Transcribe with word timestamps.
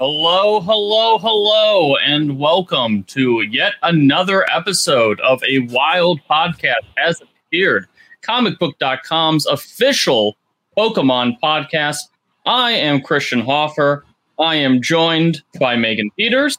Hello, 0.00 0.60
hello, 0.60 1.18
hello, 1.18 1.96
and 1.96 2.38
welcome 2.38 3.02
to 3.08 3.40
yet 3.40 3.72
another 3.82 4.48
episode 4.48 5.18
of 5.22 5.42
a 5.42 5.58
wild 5.70 6.20
podcast 6.30 6.86
as 7.04 7.20
appeared, 7.20 7.88
comicbook.com's 8.22 9.44
official 9.46 10.36
Pokemon 10.76 11.40
podcast. 11.42 11.96
I 12.46 12.70
am 12.70 13.00
Christian 13.00 13.40
Hoffer. 13.40 14.04
I 14.38 14.54
am 14.54 14.80
joined 14.80 15.42
by 15.58 15.74
Megan 15.74 16.12
Peters. 16.16 16.58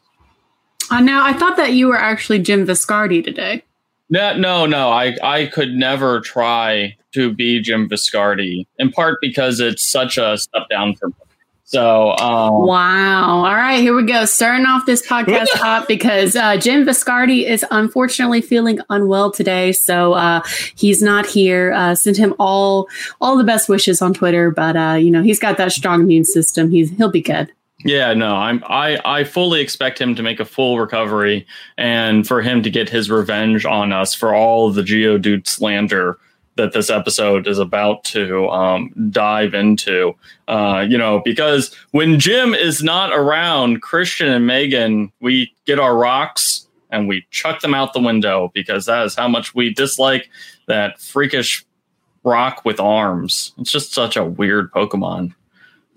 Uh, 0.92 1.00
now, 1.00 1.24
I 1.24 1.32
thought 1.32 1.56
that 1.56 1.72
you 1.72 1.88
were 1.88 1.98
actually 1.98 2.40
Jim 2.40 2.68
Viscardi 2.68 3.24
today. 3.24 3.64
No, 4.10 4.36
no, 4.36 4.66
no. 4.66 4.90
I, 4.90 5.16
I 5.24 5.46
could 5.46 5.76
never 5.76 6.20
try 6.20 6.98
to 7.14 7.34
be 7.34 7.62
Jim 7.62 7.88
Viscardi, 7.88 8.68
in 8.80 8.92
part 8.92 9.20
because 9.22 9.62
it's 9.62 9.90
such 9.90 10.18
a 10.18 10.38
step 10.38 10.64
down 10.70 10.96
for 10.96 11.08
me. 11.08 11.14
So, 11.70 12.18
um, 12.18 12.66
wow. 12.66 13.46
All 13.46 13.56
right, 13.56 13.80
here 13.80 13.96
we 13.96 14.04
go. 14.04 14.26
Starting 14.26 14.66
off 14.66 14.88
this 14.88 15.06
podcast 15.06 15.50
up 15.62 15.88
because 15.88 16.36
uh, 16.36 16.58
Jim 16.58 16.84
Viscardi 16.84 17.46
is 17.46 17.64
unfortunately 17.70 18.42
feeling 18.42 18.80
unwell 18.90 19.32
today, 19.32 19.72
so 19.72 20.14
uh, 20.14 20.42
he's 20.74 21.04
not 21.04 21.28
here. 21.28 21.72
Uh, 21.74 21.94
send 21.94 22.18
him 22.18 22.34
all 22.40 22.90
all 23.22 23.38
the 23.38 23.44
best 23.44 23.70
wishes 23.70 24.02
on 24.02 24.16
Twitter, 24.16 24.50
but 24.50 24.76
uh, 24.76 24.94
you 24.94 25.12
know 25.12 25.22
he's 25.22 25.38
got 25.38 25.58
that 25.58 25.72
strong 25.72 26.02
immune 26.02 26.26
system. 26.26 26.72
He's 26.72 26.90
he'll 26.90 27.12
be 27.12 27.22
good. 27.22 27.52
Yeah, 27.86 28.16
no, 28.16 28.36
I'm 28.36 28.64
I 28.66 29.00
I 29.06 29.24
fully 29.24 29.62
expect 29.62 30.02
him 30.02 30.16
to 30.16 30.24
make 30.24 30.40
a 30.40 30.46
full 30.46 30.80
recovery 30.80 31.46
and 31.78 32.28
for 32.28 32.42
him 32.42 32.64
to 32.64 32.72
get 32.72 32.90
his 32.90 33.12
revenge 33.12 33.64
on 33.66 33.94
us 33.94 34.16
for 34.16 34.34
all 34.34 34.72
the 34.72 34.82
Geodude 34.82 35.48
slander 35.48 36.18
that 36.60 36.74
this 36.74 36.90
episode 36.90 37.48
is 37.48 37.58
about 37.58 38.04
to 38.04 38.50
um, 38.50 38.92
dive 39.12 39.54
into. 39.54 40.14
Uh, 40.48 40.86
you 40.88 40.98
know, 40.98 41.22
because 41.24 41.74
when 41.92 42.20
Jim 42.20 42.54
is 42.54 42.84
not 42.84 43.14
around, 43.14 43.82
Christian 43.82 44.28
and 44.28 44.46
Megan, 44.46 45.12
we 45.22 45.54
get 45.66 45.80
our 45.80 45.96
rocks 45.96 46.68
and 46.90 47.08
we 47.08 47.26
chuck 47.32 47.62
them 47.62 47.74
out 47.74 47.94
the 47.94 48.02
window 48.02 48.52
because 48.54 48.86
that 48.86 49.06
is 49.06 49.16
how 49.16 49.28
much 49.28 49.56
we 49.56 49.74
dislike 49.74 50.30
that 50.68 51.00
freakish 51.00 51.66
rock 52.24 52.66
with 52.66 52.80
arms. 52.80 53.54
It's 53.58 53.72
just 53.72 53.94
such 53.94 54.18
a 54.18 54.26
weird 54.26 54.72
Pokemon. 54.72 55.34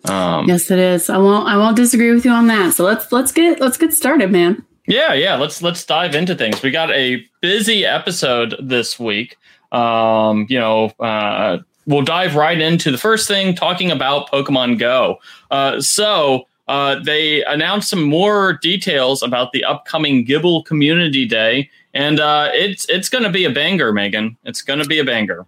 Um, 0.04 0.46
yes, 0.46 0.70
it 0.70 0.78
is. 0.78 1.10
I 1.10 1.18
won't. 1.18 1.48
I 1.48 1.56
won't 1.56 1.76
disagree 1.76 2.12
with 2.12 2.24
you 2.24 2.30
on 2.30 2.46
that. 2.48 2.74
So 2.74 2.84
let's 2.84 3.10
let's 3.12 3.32
get 3.32 3.60
let's 3.60 3.76
get 3.76 3.92
started, 3.92 4.30
man. 4.30 4.64
Yeah, 4.86 5.12
yeah. 5.12 5.36
Let's 5.36 5.62
let's 5.62 5.84
dive 5.84 6.14
into 6.14 6.34
things. 6.34 6.62
We 6.62 6.70
got 6.70 6.90
a 6.90 7.24
busy 7.40 7.84
episode 7.84 8.56
this 8.60 8.98
week. 8.98 9.36
Um, 9.72 10.46
you 10.48 10.58
know, 10.58 10.92
uh, 11.00 11.58
we'll 11.86 12.02
dive 12.02 12.36
right 12.36 12.60
into 12.60 12.90
the 12.90 12.98
first 12.98 13.26
thing, 13.26 13.54
talking 13.54 13.90
about 13.90 14.30
Pokemon 14.30 14.78
Go. 14.78 15.18
Uh, 15.50 15.80
so 15.80 16.46
uh, 16.68 17.00
they 17.00 17.44
announced 17.44 17.88
some 17.88 18.02
more 18.02 18.54
details 18.62 19.22
about 19.22 19.52
the 19.52 19.64
upcoming 19.64 20.24
Gible 20.24 20.64
Community 20.64 21.26
Day, 21.26 21.70
and 21.94 22.20
uh, 22.20 22.50
it's 22.52 22.88
it's 22.88 23.08
going 23.08 23.24
to 23.24 23.30
be 23.30 23.44
a 23.44 23.50
banger, 23.50 23.92
Megan. 23.92 24.36
It's 24.44 24.62
going 24.62 24.78
to 24.78 24.86
be 24.86 24.98
a 24.98 25.04
banger. 25.04 25.46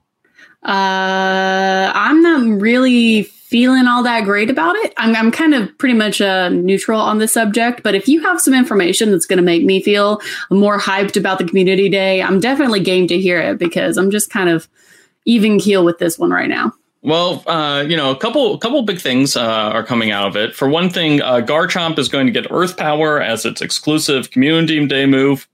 Uh, 0.64 1.92
I'm 1.94 2.22
not 2.22 2.61
really 2.61 3.25
feeling 3.45 3.87
all 3.87 4.03
that 4.03 4.25
great 4.25 4.48
about 4.48 4.75
it. 4.77 4.95
I'm, 4.97 5.14
I'm 5.14 5.31
kind 5.31 5.55
of 5.55 5.77
pretty 5.78 5.95
much 5.95 6.20
uh, 6.20 6.48
neutral 6.48 6.98
on 6.98 7.19
the 7.19 7.28
subject, 7.28 7.83
but 7.83 7.95
if 7.95 8.09
you 8.09 8.23
have 8.23 8.41
some 8.41 8.55
information 8.55 9.11
that's 9.11 9.27
going 9.27 9.37
to 9.37 9.42
make 9.42 9.64
me 9.64 9.83
feel 9.83 10.20
more 10.50 10.78
hyped 10.78 11.17
about 11.17 11.39
the 11.39 11.45
community 11.45 11.91
day, 11.91 12.22
I'm 12.22 12.41
definitely 12.41 12.81
game 12.81 13.06
to 13.09 13.20
hear 13.20 13.39
it 13.39 13.59
because 13.59 13.98
I'm 13.98 14.11
just 14.11 14.31
kind 14.31 14.48
of 14.48 14.67
even 15.27 15.59
keel 15.59 15.84
with 15.84 15.98
this 15.98 16.19
one 16.19 16.31
right 16.31 16.48
now. 16.48 16.72
Well, 17.03 17.45
uh, 17.47 17.84
you 17.87 17.98
know, 17.98 18.11
a 18.11 18.17
couple 18.17 18.56
couple 18.56 18.81
big 18.83 18.98
things 18.98 19.37
uh, 19.37 19.42
are 19.42 19.84
coming 19.84 20.11
out 20.11 20.27
of 20.27 20.37
it. 20.37 20.55
For 20.55 20.67
one 20.67 20.89
thing, 20.89 21.20
uh, 21.20 21.42
Garchomp 21.42 21.98
is 21.98 22.09
going 22.09 22.25
to 22.27 22.33
get 22.33 22.50
Earth 22.50 22.78
Power 22.78 23.20
as 23.20 23.45
its 23.45 23.61
exclusive 23.61 24.31
Community 24.31 24.84
Day 24.87 25.05
move. 25.05 25.47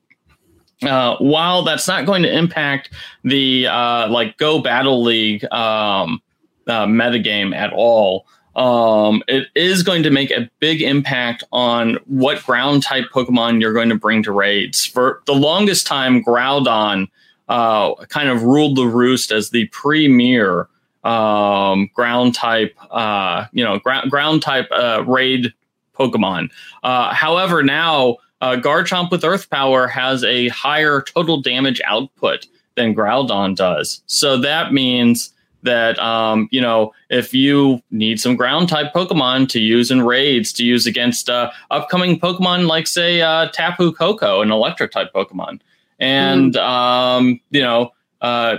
Uh, 0.81 1.17
while 1.19 1.63
that's 1.65 1.89
not 1.89 2.07
going 2.07 2.23
to 2.23 2.33
impact 2.35 2.91
the 3.25 3.67
uh, 3.67 4.09
like 4.09 4.39
Go 4.39 4.63
Battle 4.63 5.03
League 5.03 5.45
um, 5.53 6.23
uh, 6.71 6.87
metagame 6.87 7.55
at 7.55 7.73
all. 7.73 8.27
Um, 8.57 9.23
it 9.29 9.49
is 9.55 9.83
going 9.83 10.03
to 10.03 10.11
make 10.11 10.31
a 10.31 10.51
big 10.59 10.83
impact 10.83 11.45
on 11.53 11.99
what 12.07 12.45
ground 12.45 12.83
type 12.83 13.07
Pokemon 13.13 13.61
you're 13.61 13.73
going 13.73 13.89
to 13.91 13.95
bring 13.95 14.23
to 14.25 14.33
raids. 14.33 14.85
For 14.85 15.23
the 15.27 15.35
longest 15.35 15.87
time, 15.87 16.23
Groudon 16.23 17.09
uh, 17.49 17.95
kind 18.07 18.29
of 18.29 18.43
ruled 18.43 18.77
the 18.77 18.87
roost 18.87 19.31
as 19.31 19.51
the 19.51 19.67
premier 19.67 20.69
um, 21.05 21.89
ground 21.95 22.35
type, 22.35 22.77
uh, 22.91 23.47
you 23.53 23.65
know, 23.65 23.79
ground 23.79 24.11
ground 24.11 24.43
type 24.43 24.69
uh, 24.71 25.05
raid 25.07 25.53
Pokemon. 25.99 26.51
Uh, 26.83 27.15
however, 27.15 27.63
now 27.63 28.17
uh, 28.41 28.57
Garchomp 28.57 29.11
with 29.11 29.25
Earth 29.25 29.49
Power 29.51 29.87
has 29.87 30.25
a 30.25 30.49
higher 30.49 31.03
total 31.03 31.41
damage 31.41 31.81
output 31.87 32.47
than 32.75 32.95
Groudon 32.95 33.55
does. 33.55 34.03
So 34.07 34.39
that 34.39 34.73
means 34.73 35.33
that 35.63 35.99
um, 35.99 36.49
you 36.51 36.61
know 36.61 36.93
if 37.09 37.35
you 37.35 37.83
need 37.91 38.21
some 38.21 38.37
ground 38.37 38.69
type 38.69 38.93
Pokemon 38.93 39.49
to 39.51 39.61
use 39.61 39.91
in 39.91 40.03
raids 40.03 40.53
to 40.55 40.65
use 40.65 40.87
against 40.87 41.29
uh, 41.29 41.51
upcoming 41.71 42.19
Pokemon 42.19 42.67
like 42.67 42.87
say 42.87 43.21
uh, 43.21 43.49
Tapu 43.49 43.93
Koko, 43.93 44.41
an 44.43 44.51
electric 44.51 44.93
type 44.93 45.13
Pokemon, 45.15 45.61
and 45.99 46.55
mm. 46.55 46.61
um, 46.61 47.41
you 47.51 47.63
know 47.63 47.93
uh, 48.21 48.59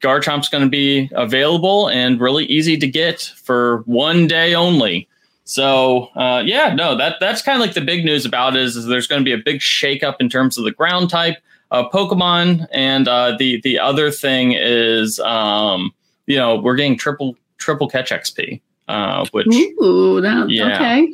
Garchomp's 0.00 0.48
going 0.48 0.64
to 0.64 0.70
be 0.70 1.10
available 1.12 1.88
and 1.88 2.20
really 2.20 2.44
easy 2.44 2.76
to 2.76 2.86
get 2.86 3.22
for 3.22 3.78
one 3.86 4.26
day 4.26 4.54
only. 4.54 5.08
So 5.44 6.08
uh, 6.16 6.42
yeah, 6.44 6.74
no, 6.74 6.96
that 6.96 7.16
that's 7.20 7.42
kind 7.42 7.60
of 7.60 7.66
like 7.66 7.74
the 7.74 7.80
big 7.80 8.04
news 8.04 8.24
about 8.24 8.56
it 8.56 8.62
is, 8.62 8.76
is 8.76 8.86
there's 8.86 9.06
going 9.06 9.20
to 9.20 9.24
be 9.24 9.32
a 9.32 9.42
big 9.42 9.60
shakeup 9.60 10.16
in 10.20 10.28
terms 10.28 10.56
of 10.58 10.64
the 10.64 10.70
ground 10.70 11.10
type 11.10 11.38
uh, 11.70 11.88
Pokemon, 11.88 12.66
and 12.72 13.08
uh, 13.08 13.36
the 13.38 13.60
the 13.62 13.78
other 13.78 14.10
thing 14.10 14.52
is 14.52 15.20
um, 15.20 15.92
you 16.26 16.36
know, 16.36 16.56
we're 16.56 16.76
getting 16.76 16.96
triple 16.96 17.36
triple 17.58 17.88
catch 17.88 18.10
XP, 18.10 18.60
uh, 18.88 19.26
which 19.32 19.46
Ooh, 19.46 20.20
that, 20.20 20.48
yeah. 20.50 20.74
okay. 20.74 21.12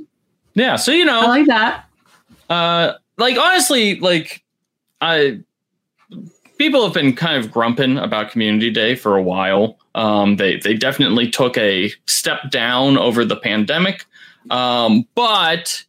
Yeah, 0.55 0.77
so 0.77 0.93
you 0.93 1.05
know, 1.05 1.21
I 1.21 1.27
like 1.27 1.47
that. 1.47 1.85
Uh, 2.49 2.95
like 3.19 3.39
honestly, 3.39 4.01
like 4.01 4.43
I 5.01 5.41
people 6.59 6.83
have 6.85 6.93
been 6.93 7.15
kind 7.15 7.43
of 7.43 7.51
grumping 7.51 7.97
about 7.97 8.31
Community 8.31 8.71
Day 8.71 8.95
for 8.95 9.17
a 9.17 9.23
while. 9.23 9.79
Um, 9.95 10.37
they 10.37 10.59
they 10.59 10.75
definitely 10.75 11.31
took 11.31 11.57
a 11.57 11.93
step 12.07 12.51
down 12.51 12.99
over 12.99 13.25
the 13.25 13.37
pandemic, 13.37 14.05
um, 14.51 15.07
but 15.15 15.85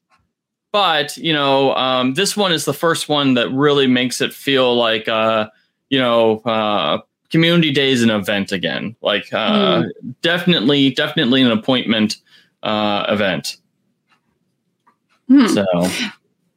but 0.72 1.18
you 1.18 1.34
know 1.34 1.76
um, 1.76 2.14
this 2.14 2.38
one 2.38 2.52
is 2.52 2.66
the 2.66 2.74
first 2.74 3.10
one 3.10 3.34
that 3.34 3.50
really 3.52 3.88
makes 3.88 4.22
it 4.22 4.34
feel 4.34 4.76
like 4.76 5.08
uh, 5.08 5.50
you 5.90 6.00
know 6.00 6.40
uh, 6.40 7.00
community 7.32 7.72
day 7.72 7.92
is 7.92 8.04
an 8.04 8.10
event 8.10 8.52
again. 8.52 8.96
Like 9.02 9.34
uh, 9.34 9.84
mm. 9.84 10.16
definitely, 10.22 10.92
definitely 10.92 11.42
an 11.42 11.52
appointment 11.52 12.18
uh, 12.64 13.06
event. 13.10 13.58
Hmm. 15.28 15.48
So. 15.48 15.66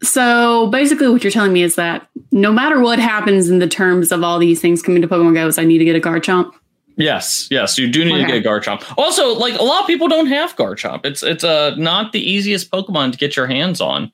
So 0.02 0.66
basically, 0.66 1.08
what 1.08 1.24
you're 1.24 1.30
telling 1.30 1.54
me 1.54 1.62
is 1.62 1.76
that 1.76 2.06
no 2.30 2.52
matter 2.52 2.78
what 2.78 2.98
happens 2.98 3.48
in 3.48 3.58
the 3.58 3.66
terms 3.66 4.12
of 4.12 4.22
all 4.22 4.38
these 4.38 4.60
things 4.60 4.82
coming 4.82 5.00
to 5.00 5.08
Pokemon 5.08 5.32
Go, 5.32 5.46
is 5.46 5.58
I 5.58 5.64
need 5.64 5.78
to 5.78 5.84
get 5.84 5.96
a 5.96 6.00
Garchomp. 6.00 6.52
Yes, 6.96 7.48
yes, 7.50 7.78
you 7.78 7.90
do 7.90 8.04
need 8.04 8.24
okay. 8.24 8.32
to 8.32 8.40
get 8.40 8.46
a 8.46 8.48
Garchomp. 8.48 8.84
Also, 8.98 9.34
like 9.34 9.58
a 9.58 9.62
lot 9.62 9.80
of 9.80 9.86
people 9.86 10.06
don't 10.06 10.26
have 10.26 10.54
Garchomp. 10.56 11.06
It's 11.06 11.22
it's 11.22 11.42
uh, 11.42 11.74
not 11.76 12.12
the 12.12 12.20
easiest 12.20 12.70
Pokemon 12.70 13.12
to 13.12 13.18
get 13.18 13.34
your 13.34 13.46
hands 13.46 13.80
on. 13.80 14.12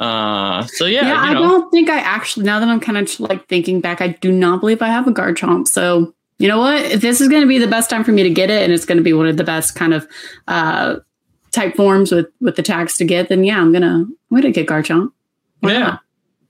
Uh, 0.00 0.64
so 0.66 0.86
yeah, 0.86 1.02
yeah. 1.02 1.28
You 1.28 1.34
know. 1.34 1.40
I 1.40 1.48
don't 1.48 1.70
think 1.70 1.90
I 1.90 1.98
actually. 1.98 2.46
Now 2.46 2.58
that 2.58 2.68
I'm 2.68 2.80
kind 2.80 2.96
of 2.96 3.20
like 3.20 3.46
thinking 3.48 3.82
back, 3.82 4.00
I 4.00 4.08
do 4.08 4.32
not 4.32 4.60
believe 4.60 4.80
I 4.80 4.88
have 4.88 5.06
a 5.06 5.12
Garchomp. 5.12 5.68
So 5.68 6.14
you 6.38 6.48
know 6.48 6.58
what? 6.58 6.80
If 6.80 7.02
this 7.02 7.20
is 7.20 7.28
going 7.28 7.42
to 7.42 7.46
be 7.46 7.58
the 7.58 7.66
best 7.66 7.90
time 7.90 8.02
for 8.02 8.12
me 8.12 8.22
to 8.22 8.30
get 8.30 8.50
it, 8.50 8.62
and 8.62 8.72
it's 8.72 8.86
going 8.86 8.96
to 8.96 9.04
be 9.04 9.12
one 9.12 9.26
of 9.26 9.36
the 9.36 9.44
best 9.44 9.74
kind 9.74 9.92
of 9.92 10.08
uh, 10.48 10.96
type 11.52 11.76
forms 11.76 12.12
with 12.12 12.28
with 12.40 12.56
the 12.56 12.62
tags 12.62 12.96
to 12.96 13.04
get, 13.04 13.28
then 13.28 13.44
yeah, 13.44 13.60
I'm 13.60 13.72
gonna 13.72 14.06
I'm 14.06 14.16
gonna 14.30 14.50
get 14.50 14.66
Garchomp. 14.66 15.12
Why 15.60 15.72
yeah, 15.72 15.78
not? 15.80 16.00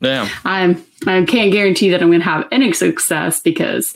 yeah. 0.00 0.28
I'm 0.44 0.84
I 1.08 1.24
can't 1.24 1.50
guarantee 1.50 1.90
that 1.90 2.00
I'm 2.00 2.10
gonna 2.12 2.24
have 2.24 2.46
any 2.52 2.72
success 2.72 3.40
because. 3.40 3.94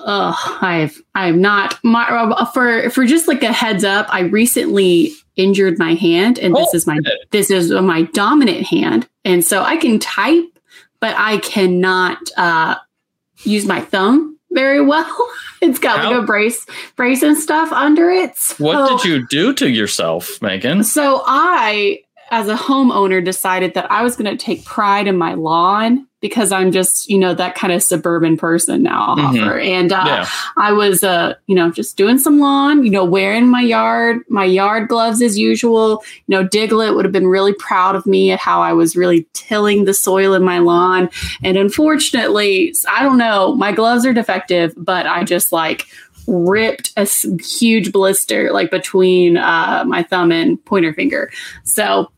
Uh, 0.00 0.32
I've 0.60 1.02
I'm 1.16 1.40
not 1.40 1.76
my 1.82 2.46
for 2.54 2.88
for 2.90 3.04
just 3.04 3.26
like 3.26 3.42
a 3.42 3.52
heads 3.52 3.82
up. 3.82 4.06
I 4.10 4.20
recently 4.20 5.12
injured 5.38 5.78
my 5.78 5.94
hand 5.94 6.38
and 6.38 6.54
this 6.54 6.68
oh, 6.74 6.76
is 6.76 6.86
my 6.86 6.98
this 7.30 7.50
is 7.50 7.70
my 7.70 8.02
dominant 8.02 8.66
hand. 8.66 9.08
And 9.24 9.44
so 9.44 9.62
i 9.62 9.76
can 9.76 9.98
type 9.98 10.44
but 11.00 11.14
i 11.16 11.38
cannot 11.38 12.18
uh, 12.36 12.74
use 13.44 13.64
my 13.64 13.80
thumb 13.80 14.38
very 14.50 14.84
well. 14.84 15.30
It's 15.60 15.80
got 15.80 15.98
How? 15.98 16.12
like 16.12 16.22
a 16.22 16.24
brace 16.24 16.64
brace 16.94 17.20
and 17.20 17.36
stuff 17.36 17.72
under 17.72 18.08
it. 18.10 18.36
So, 18.36 18.64
what 18.64 19.02
did 19.02 19.10
you 19.10 19.26
do 19.26 19.52
to 19.54 19.68
yourself 19.68 20.40
megan? 20.40 20.84
So 20.84 21.22
i 21.26 21.98
as 22.30 22.48
a 22.48 22.54
homeowner 22.56 23.24
decided 23.24 23.74
that 23.74 23.90
i 23.90 24.02
was 24.02 24.16
going 24.16 24.30
to 24.30 24.42
take 24.42 24.64
pride 24.64 25.06
in 25.06 25.16
my 25.16 25.34
lawn 25.34 26.06
because 26.20 26.50
I'm 26.50 26.72
just, 26.72 27.08
you 27.08 27.16
know, 27.16 27.32
that 27.34 27.54
kind 27.54 27.72
of 27.72 27.80
suburban 27.80 28.36
person 28.36 28.82
now, 28.82 29.14
Mhm. 29.16 29.64
And 29.64 29.92
uh, 29.92 30.02
Yeah. 30.04 30.26
I 30.56 30.72
was, 30.72 31.04
uh, 31.04 31.34
you 31.46 31.54
know, 31.54 31.70
just 31.70 31.96
doing 31.96 32.18
some 32.18 32.40
lawn, 32.40 32.84
you 32.84 32.90
know, 32.90 33.04
wearing 33.04 33.46
my 33.46 33.60
yard, 33.60 34.22
my 34.28 34.44
yard 34.44 34.88
gloves 34.88 35.22
as 35.22 35.38
usual. 35.38 36.02
You 36.26 36.36
know, 36.36 36.44
Diglett 36.44 36.96
would 36.96 37.04
have 37.04 37.12
been 37.12 37.28
really 37.28 37.52
proud 37.52 37.94
of 37.94 38.04
me 38.04 38.32
at 38.32 38.40
how 38.40 38.60
I 38.60 38.72
was 38.72 38.96
really 38.96 39.28
tilling 39.32 39.84
the 39.84 39.94
soil 39.94 40.34
in 40.34 40.42
my 40.42 40.58
lawn. 40.58 41.08
And 41.44 41.56
unfortunately, 41.56 42.74
I 42.90 43.04
don't 43.04 43.18
know, 43.18 43.54
my 43.54 43.70
gloves 43.70 44.04
are 44.04 44.12
defective, 44.12 44.74
but 44.76 45.06
I 45.06 45.22
just 45.22 45.52
like 45.52 45.86
ripped 46.26 46.90
a 46.96 47.04
huge 47.04 47.92
blister 47.92 48.50
like 48.52 48.72
between 48.72 49.36
uh, 49.36 49.84
my 49.86 50.02
thumb 50.02 50.32
and 50.32 50.62
pointer 50.64 50.92
finger. 50.92 51.30
So 51.62 52.10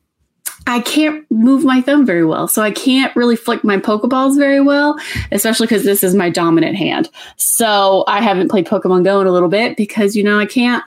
I 0.70 0.78
can't 0.81 1.28
move 1.32 1.64
my 1.64 1.81
thumb 1.81 2.06
very 2.06 2.25
well. 2.25 2.46
So 2.46 2.62
I 2.62 2.70
can't 2.70 3.14
really 3.17 3.34
flick 3.34 3.64
my 3.64 3.76
Pokeballs 3.76 4.38
very 4.38 4.61
well, 4.61 4.96
especially 5.32 5.67
because 5.67 5.82
this 5.84 6.05
is 6.05 6.14
my 6.14 6.31
dominant 6.31 6.76
hand. 6.76 7.11
So 7.37 8.05
I 8.06 8.20
haven't 8.20 8.50
played 8.50 8.67
Pokemon 8.67 9.02
Go 9.02 9.20
in 9.20 9.26
a 9.26 9.32
little 9.32 9.49
bit 9.49 9.76
because 9.76 10.14
you 10.14 10.22
know 10.22 10.38
I 10.38 10.46
can't 10.46 10.84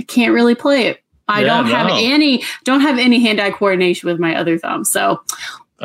I 0.00 0.02
can't 0.02 0.34
really 0.34 0.56
play 0.56 0.88
it. 0.88 1.00
I 1.28 1.42
Yeah, 1.42 1.46
don't 1.46 1.66
have 1.66 1.86
no. 1.86 1.96
any 1.96 2.42
don't 2.64 2.80
have 2.80 2.98
any 2.98 3.20
hand-eye 3.20 3.52
coordination 3.52 4.08
with 4.08 4.18
my 4.18 4.34
other 4.34 4.58
thumb. 4.58 4.84
So 4.84 5.22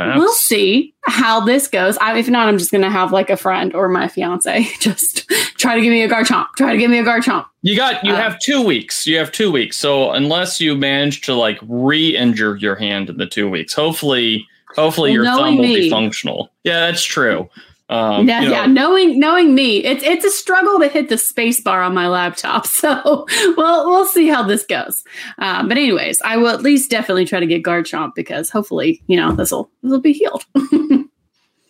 That's- 0.05 0.19
we'll 0.19 0.33
see 0.33 0.93
how 1.05 1.39
this 1.39 1.67
goes. 1.67 1.97
I, 1.97 2.17
if 2.17 2.27
not, 2.29 2.47
I'm 2.47 2.57
just 2.57 2.71
gonna 2.71 2.89
have 2.89 3.11
like 3.11 3.29
a 3.29 3.37
friend 3.37 3.73
or 3.73 3.87
my 3.89 4.07
fiance 4.07 4.67
just 4.79 5.27
try 5.57 5.75
to 5.75 5.81
give 5.81 5.91
me 5.91 6.01
a 6.03 6.09
Garchomp. 6.09 6.47
Try 6.57 6.71
to 6.73 6.77
give 6.77 6.89
me 6.91 6.99
a 6.99 7.03
Garchomp. 7.03 7.45
You 7.61 7.75
got 7.75 8.03
you 8.03 8.13
Uh, 8.13 8.17
have 8.17 8.39
two 8.39 8.61
weeks. 8.61 9.05
You 9.07 9.17
have 9.17 9.31
two 9.31 9.51
weeks. 9.51 9.77
So 9.77 10.11
unless 10.11 10.59
you 10.61 10.75
manage 10.75 11.21
to 11.21 11.33
like 11.33 11.59
re-injure 11.67 12.55
your 12.57 12.75
hand 12.75 13.09
in 13.09 13.17
the 13.17 13.25
two 13.25 13.49
weeks, 13.49 13.73
hopefully 13.73 14.45
hopefully 14.75 15.11
Well, 15.17 15.25
your 15.25 15.35
thumb 15.35 15.57
will 15.57 15.63
be 15.63 15.89
functional. 15.89 16.51
Yeah, 16.63 16.87
that's 16.87 17.03
true. 17.03 17.49
Um, 17.89 18.27
yeah, 18.27 18.41
you 18.41 18.49
know, 18.49 18.53
yeah. 18.53 18.65
Knowing 18.67 19.19
knowing 19.19 19.55
me, 19.55 19.83
it's 19.83 20.03
it's 20.03 20.23
a 20.23 20.29
struggle 20.29 20.79
to 20.79 20.87
hit 20.87 21.09
the 21.09 21.17
space 21.17 21.59
bar 21.59 21.81
on 21.81 21.93
my 21.93 22.07
laptop. 22.07 22.67
So 22.79 23.25
we'll 23.57 23.89
we'll 23.89 24.05
see 24.05 24.27
how 24.27 24.43
this 24.43 24.65
goes. 24.65 25.03
Um, 25.39 25.67
but 25.67 25.77
anyways, 25.77 26.21
I 26.23 26.37
will 26.37 26.49
at 26.49 26.61
least 26.61 26.89
definitely 26.89 27.25
try 27.25 27.39
to 27.39 27.47
get 27.47 27.63
Garchomp 27.63 28.15
because 28.15 28.49
hopefully, 28.49 29.01
you 29.07 29.17
know, 29.17 29.33
this 29.33 29.51
will 29.51 29.69
this 29.81 29.91
will 29.91 29.99
be 29.99 30.13
healed. 30.13 30.45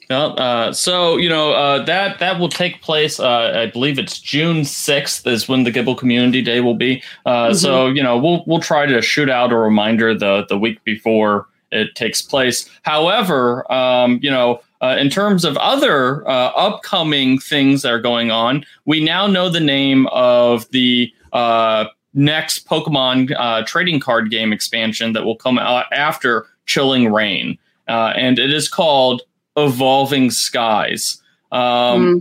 Well, 0.09 0.39
uh, 0.39 0.73
so 0.73 1.17
you 1.17 1.29
know 1.29 1.51
uh, 1.51 1.83
that 1.85 2.17
that 2.17 2.39
will 2.39 2.49
take 2.49 2.81
place. 2.81 3.19
Uh, 3.19 3.53
I 3.55 3.65
believe 3.67 3.99
it's 3.99 4.17
June 4.19 4.65
sixth 4.65 5.27
is 5.27 5.47
when 5.47 5.65
the 5.65 5.71
Gible 5.71 5.95
Community 5.95 6.41
Day 6.41 6.61
will 6.61 6.73
be. 6.73 7.03
Uh, 7.27 7.53
So 7.53 7.87
you 7.87 8.01
know 8.01 8.17
we'll 8.17 8.43
we'll 8.47 8.59
try 8.59 8.87
to 8.87 9.03
shoot 9.03 9.29
out 9.29 9.51
a 9.51 9.55
reminder 9.55 10.17
the 10.17 10.47
the 10.49 10.57
week 10.57 10.83
before 10.83 11.47
it 11.71 11.93
takes 11.93 12.23
place. 12.23 12.67
However, 12.81 13.71
um, 13.71 14.19
you 14.23 14.31
know. 14.31 14.61
Uh, 14.81 14.95
in 14.97 15.09
terms 15.09 15.43
of 15.43 15.57
other 15.57 16.27
uh, 16.27 16.51
upcoming 16.55 17.37
things 17.37 17.81
that 17.81 17.91
are 17.91 17.99
going 17.99 18.31
on, 18.31 18.65
we 18.85 19.03
now 19.03 19.27
know 19.27 19.49
the 19.49 19.59
name 19.59 20.07
of 20.07 20.69
the 20.71 21.13
uh, 21.33 21.85
next 22.13 22.67
Pokemon 22.67 23.35
uh, 23.37 23.63
trading 23.65 23.99
card 23.99 24.31
game 24.31 24.53
expansion 24.53 25.13
that 25.13 25.25
will 25.25 25.35
come 25.35 25.59
out 25.59 25.85
after 25.91 26.47
Chilling 26.65 27.11
Reign, 27.11 27.57
uh, 27.87 28.13
and 28.15 28.39
it 28.39 28.53
is 28.53 28.69
called 28.69 29.21
Evolving 29.57 30.31
Skies. 30.31 31.21
Um, 31.51 31.59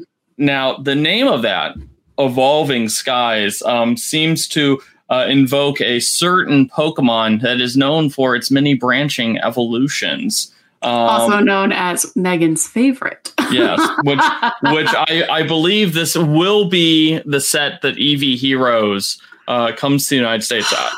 Mm, 0.01 0.05
Now, 0.39 0.77
the 0.79 0.95
name 0.95 1.29
of 1.29 1.43
that, 1.43 1.77
Evolving 2.19 2.89
Skies, 2.89 3.63
um, 3.63 3.97
seems 3.97 4.49
to 4.49 4.81
uh, 5.11 5.27
invoke 5.29 5.81
a 5.81 6.01
certain 6.01 6.69
Pokemon 6.69 7.41
that 7.43 7.61
is 7.61 7.77
known 7.77 8.11
for 8.11 8.35
its 8.35 8.51
many 8.51 8.75
branching 8.75 9.39
evolutions. 9.39 10.53
Um, 10.81 10.93
also 10.93 11.41
known 11.41 11.73
as 11.73 12.15
Megan's 12.17 12.67
favorite. 12.67 13.33
yes, 13.51 13.81
which 14.05 14.21
which 14.63 14.89
I, 14.95 15.27
I 15.29 15.43
believe 15.43 15.95
this 15.95 16.17
will 16.17 16.69
be 16.69 17.21
the 17.25 17.41
set 17.41 17.83
that 17.83 17.97
Eevee 17.97 18.37
Heroes 18.37 19.21
uh, 19.49 19.73
comes 19.73 20.05
to 20.05 20.11
the 20.11 20.17
United 20.17 20.43
States 20.43 20.73
at. 20.73 20.93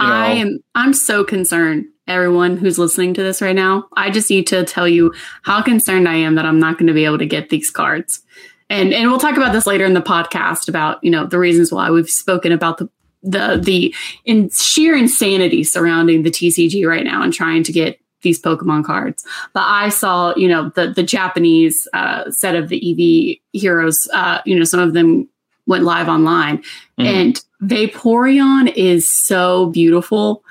You 0.00 0.06
know. 0.06 0.12
I 0.12 0.26
am 0.34 0.58
I'm 0.74 0.92
so 0.92 1.24
concerned. 1.24 1.86
Everyone 2.06 2.56
who's 2.56 2.78
listening 2.78 3.12
to 3.14 3.22
this 3.22 3.42
right 3.42 3.54
now, 3.54 3.86
I 3.96 4.10
just 4.10 4.30
need 4.30 4.46
to 4.46 4.64
tell 4.64 4.88
you 4.88 5.12
how 5.42 5.60
concerned 5.60 6.08
I 6.08 6.14
am 6.14 6.36
that 6.36 6.46
I'm 6.46 6.58
not 6.58 6.78
going 6.78 6.86
to 6.86 6.94
be 6.94 7.04
able 7.04 7.18
to 7.18 7.26
get 7.26 7.50
these 7.50 7.70
cards. 7.70 8.22
And 8.70 8.94
and 8.94 9.10
we'll 9.10 9.18
talk 9.18 9.36
about 9.36 9.52
this 9.52 9.66
later 9.66 9.84
in 9.84 9.94
the 9.94 10.00
podcast 10.00 10.68
about, 10.68 11.02
you 11.02 11.10
know, 11.10 11.26
the 11.26 11.38
reasons 11.38 11.72
why 11.72 11.90
we've 11.90 12.08
spoken 12.08 12.52
about 12.52 12.78
the 12.78 12.88
the 13.22 13.60
the 13.62 13.94
in 14.24 14.50
sheer 14.50 14.96
insanity 14.96 15.64
surrounding 15.64 16.22
the 16.22 16.30
TCG 16.30 16.86
right 16.86 17.04
now 17.04 17.22
and 17.22 17.32
trying 17.34 17.62
to 17.64 17.72
get 17.72 17.98
these 18.22 18.40
Pokemon 18.40 18.84
cards. 18.84 19.24
But 19.52 19.64
I 19.66 19.88
saw, 19.90 20.34
you 20.36 20.48
know, 20.48 20.70
the 20.70 20.88
the 20.90 21.02
Japanese 21.02 21.86
uh, 21.92 22.30
set 22.30 22.56
of 22.56 22.68
the 22.68 22.80
Eevee 22.80 23.40
heroes. 23.52 24.08
Uh, 24.12 24.40
you 24.44 24.56
know, 24.58 24.64
some 24.64 24.80
of 24.80 24.92
them 24.94 25.28
went 25.66 25.84
live 25.84 26.08
online, 26.08 26.58
Mhm. 26.98 27.06
and 27.06 27.44
Vaporeon 27.62 28.72
is 28.76 29.06
so 29.08 29.66
beautiful. 29.66 30.42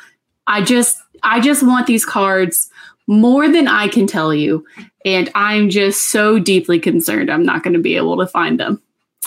I 0.45 0.61
just, 0.61 0.97
I 1.23 1.39
just 1.39 1.63
want 1.63 1.87
these 1.87 2.05
cards 2.05 2.69
more 3.07 3.47
than 3.49 3.67
I 3.67 3.87
can 3.87 4.05
tell 4.07 4.33
you, 4.33 4.65
and 5.05 5.29
I'm 5.33 5.69
just 5.69 6.09
so 6.11 6.37
deeply 6.39 6.79
concerned 6.79 7.29
I'm 7.31 7.43
not 7.43 7.63
going 7.63 7.73
to 7.73 7.79
be 7.79 7.95
able 7.95 8.17
to 8.17 8.27
find 8.27 8.59
them. 8.59 8.81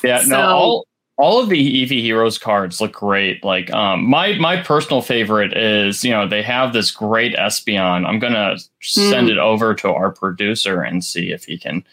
Yeah, 0.05 0.21
So- 0.21 0.29
no, 0.31 0.41
all 0.41 0.87
all 1.21 1.41
of 1.43 1.49
the 1.49 1.85
Eevee 1.87 2.01
Heroes 2.03 2.39
cards 2.39 2.81
look 2.81 2.93
great. 2.93 3.45
Like, 3.45 3.71
um, 3.73 4.05
my 4.09 4.35
my 4.39 4.57
personal 4.63 5.03
favorite 5.03 5.57
is 5.57 6.03
you 6.05 6.11
know 6.11 6.27
they 6.27 6.43
have 6.43 6.73
this 6.73 6.91
great 6.91 7.35
Espeon. 7.37 8.07
I'm 8.07 8.19
gonna 8.19 8.57
send 8.81 9.29
Mm. 9.29 9.33
it 9.33 9.39
over 9.39 9.75
to 9.77 9.89
our 9.91 10.11
producer 10.11 10.83
and 10.83 11.05
see 11.05 11.31
if 11.33 11.45
he 11.45 11.59
can 11.59 11.85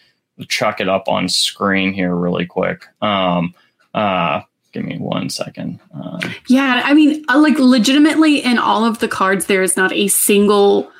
chuck 0.48 0.80
it 0.80 0.88
up 0.88 1.08
on 1.08 1.28
screen 1.28 1.92
here 1.92 2.14
really 2.14 2.46
quick. 2.46 2.86
Um, 3.02 3.54
uh, 3.94 4.42
give 4.72 4.84
me 4.84 4.98
one 4.98 5.30
second. 5.30 5.80
Uh, 5.94 6.20
Yeah, 6.48 6.82
I 6.84 6.94
mean, 6.94 7.24
uh, 7.28 7.38
like 7.38 7.58
legitimately 7.58 8.38
in 8.44 8.58
all 8.58 8.84
of 8.84 9.00
the 9.00 9.08
cards, 9.08 9.46
there 9.46 9.62
is 9.62 9.76
not 9.76 9.92
a 9.92 10.08
single 10.08 10.90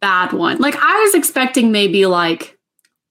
bad 0.00 0.32
one. 0.32 0.58
Like 0.58 0.76
I 0.76 1.00
was 1.02 1.14
expecting 1.14 1.70
maybe 1.72 2.06
like 2.06 2.57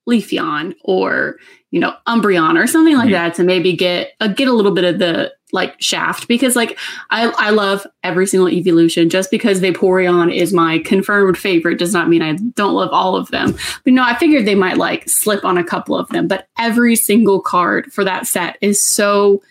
Leafeon 0.07 0.74
or 0.83 1.38
you 1.71 1.80
know 1.80 1.94
Umbreon 2.07 2.62
or 2.62 2.68
something 2.68 2.95
like 2.95 3.12
that 3.12 3.36
to 3.36 3.44
maybe 3.44 3.74
get 3.75 4.12
uh, 4.19 4.27
get 4.27 4.48
a 4.48 4.54
little 4.54 4.74
bit 4.74 4.83
of 4.86 5.00
the 5.00 5.33
like 5.54 5.81
shaft 5.81 6.27
because 6.27 6.56
like 6.56 6.77
I 7.09 7.30
I 7.38 7.51
love 7.51 7.86
every 8.04 8.27
single 8.27 8.50
evolution. 8.50 9.09
Just 9.09 9.31
because 9.31 9.62
Vaporeon 9.62 10.33
is 10.33 10.54
my 10.54 10.80
confirmed 10.80 11.38
favorite 11.38 11.80
does 11.80 11.94
not 11.94 12.09
mean 12.09 12.21
I 12.21 12.33
don't 12.33 12.74
love 12.74 12.89
all 12.92 13.15
of 13.15 13.30
them. 13.30 13.56
But 13.83 13.94
no, 13.94 14.04
I 14.04 14.15
figured 14.15 14.45
they 14.45 14.56
might 14.56 14.77
like 14.77 15.07
slip 15.09 15.45
on 15.45 15.57
a 15.57 15.63
couple 15.63 15.98
of 15.98 16.10
them. 16.10 16.27
But 16.27 16.48
every 16.57 16.95
single 16.95 17.42
card 17.42 17.92
for 17.94 18.03
that 18.03 18.27
set 18.27 18.57
is 18.62 18.83
so 18.83 19.42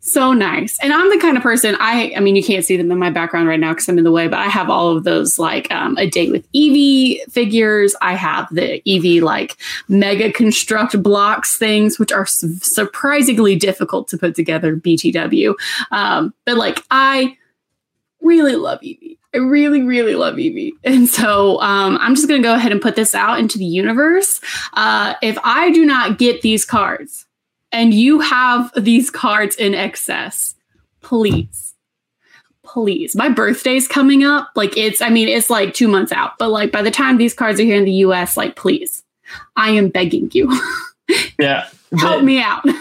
so 0.00 0.32
nice. 0.32 0.78
And 0.82 0.92
I'm 0.92 1.10
the 1.10 1.18
kind 1.18 1.36
of 1.36 1.42
person 1.42 1.76
I 1.78 2.12
I 2.16 2.20
mean 2.20 2.34
you 2.34 2.42
can't 2.42 2.64
see 2.64 2.76
them 2.76 2.90
in 2.90 2.98
my 2.98 3.10
background 3.10 3.48
right 3.48 3.60
now 3.60 3.72
because 3.72 3.88
I'm 3.88 3.98
in 3.98 4.04
the 4.04 4.10
way, 4.10 4.28
but 4.28 4.38
I 4.38 4.46
have 4.46 4.70
all 4.70 4.96
of 4.96 5.04
those 5.04 5.38
like 5.38 5.70
um, 5.70 5.96
a 5.98 6.08
day 6.08 6.30
with 6.30 6.50
Eevee 6.52 7.20
figures. 7.30 7.94
I 8.00 8.14
have 8.14 8.48
the 8.50 8.82
Eevee 8.86 9.20
like 9.20 9.56
mega 9.88 10.32
construct 10.32 11.02
blocks 11.02 11.56
things, 11.56 11.98
which 11.98 12.12
are 12.12 12.26
su- 12.26 12.56
surprisingly 12.62 13.56
difficult 13.56 14.08
to 14.08 14.18
put 14.18 14.34
together. 14.34 14.74
BTW, 14.74 15.54
um, 15.90 16.32
but 16.46 16.56
like 16.56 16.82
I 16.90 17.36
really 18.22 18.56
love 18.56 18.80
Eevee. 18.80 19.18
I 19.34 19.38
really, 19.38 19.82
really 19.82 20.14
love 20.14 20.34
Eevee. 20.36 20.72
And 20.82 21.08
so 21.08 21.60
um, 21.60 21.98
I'm 22.00 22.16
just 22.16 22.26
going 22.26 22.42
to 22.42 22.48
go 22.48 22.54
ahead 22.54 22.72
and 22.72 22.82
put 22.82 22.96
this 22.96 23.14
out 23.14 23.38
into 23.38 23.58
the 23.58 23.64
universe. 23.64 24.40
Uh, 24.72 25.14
if 25.22 25.38
I 25.44 25.70
do 25.70 25.86
not 25.86 26.18
get 26.18 26.42
these 26.42 26.64
cards 26.64 27.26
and 27.72 27.94
you 27.94 28.20
have 28.20 28.72
these 28.76 29.10
cards 29.10 29.56
in 29.56 29.74
excess, 29.74 30.54
please, 31.00 31.74
please. 32.64 33.14
My 33.14 33.28
birthday's 33.28 33.88
coming 33.88 34.24
up. 34.24 34.50
Like 34.54 34.76
it's, 34.76 35.00
I 35.00 35.10
mean, 35.10 35.28
it's 35.28 35.50
like 35.50 35.74
two 35.74 35.88
months 35.88 36.12
out, 36.12 36.38
but 36.38 36.48
like 36.48 36.72
by 36.72 36.82
the 36.82 36.90
time 36.90 37.16
these 37.18 37.34
cards 37.34 37.60
are 37.60 37.64
here 37.64 37.76
in 37.76 37.84
the 37.84 37.92
US, 37.92 38.36
like 38.36 38.56
please, 38.56 39.02
I 39.56 39.70
am 39.70 39.88
begging 39.88 40.30
you, 40.32 40.60
yeah, 41.38 41.68
help 41.98 42.24
me 42.24 42.40
out. 42.40 42.64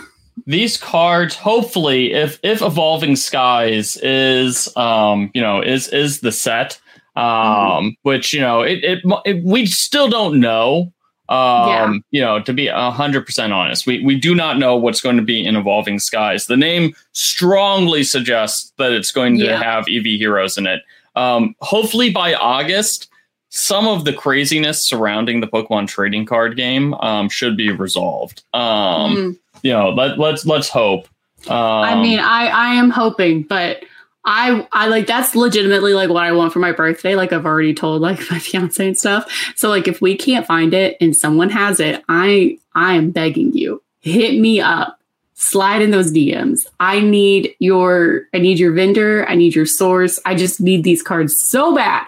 these 0.47 0.77
cards 0.77 1.35
hopefully 1.35 2.11
if 2.11 2.39
if 2.41 2.61
evolving 2.61 3.15
skies 3.15 3.97
is 3.97 4.75
um 4.75 5.29
you 5.35 5.41
know 5.41 5.61
is 5.61 5.87
is 5.89 6.21
the 6.21 6.31
set 6.31 6.79
um 7.15 7.23
Mm-hmm. 7.25 7.87
which 8.03 8.33
you 8.33 8.39
know 8.39 8.61
it, 8.61 8.83
it, 8.83 8.99
it 9.25 9.43
we 9.43 9.65
still 9.65 10.07
don't 10.09 10.39
know 10.39 10.91
um 11.29 11.67
Yeah. 11.69 11.93
you 12.11 12.21
know 12.21 12.41
to 12.41 12.53
be 12.53 12.67
a 12.67 12.91
hundred 12.91 13.25
percent 13.25 13.53
honest 13.53 13.85
we 13.87 14.03
we 14.03 14.15
do 14.19 14.33
not 14.35 14.57
know 14.57 14.75
what's 14.75 14.99
going 15.01 15.15
to 15.17 15.21
be 15.23 15.45
in 15.45 15.55
evolving 15.55 15.99
skies 15.99 16.47
the 16.47 16.57
name 16.57 16.93
strongly 17.13 18.03
suggests 18.03 18.73
that 18.77 18.91
it's 18.91 19.11
going 19.11 19.37
to 19.37 19.45
Yeah. 19.45 19.61
have 19.61 19.85
Eevee 19.85 20.17
heroes 20.17 20.57
in 20.57 20.65
it 20.67 20.81
um 21.15 21.55
hopefully 21.61 22.09
by 22.11 22.33
august 22.33 23.09
some 23.49 23.87
of 23.87 24.05
the 24.05 24.13
craziness 24.13 24.83
surrounding 24.83 25.39
the 25.41 25.47
pokemon 25.47 25.87
trading 25.87 26.25
card 26.25 26.55
game 26.57 26.93
um 26.95 27.29
should 27.29 27.55
be 27.55 27.71
resolved 27.71 28.43
um 28.53 29.15
Mm. 29.15 29.37
you 29.63 29.71
know 29.71 29.89
let, 29.89 30.17
let's 30.19 30.45
let's 30.45 30.69
hope 30.69 31.07
um, 31.47 31.55
I 31.55 31.95
mean, 31.95 32.19
I 32.19 32.47
I 32.47 32.73
am 32.75 32.89
hoping, 32.89 33.43
but 33.43 33.85
I 34.25 34.67
I 34.71 34.87
like 34.87 35.07
that's 35.07 35.35
legitimately 35.35 35.93
like 35.93 36.09
what 36.09 36.23
I 36.23 36.31
want 36.33 36.53
for 36.53 36.59
my 36.59 36.71
birthday. 36.71 37.15
Like 37.15 37.33
I've 37.33 37.45
already 37.45 37.73
told 37.73 38.01
like 38.01 38.19
my 38.31 38.39
fiance 38.39 38.85
and 38.85 38.97
stuff. 38.97 39.53
So 39.55 39.69
like 39.69 39.87
if 39.87 40.01
we 40.01 40.15
can't 40.15 40.45
find 40.45 40.73
it 40.73 40.97
and 41.01 41.15
someone 41.15 41.49
has 41.49 41.79
it, 41.79 42.03
I 42.09 42.59
I 42.75 42.95
am 42.95 43.11
begging 43.11 43.53
you, 43.53 43.81
hit 44.01 44.39
me 44.39 44.61
up. 44.61 44.97
Slide 45.35 45.81
in 45.81 45.91
those 45.91 46.11
DMs. 46.11 46.67
I 46.81 46.99
need 46.99 47.55
your 47.59 48.23
I 48.33 48.39
need 48.39 48.59
your 48.59 48.73
vendor, 48.73 49.25
I 49.27 49.35
need 49.35 49.55
your 49.55 49.65
source. 49.65 50.19
I 50.25 50.35
just 50.35 50.59
need 50.59 50.83
these 50.83 51.01
cards 51.01 51.39
so 51.39 51.73
bad. 51.73 52.05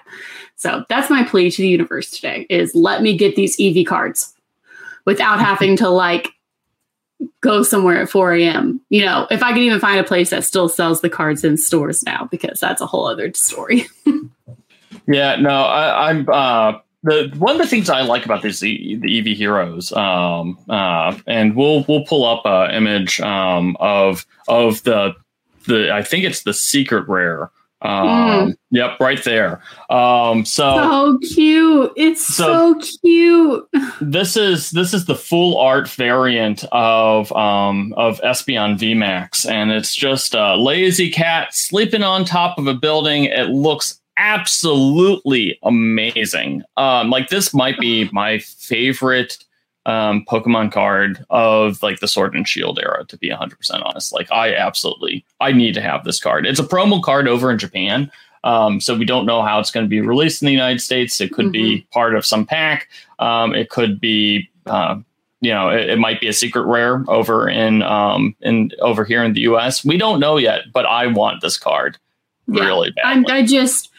So 0.58 0.86
that's 0.90 1.10
my 1.10 1.24
plea 1.24 1.50
to 1.50 1.62
the 1.62 1.68
universe 1.68 2.12
today 2.12 2.46
is 2.50 2.76
let 2.76 3.02
me 3.02 3.18
get 3.18 3.36
these 3.36 3.58
Eevee 3.58 3.88
cards 3.88 4.34
without 5.06 5.40
having 5.40 5.78
to 5.78 5.90
like 5.90 6.30
go 7.42 7.64
somewhere 7.64 8.02
at 8.02 8.10
4 8.10 8.34
a.m. 8.34 8.82
You 8.90 9.06
know, 9.06 9.28
if 9.30 9.44
I 9.44 9.50
can 9.50 9.60
even 9.60 9.80
find 9.80 10.00
a 10.00 10.04
place 10.04 10.30
that 10.30 10.44
still 10.44 10.70
sells 10.70 11.02
the 11.02 11.10
cards 11.10 11.44
in 11.44 11.58
stores 11.58 12.04
now, 12.04 12.28
because 12.32 12.60
that's 12.60 12.82
a 12.82 12.86
whole 12.86 13.06
other 13.06 13.34
story. 13.34 13.86
yeah, 15.08 15.36
no, 15.38 15.50
I, 15.50 16.10
am 16.10 16.28
uh, 16.32 16.74
the 17.04 17.34
one 17.38 17.56
of 17.56 17.62
the 17.62 17.68
things 17.68 17.90
I 17.90 18.02
like 18.02 18.26
about 18.26 18.42
these 18.42 18.60
the 18.60 19.00
Eevee 19.02 19.36
Heroes, 19.36 19.92
um, 19.94 20.58
uh, 20.70 21.18
and 21.28 21.56
we'll 21.56 21.84
we'll 21.88 22.06
pull 22.06 22.26
up 22.26 22.42
an 22.46 22.76
image 22.76 23.20
um, 23.22 23.76
of 23.80 24.26
of 24.48 24.84
the 24.84 25.14
the 25.68 25.92
I 25.92 26.04
think 26.04 26.26
it's 26.26 26.44
the 26.44 26.54
secret 26.54 27.08
rare 27.08 27.50
um, 27.82 28.52
mm. 28.52 28.58
Yep, 28.70 29.00
right 29.00 29.24
there. 29.24 29.62
Um, 29.90 30.46
so 30.46 30.76
so 30.76 31.20
cute. 31.34 31.92
It's 31.96 32.26
so, 32.26 32.80
so, 32.80 32.88
cute. 33.02 33.68
This 34.02 34.36
is 34.36 34.72
this 34.72 34.94
is 34.94 35.06
the 35.06 35.16
full 35.16 35.58
art 35.58 35.88
variant 35.88 36.64
of 36.72 37.32
um, 37.34 37.94
of 37.98 38.20
Espeon 38.22 38.78
VMAX, 38.78 39.50
and 39.50 39.72
it's 39.72 39.96
just 39.96 40.34
a 40.34 40.56
lazy 40.56 41.10
cat 41.10 41.50
sleeping 41.52 42.04
on 42.04 42.26
top 42.26 42.58
of 42.58 42.68
a 42.68 42.74
building. 42.74 43.26
It 43.26 43.50
looks 43.50 44.00
absolutely 44.18 45.58
amazing. 45.64 46.64
Um, 46.78 47.10
like 47.10 47.30
this 47.30 47.54
might 47.54 47.80
be 47.80 48.10
my 48.12 48.40
favorite 48.40 49.38
um, 49.86 50.26
Pokemon 50.30 50.72
card 50.72 51.26
of 51.30 51.82
like 51.82 52.00
the 52.00 52.08
Sword 52.08 52.36
and 52.36 52.48
Shield 52.48 52.80
era, 52.80 53.06
to 53.06 53.18
be 53.18 53.30
100% 53.30 53.56
honest. 53.84 54.14
Like, 54.14 54.32
I 54.32 54.54
absolutely, 54.56 55.26
I 55.40 55.52
need 55.52 55.74
to 55.74 55.82
have 55.82 56.04
this 56.04 56.20
card. 56.20 56.46
It's 56.46 56.60
a 56.60 56.64
promo 56.64 57.02
card 57.02 57.28
over 57.28 57.52
in 57.52 57.58
Japan. 57.58 58.12
Um, 58.44 58.82
so 58.82 58.96
we 58.96 59.06
don't 59.06 59.26
know 59.26 59.44
how 59.44 59.60
it's 59.60 59.72
going 59.72 59.86
to 59.86 59.90
be 59.90 60.02
released 60.02 60.42
in 60.42 60.48
the 60.48 60.52
United 60.52 60.82
States. 60.82 61.22
It 61.22 61.32
could 61.32 61.46
mm-hmm. 61.46 61.52
be 61.52 61.88
part 61.92 62.16
of 62.16 62.26
some 62.26 62.46
pack. 62.46 62.90
Um, 63.20 63.54
it 63.54 63.70
could 63.70 64.02
be, 64.02 64.50
uh, 64.66 65.00
you 65.42 65.52
know, 65.52 65.70
it, 65.70 65.92
it, 65.92 66.00
might 66.00 66.20
be 66.20 66.28
a 66.28 66.34
secret 66.34 66.64
rare 66.64 67.04
over 67.08 67.48
in 67.48 67.84
um, 67.84 68.36
in 68.42 68.72
over 68.80 69.06
here 69.06 69.24
in 69.24 69.34
the 69.34 69.42
U.S. 69.42 69.86
We 69.86 69.98
don't 69.98 70.20
know 70.20 70.38
yet, 70.38 70.62
but 70.74 70.88
I 70.88 71.08
want 71.08 71.42
this 71.42 71.58
card 71.58 72.00
yeah, 72.48 72.66
really 72.66 72.92
bad. 72.92 73.26
I, 73.30 73.46
just, 73.46 73.90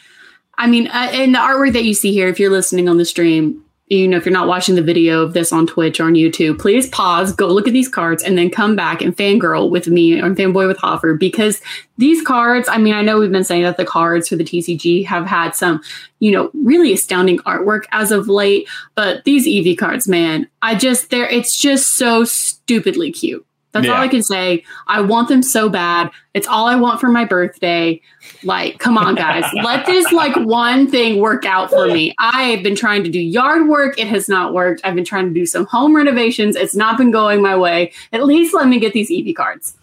I 0.58 0.66
mean, 0.66 0.88
uh, 0.88 1.08
and 1.12 1.34
the 1.34 1.38
artwork 1.38 1.72
that 1.72 1.84
you 1.84 1.94
see 1.94 2.12
here, 2.12 2.28
if 2.28 2.40
you're 2.40 2.50
listening 2.50 2.88
on 2.88 2.96
the 2.96 3.04
stream, 3.04 3.64
you 3.92 4.08
know, 4.08 4.16
if 4.16 4.25
you're 4.25 4.32
not 4.32 4.49
watching 4.49 4.75
the 4.75 4.82
video 4.82 5.20
of 5.20 5.34
this 5.34 5.52
on 5.52 5.66
Twitch 5.66 6.00
or 6.00 6.04
on 6.04 6.14
YouTube, 6.14 6.58
please 6.58 6.88
pause, 6.88 7.32
go 7.32 7.46
look 7.49 7.68
at 7.68 7.75
these 7.75 7.88
cards, 7.88 8.22
and 8.22 8.38
then 8.38 8.49
come 8.49 8.75
back 8.75 9.02
and 9.02 9.14
fangirl 9.14 9.68
with 9.68 9.87
me 9.87 10.18
or 10.18 10.34
fanboy 10.34 10.66
with 10.66 10.78
Hoffer 10.78 11.14
because 11.14 11.61
these 11.99 12.22
cards, 12.22 12.68
I 12.70 12.78
mean, 12.78 12.94
I 12.94 13.02
know 13.02 13.18
we've 13.18 13.30
been 13.30 13.44
saying 13.44 13.64
that 13.64 13.76
the 13.76 13.84
cards 13.84 14.28
for 14.28 14.37
the 14.37 14.44
TCG 14.44 15.04
have 15.04 15.26
had 15.26 15.54
some, 15.54 15.82
you 16.20 16.30
know, 16.30 16.50
really 16.54 16.92
astounding 16.92 17.38
artwork 17.40 17.84
as 17.92 18.11
of 18.11 18.28
late, 18.28 18.66
but 18.94 19.25
these 19.25 19.46
Eevee 19.46 19.76
cards, 19.76 20.08
man, 20.08 20.49
I 20.62 20.75
just, 20.75 21.11
they're, 21.11 21.28
it's 21.28 21.58
just 21.58 21.96
so 21.96 22.25
stupidly 22.25 23.12
cute. 23.12 23.46
That's 23.72 23.86
yeah. 23.86 23.94
all 23.94 24.00
I 24.02 24.08
can 24.08 24.22
say. 24.22 24.64
I 24.86 25.00
want 25.00 25.28
them 25.28 25.42
so 25.42 25.68
bad. 25.68 26.10
It's 26.34 26.46
all 26.46 26.66
I 26.66 26.76
want 26.76 27.00
for 27.00 27.08
my 27.08 27.24
birthday. 27.24 28.00
Like, 28.44 28.78
come 28.78 28.98
on, 28.98 29.14
guys. 29.14 29.44
Let 29.64 29.86
this 29.86 30.12
like 30.12 30.36
one 30.36 30.90
thing 30.90 31.20
work 31.20 31.44
out 31.46 31.70
for 31.70 31.86
me. 31.86 32.14
I've 32.18 32.62
been 32.62 32.76
trying 32.76 33.02
to 33.04 33.10
do 33.10 33.18
yard 33.18 33.68
work. 33.68 33.98
It 33.98 34.08
has 34.08 34.28
not 34.28 34.52
worked. 34.52 34.82
I've 34.84 34.94
been 34.94 35.04
trying 35.04 35.26
to 35.28 35.34
do 35.34 35.46
some 35.46 35.66
home 35.66 35.96
renovations. 35.96 36.54
It's 36.54 36.74
not 36.74 36.98
been 36.98 37.10
going 37.10 37.40
my 37.40 37.56
way. 37.56 37.92
At 38.12 38.24
least 38.24 38.54
let 38.54 38.68
me 38.68 38.78
get 38.78 38.92
these 38.92 39.10
Eevee 39.10 39.34
cards. 39.34 39.74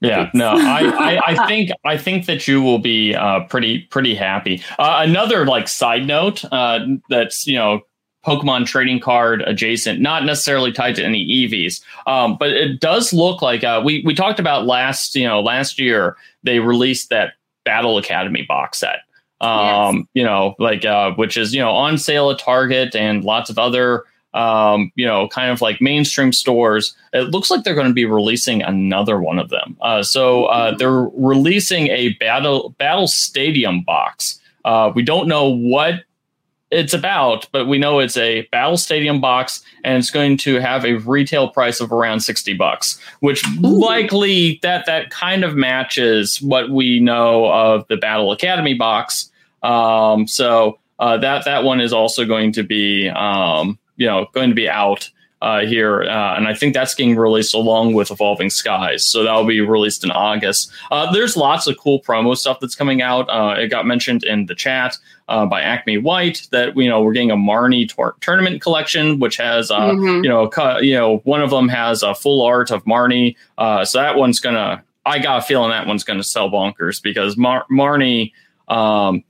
Yeah, 0.00 0.30
no, 0.32 0.52
I, 0.56 0.80
I, 0.80 1.20
I, 1.26 1.46
think 1.46 1.70
I 1.84 1.98
think 1.98 2.24
that 2.24 2.48
you 2.48 2.62
will 2.62 2.78
be 2.78 3.14
uh, 3.14 3.40
pretty 3.40 3.80
pretty 3.80 4.14
happy. 4.14 4.62
Uh, 4.78 5.04
another 5.06 5.44
like 5.44 5.68
side 5.68 6.06
note 6.06 6.42
uh, 6.50 6.80
that's 7.10 7.46
you 7.46 7.56
know 7.56 7.82
Pokemon 8.24 8.66
trading 8.66 9.00
card 9.00 9.42
adjacent, 9.42 10.00
not 10.00 10.24
necessarily 10.24 10.72
tied 10.72 10.94
to 10.96 11.04
any 11.04 11.26
Eevees. 11.26 11.82
Um, 12.06 12.36
but 12.38 12.50
it 12.50 12.80
does 12.80 13.12
look 13.12 13.40
like 13.40 13.64
uh, 13.64 13.80
we 13.84 14.02
we 14.04 14.14
talked 14.14 14.38
about 14.38 14.66
last 14.66 15.14
you 15.14 15.26
know 15.26 15.40
last 15.40 15.78
year 15.78 16.16
they 16.42 16.58
released 16.58 17.10
that 17.10 17.34
Battle 17.64 17.98
Academy 17.98 18.42
box 18.42 18.78
set. 18.78 19.00
Um, 19.40 19.96
yes. 19.96 20.04
you 20.14 20.24
know, 20.24 20.54
like 20.58 20.84
uh, 20.84 21.12
which 21.12 21.36
is 21.36 21.54
you 21.54 21.60
know 21.60 21.70
on 21.70 21.96
sale 21.96 22.30
at 22.30 22.38
Target 22.38 22.94
and 22.94 23.24
lots 23.24 23.48
of 23.48 23.58
other 23.58 24.04
um, 24.34 24.92
you 24.96 25.06
know 25.06 25.28
kind 25.28 25.50
of 25.50 25.62
like 25.62 25.80
mainstream 25.80 26.32
stores. 26.32 26.94
It 27.14 27.30
looks 27.30 27.50
like 27.50 27.64
they're 27.64 27.74
going 27.74 27.86
to 27.86 27.94
be 27.94 28.04
releasing 28.04 28.62
another 28.62 29.20
one 29.20 29.38
of 29.38 29.48
them. 29.48 29.78
Uh, 29.80 30.02
so 30.02 30.44
uh, 30.46 30.76
they're 30.76 31.08
releasing 31.14 31.88
a 31.88 32.10
battle 32.14 32.74
battle 32.78 33.08
stadium 33.08 33.82
box. 33.82 34.38
Uh, 34.64 34.92
we 34.94 35.02
don't 35.02 35.26
know 35.26 35.48
what 35.48 36.04
it's 36.70 36.94
about, 36.94 37.48
but 37.50 37.66
we 37.66 37.78
know 37.78 37.98
it's 37.98 38.16
a 38.16 38.42
Battle 38.52 38.76
Stadium 38.76 39.20
box 39.20 39.62
and 39.82 39.98
it's 39.98 40.10
going 40.10 40.36
to 40.38 40.60
have 40.60 40.84
a 40.84 40.94
retail 40.94 41.48
price 41.48 41.80
of 41.80 41.92
around 41.92 42.20
60 42.20 42.54
bucks, 42.54 43.00
which 43.20 43.44
Ooh. 43.46 43.80
likely 43.80 44.60
that 44.62 44.86
that 44.86 45.10
kind 45.10 45.44
of 45.44 45.56
matches 45.56 46.40
what 46.40 46.70
we 46.70 47.00
know 47.00 47.50
of 47.50 47.86
the 47.88 47.96
Battle 47.96 48.30
Academy 48.30 48.74
box. 48.74 49.30
Um, 49.62 50.26
so 50.26 50.78
uh, 51.00 51.16
that 51.18 51.44
that 51.44 51.64
one 51.64 51.80
is 51.80 51.92
also 51.92 52.24
going 52.24 52.52
to 52.52 52.62
be 52.62 53.08
um, 53.08 53.78
you 53.96 54.06
know 54.06 54.28
going 54.32 54.50
to 54.50 54.54
be 54.54 54.68
out 54.68 55.10
uh, 55.42 55.60
here, 55.60 56.02
uh, 56.02 56.36
and 56.36 56.46
I 56.46 56.54
think 56.54 56.74
that's 56.74 56.94
getting 56.94 57.16
released 57.16 57.54
along 57.54 57.94
with 57.94 58.10
Evolving 58.10 58.50
Skies. 58.50 59.06
So 59.06 59.22
that'll 59.24 59.46
be 59.46 59.60
released 59.60 60.04
in 60.04 60.10
August. 60.10 60.70
Uh, 60.90 61.10
there's 61.12 61.36
lots 61.36 61.66
of 61.66 61.78
cool 61.78 62.00
promo 62.02 62.36
stuff 62.36 62.60
that's 62.60 62.74
coming 62.74 63.00
out. 63.00 63.28
Uh, 63.30 63.54
it 63.58 63.68
got 63.68 63.86
mentioned 63.86 64.22
in 64.22 64.46
the 64.46 64.54
chat 64.54 64.96
uh, 65.30 65.46
by 65.46 65.62
Acme 65.62 65.96
White 65.98 66.46
that 66.50 66.76
you 66.76 66.88
know 66.88 67.02
we're 67.02 67.12
getting 67.12 67.30
a 67.30 67.36
Marnie 67.36 67.88
tor- 67.88 68.16
tournament 68.20 68.60
collection, 68.60 69.18
which 69.18 69.36
has 69.38 69.70
uh, 69.70 69.92
mm-hmm. 69.92 70.24
you 70.24 70.28
know 70.28 70.50
you 70.80 70.94
know 70.94 71.18
one 71.18 71.40
of 71.40 71.50
them 71.50 71.68
has 71.68 72.02
a 72.02 72.14
full 72.14 72.42
art 72.42 72.70
of 72.70 72.84
Marnie. 72.84 73.36
so 73.86 73.98
that 73.98 74.16
one's 74.16 74.40
gonna. 74.40 74.84
I 75.06 75.18
got 75.18 75.38
a 75.38 75.42
feeling 75.42 75.70
that 75.70 75.86
one's 75.86 76.04
gonna 76.04 76.24
sell 76.24 76.50
bonkers 76.50 77.02
because 77.02 77.36
Mar- 77.36 77.66
Marnie. 77.70 78.32
Um, 78.68 79.24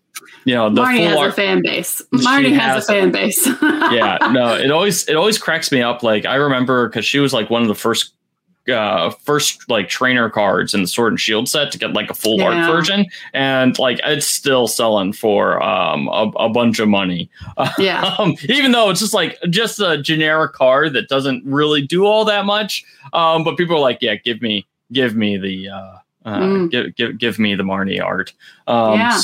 you 0.45 0.55
know 0.55 0.71
the 0.71 0.83
Marnie 0.83 1.07
has 1.07 1.17
art, 1.17 1.31
a 1.31 1.33
fan 1.33 1.63
base. 1.63 2.03
Marnie 2.13 2.53
has, 2.53 2.75
has, 2.75 2.89
a 2.89 2.93
fan 2.93 3.11
base. 3.11 3.47
yeah, 3.63 4.19
no, 4.33 4.55
it 4.55 4.71
always 4.71 5.09
it 5.09 5.17
always 5.17 5.39
cracks 5.39 5.71
me 5.71 5.83
up. 5.83 6.03
Like 6.03 6.25
I 6.25 6.37
remember 6.37 6.89
because 6.89 7.05
she 7.05 7.19
was 7.19 7.33
like 7.33 7.51
one 7.51 7.63
of 7.63 7.69
the 7.69 7.75
first 7.75 8.15
uh 8.71 9.11
first 9.11 9.69
like 9.69 9.89
trainer 9.89 10.31
cards 10.31 10.75
in 10.75 10.83
the 10.83 10.89
sword 10.89 11.13
and 11.13 11.21
shield 11.21 11.49
set 11.49 11.71
to 11.73 11.79
get 11.79 11.93
like 11.93 12.11
a 12.11 12.15
full 12.15 12.39
yeah. 12.39 12.45
art 12.45 12.71
version 12.71 13.07
and 13.35 13.79
like 13.79 14.01
it's 14.05 14.27
still 14.27 14.67
selling 14.67 15.13
for 15.13 15.63
um 15.63 16.09
a, 16.09 16.31
a 16.37 16.49
bunch 16.49 16.79
of 16.79 16.89
money 16.89 17.31
yeah 17.79 18.15
um, 18.19 18.35
even 18.45 18.73
though 18.73 18.91
it's 18.91 19.01
just 19.01 19.15
like 19.15 19.39
just 19.51 19.81
a 19.81 20.01
generic 20.01 20.53
card 20.53 20.93
that 20.93 21.09
doesn't 21.09 21.45
really 21.45 21.87
do 21.87 22.05
all 22.05 22.25
that 22.25 22.45
much 22.45 22.85
um 23.13 23.45
but 23.45 23.57
people 23.57 23.77
are 23.77 23.81
like 23.81 23.99
yeah 24.01 24.15
give 24.15 24.41
me 24.41 24.67
give 24.93 25.15
me 25.15 25.37
the 25.37 25.69
uh, 25.69 25.97
uh 26.25 26.39
mm. 26.39 26.71
give, 26.71 26.95
give 26.97 27.19
give 27.19 27.39
me 27.39 27.55
the 27.55 27.63
marnie 27.63 28.03
art 28.03 28.33
um 28.67 28.99
yeah 28.99 29.21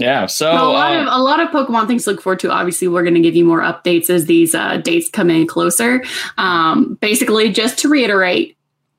yeah, 0.00 0.26
so 0.26 0.50
a 0.50 0.72
lot 0.72 0.96
uh, 0.96 1.00
of 1.02 1.06
a 1.08 1.22
lot 1.22 1.40
of 1.40 1.48
Pokemon 1.50 1.86
things 1.86 2.04
to 2.04 2.12
look 2.12 2.22
forward 2.22 2.40
to. 2.40 2.50
Obviously, 2.50 2.88
we're 2.88 3.02
going 3.02 3.14
to 3.14 3.20
give 3.20 3.36
you 3.36 3.44
more 3.44 3.60
updates 3.60 4.10
as 4.10 4.26
these 4.26 4.54
uh, 4.54 4.78
dates 4.78 5.08
come 5.08 5.30
in 5.30 5.46
closer. 5.46 6.02
Um, 6.38 6.94
basically, 7.00 7.52
just 7.52 7.78
to 7.80 7.88
reiterate, 7.88 8.56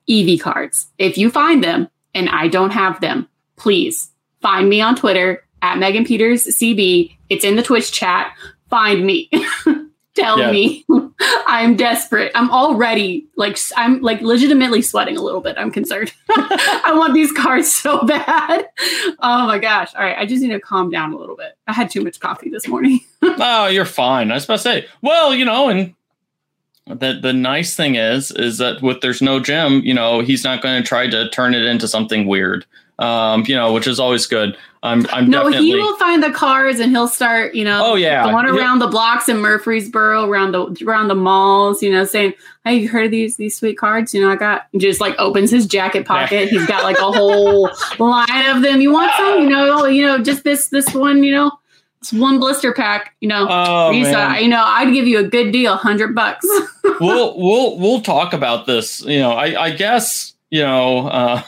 Eevee 0.08 0.40
cards. 0.40 0.86
If 0.98 1.18
you 1.18 1.30
find 1.30 1.62
them 1.62 1.88
and 2.14 2.28
I 2.28 2.48
don't 2.48 2.70
have 2.70 3.00
them, 3.00 3.28
please 3.56 4.10
find 4.40 4.68
me 4.68 4.80
on 4.80 4.96
Twitter 4.96 5.44
at 5.60 5.78
Megan 5.78 6.04
Peters 6.04 6.44
CB. 6.44 7.16
It's 7.28 7.44
in 7.44 7.56
the 7.56 7.62
Twitch 7.62 7.92
chat. 7.92 8.32
Find 8.70 9.04
me. 9.04 9.30
Tell 10.14 10.38
yeah. 10.38 10.50
me. 10.50 10.84
I'm 11.46 11.76
desperate. 11.76 12.32
I'm 12.34 12.50
already 12.50 13.26
like 13.36 13.58
I'm 13.76 14.00
like 14.02 14.20
legitimately 14.20 14.82
sweating 14.82 15.16
a 15.16 15.22
little 15.22 15.40
bit. 15.40 15.56
I'm 15.56 15.70
concerned. 15.70 16.12
I 16.30 16.92
want 16.94 17.14
these 17.14 17.32
cards 17.32 17.72
so 17.76 18.04
bad. 18.04 18.68
Oh 19.20 19.46
my 19.46 19.58
gosh. 19.58 19.94
All 19.94 20.02
right. 20.02 20.16
I 20.18 20.26
just 20.26 20.42
need 20.42 20.50
to 20.50 20.60
calm 20.60 20.90
down 20.90 21.12
a 21.12 21.16
little 21.16 21.36
bit. 21.36 21.56
I 21.66 21.72
had 21.72 21.90
too 21.90 22.02
much 22.02 22.20
coffee 22.20 22.50
this 22.50 22.68
morning. 22.68 23.00
oh, 23.22 23.68
you're 23.68 23.84
fine. 23.84 24.30
I 24.30 24.34
was 24.34 24.44
about 24.44 24.56
to 24.56 24.62
say, 24.62 24.86
well, 25.00 25.34
you 25.34 25.44
know, 25.44 25.68
and 25.68 25.94
the 26.86 27.18
the 27.20 27.32
nice 27.32 27.74
thing 27.74 27.94
is 27.94 28.30
is 28.32 28.58
that 28.58 28.82
with 28.82 29.00
there's 29.00 29.22
no 29.22 29.40
Jim, 29.40 29.80
you 29.80 29.94
know, 29.94 30.20
he's 30.20 30.44
not 30.44 30.62
going 30.62 30.82
to 30.82 30.86
try 30.86 31.08
to 31.08 31.30
turn 31.30 31.54
it 31.54 31.64
into 31.64 31.88
something 31.88 32.26
weird. 32.26 32.66
Um, 33.02 33.44
you 33.46 33.54
know, 33.54 33.72
which 33.72 33.86
is 33.86 33.98
always 34.00 34.26
good. 34.26 34.56
I'm, 34.84 35.06
I'm 35.12 35.30
no, 35.30 35.46
he 35.46 35.74
will 35.76 35.96
find 35.96 36.22
the 36.24 36.32
cars 36.32 36.80
and 36.80 36.90
he'll 36.90 37.06
start, 37.06 37.54
you 37.54 37.64
know, 37.64 37.80
Oh, 37.84 37.94
yeah. 37.94 38.24
going 38.24 38.46
around 38.46 38.80
the 38.80 38.88
blocks 38.88 39.28
in 39.28 39.36
Murfreesboro, 39.36 40.28
around 40.28 40.52
the 40.52 40.84
around 40.84 41.06
the 41.06 41.14
malls, 41.14 41.84
you 41.84 41.92
know, 41.92 42.04
saying, 42.04 42.34
"Hey, 42.64 42.78
you 42.78 42.88
heard 42.88 43.04
of 43.04 43.10
these 43.12 43.36
these 43.36 43.56
sweet 43.56 43.78
cards? 43.78 44.12
You 44.12 44.22
know, 44.22 44.30
I 44.30 44.34
got." 44.36 44.66
Just 44.76 45.00
like 45.00 45.14
opens 45.20 45.52
his 45.52 45.66
jacket 45.66 46.04
pocket, 46.04 46.48
he's 46.48 46.66
got 46.66 46.82
like 46.82 46.98
a 46.98 47.12
whole 47.12 47.70
line 48.00 48.46
of 48.56 48.62
them. 48.62 48.80
You 48.80 48.92
want 48.92 49.12
some? 49.16 49.42
You 49.44 49.50
know, 49.50 49.84
you 49.86 50.04
know, 50.04 50.18
just 50.18 50.42
this 50.42 50.66
this 50.68 50.92
one, 50.92 51.22
you 51.22 51.32
know, 51.32 51.52
it's 52.00 52.12
one 52.12 52.40
blister 52.40 52.72
pack. 52.72 53.14
You 53.20 53.28
know, 53.28 53.46
Oh, 53.48 53.90
Risa, 53.92 54.42
you 54.42 54.48
know, 54.48 54.64
I'd 54.66 54.92
give 54.92 55.06
you 55.06 55.20
a 55.20 55.28
good 55.28 55.52
deal, 55.52 55.76
hundred 55.76 56.12
bucks. 56.12 56.44
we'll 57.00 57.38
we'll 57.38 57.78
we'll 57.78 58.00
talk 58.00 58.32
about 58.32 58.66
this. 58.66 59.00
You 59.04 59.20
know, 59.20 59.30
I 59.30 59.66
I 59.66 59.70
guess 59.70 60.34
you 60.50 60.62
know. 60.62 61.40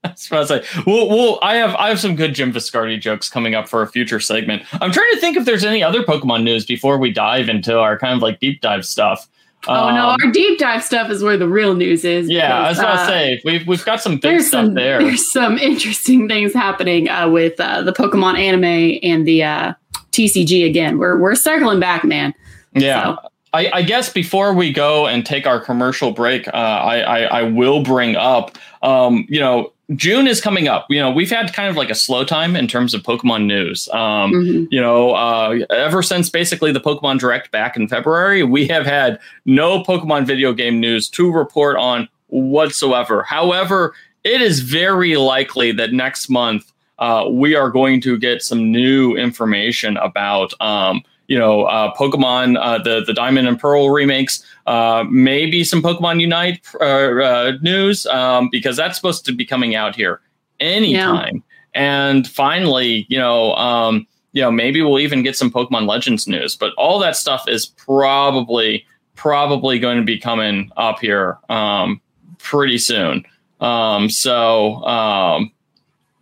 Uh, 0.04 0.12
I 0.32 0.38
was 0.38 0.48
say, 0.48 0.64
we'll, 0.86 1.08
we'll, 1.10 1.38
I 1.42 1.56
have, 1.56 1.74
I 1.76 1.90
have 1.90 2.00
some 2.00 2.16
good 2.16 2.34
Jim 2.34 2.52
Viscardi 2.52 2.98
jokes 2.98 3.28
coming 3.28 3.54
up 3.54 3.68
for 3.68 3.82
a 3.82 3.86
future 3.86 4.18
segment. 4.18 4.62
I'm 4.80 4.92
trying 4.92 5.12
to 5.12 5.20
think 5.20 5.36
if 5.36 5.44
there's 5.44 5.64
any 5.64 5.82
other 5.82 6.02
Pokemon 6.02 6.42
news 6.42 6.64
before 6.64 6.96
we 6.96 7.12
dive 7.12 7.50
into 7.50 7.78
our 7.78 7.98
kind 7.98 8.14
of 8.14 8.22
like 8.22 8.40
deep 8.40 8.62
dive 8.62 8.86
stuff. 8.86 9.28
oh 9.68 9.90
no, 9.90 10.08
Um, 10.08 10.16
our 10.22 10.30
deep 10.32 10.58
dive 10.58 10.82
stuff 10.82 11.10
is 11.10 11.22
where 11.22 11.36
the 11.36 11.48
real 11.48 11.74
news 11.74 12.04
is. 12.06 12.30
yeah, 12.30 12.60
I 12.60 12.68
was 12.70 12.78
because, 12.78 12.94
about 12.94 12.98
uh, 12.98 13.06
to 13.06 13.12
say 13.12 13.42
we've 13.44 13.66
we've 13.66 13.84
got 13.84 14.00
some 14.00 14.16
big 14.16 14.40
stuff 14.40 14.66
some 14.66 14.74
there. 14.74 15.02
there's 15.02 15.30
some 15.30 15.58
interesting 15.58 16.26
things 16.28 16.54
happening 16.54 17.10
uh, 17.10 17.28
with 17.28 17.60
uh, 17.60 17.82
the 17.82 17.92
Pokemon 17.92 18.38
anime 18.38 18.98
and 19.02 19.26
the 19.26 19.42
uh, 19.42 19.74
TCG 20.12 20.66
again. 20.66 20.96
We're 20.96 21.18
we're 21.18 21.34
circling 21.34 21.78
back, 21.78 22.04
man. 22.04 22.32
Yeah. 22.72 23.16
I, 23.52 23.68
I 23.74 23.82
guess 23.82 24.12
before 24.12 24.54
we 24.54 24.72
go 24.72 25.08
and 25.08 25.26
take 25.26 25.44
our 25.44 25.58
commercial 25.58 26.12
break, 26.12 26.46
uh, 26.48 26.52
I, 26.52 27.00
I, 27.00 27.20
I 27.40 27.42
will 27.42 27.82
bring 27.82 28.14
up, 28.14 28.56
um, 28.82 29.26
you 29.28 29.40
know, 29.40 29.72
June 29.96 30.26
is 30.26 30.40
coming 30.40 30.68
up. 30.68 30.86
You 30.88 31.00
know, 31.00 31.10
we've 31.10 31.30
had 31.30 31.52
kind 31.52 31.68
of 31.68 31.76
like 31.76 31.90
a 31.90 31.94
slow 31.94 32.24
time 32.24 32.54
in 32.54 32.68
terms 32.68 32.94
of 32.94 33.02
Pokemon 33.02 33.46
news. 33.46 33.88
Um, 33.92 34.32
Mhm. 34.32 34.68
you 34.70 34.80
know, 34.80 35.12
uh, 35.12 35.58
ever 35.70 36.02
since 36.02 36.28
basically 36.30 36.70
the 36.70 36.80
Pokemon 36.80 37.18
Direct 37.18 37.50
back 37.50 37.76
in 37.76 37.88
February, 37.88 38.42
we 38.44 38.66
have 38.68 38.86
had 38.86 39.18
no 39.46 39.82
Pokemon 39.82 40.26
video 40.26 40.52
game 40.52 40.78
news 40.80 41.08
to 41.10 41.30
report 41.32 41.76
on 41.76 42.08
whatsoever. 42.28 43.22
However, 43.24 43.94
it 44.24 44.40
is 44.40 44.60
very 44.60 45.16
likely 45.16 45.72
that 45.72 45.92
next 45.92 46.28
month 46.28 46.70
uh, 46.98 47.26
we 47.30 47.54
are 47.54 47.70
going 47.70 48.00
to 48.02 48.18
get 48.18 48.42
some 48.42 48.70
new 48.70 49.16
information 49.16 49.96
about, 49.96 50.52
um, 50.60 51.02
you 51.30 51.38
know, 51.38 51.62
uh, 51.62 51.94
Pokemon, 51.94 52.58
uh, 52.60 52.82
the 52.82 53.04
the 53.06 53.14
Diamond 53.14 53.46
and 53.46 53.56
Pearl 53.56 53.90
remakes, 53.90 54.44
uh, 54.66 55.04
maybe 55.08 55.62
some 55.62 55.80
Pokemon 55.80 56.20
Unite 56.20 56.60
uh, 56.80 56.84
uh, 56.84 57.52
news 57.62 58.04
um, 58.06 58.48
because 58.50 58.76
that's 58.76 58.96
supposed 58.96 59.24
to 59.26 59.32
be 59.32 59.46
coming 59.46 59.76
out 59.76 59.94
here 59.94 60.20
anytime. 60.58 61.44
And 61.72 62.26
finally, 62.26 63.06
you 63.08 63.16
know, 63.16 63.54
um, 63.54 64.08
you 64.32 64.42
know, 64.42 64.50
maybe 64.50 64.82
we'll 64.82 64.98
even 64.98 65.22
get 65.22 65.36
some 65.36 65.52
Pokemon 65.52 65.86
Legends 65.86 66.26
news. 66.26 66.56
But 66.56 66.74
all 66.74 66.98
that 66.98 67.14
stuff 67.14 67.44
is 67.46 67.64
probably 67.64 68.84
probably 69.14 69.78
going 69.78 69.98
to 69.98 70.04
be 70.04 70.18
coming 70.18 70.72
up 70.76 70.98
here 70.98 71.38
um, 71.48 72.00
pretty 72.38 72.78
soon. 72.78 73.24
Um, 73.60 74.10
so 74.10 74.84
um, 74.84 75.52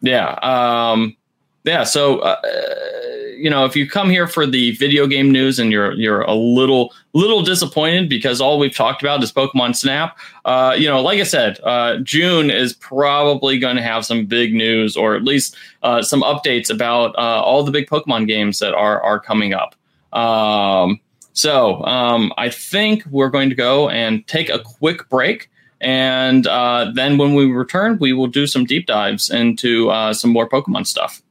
yeah, 0.02 0.38
um, 0.42 1.16
yeah. 1.64 1.84
So 1.84 2.18
uh, 2.18 2.42
you 3.38 3.48
know, 3.48 3.64
if 3.64 3.76
you 3.76 3.88
come 3.88 4.10
here 4.10 4.26
for 4.26 4.46
the 4.46 4.72
video 4.72 5.06
game 5.06 5.30
news 5.30 5.58
and 5.58 5.70
you're 5.70 5.92
you're 5.92 6.22
a 6.22 6.34
little 6.34 6.92
little 7.12 7.42
disappointed 7.42 8.08
because 8.08 8.40
all 8.40 8.58
we've 8.58 8.74
talked 8.74 9.02
about 9.02 9.22
is 9.22 9.32
Pokemon 9.32 9.76
Snap, 9.76 10.18
uh, 10.44 10.74
you 10.76 10.88
know, 10.88 11.00
like 11.00 11.20
I 11.20 11.24
said, 11.24 11.58
uh, 11.62 11.98
June 11.98 12.50
is 12.50 12.72
probably 12.74 13.58
going 13.58 13.76
to 13.76 13.82
have 13.82 14.04
some 14.04 14.26
big 14.26 14.54
news 14.54 14.96
or 14.96 15.14
at 15.14 15.24
least 15.24 15.56
uh, 15.82 16.02
some 16.02 16.22
updates 16.22 16.70
about 16.70 17.14
uh, 17.16 17.42
all 17.42 17.62
the 17.62 17.70
big 17.70 17.86
Pokemon 17.86 18.26
games 18.26 18.58
that 18.58 18.74
are 18.74 19.00
are 19.02 19.20
coming 19.20 19.54
up. 19.54 19.74
Um, 20.12 21.00
so 21.32 21.84
um, 21.84 22.32
I 22.36 22.50
think 22.50 23.04
we're 23.10 23.30
going 23.30 23.48
to 23.48 23.54
go 23.54 23.88
and 23.88 24.26
take 24.26 24.50
a 24.50 24.58
quick 24.58 25.08
break. 25.08 25.48
And 25.80 26.44
uh, 26.48 26.90
then 26.92 27.18
when 27.18 27.34
we 27.34 27.46
return, 27.46 27.98
we 28.00 28.12
will 28.12 28.26
do 28.26 28.48
some 28.48 28.64
deep 28.64 28.86
dives 28.86 29.30
into 29.30 29.90
uh, 29.90 30.12
some 30.12 30.32
more 30.32 30.48
Pokemon 30.48 30.88
stuff. 30.88 31.22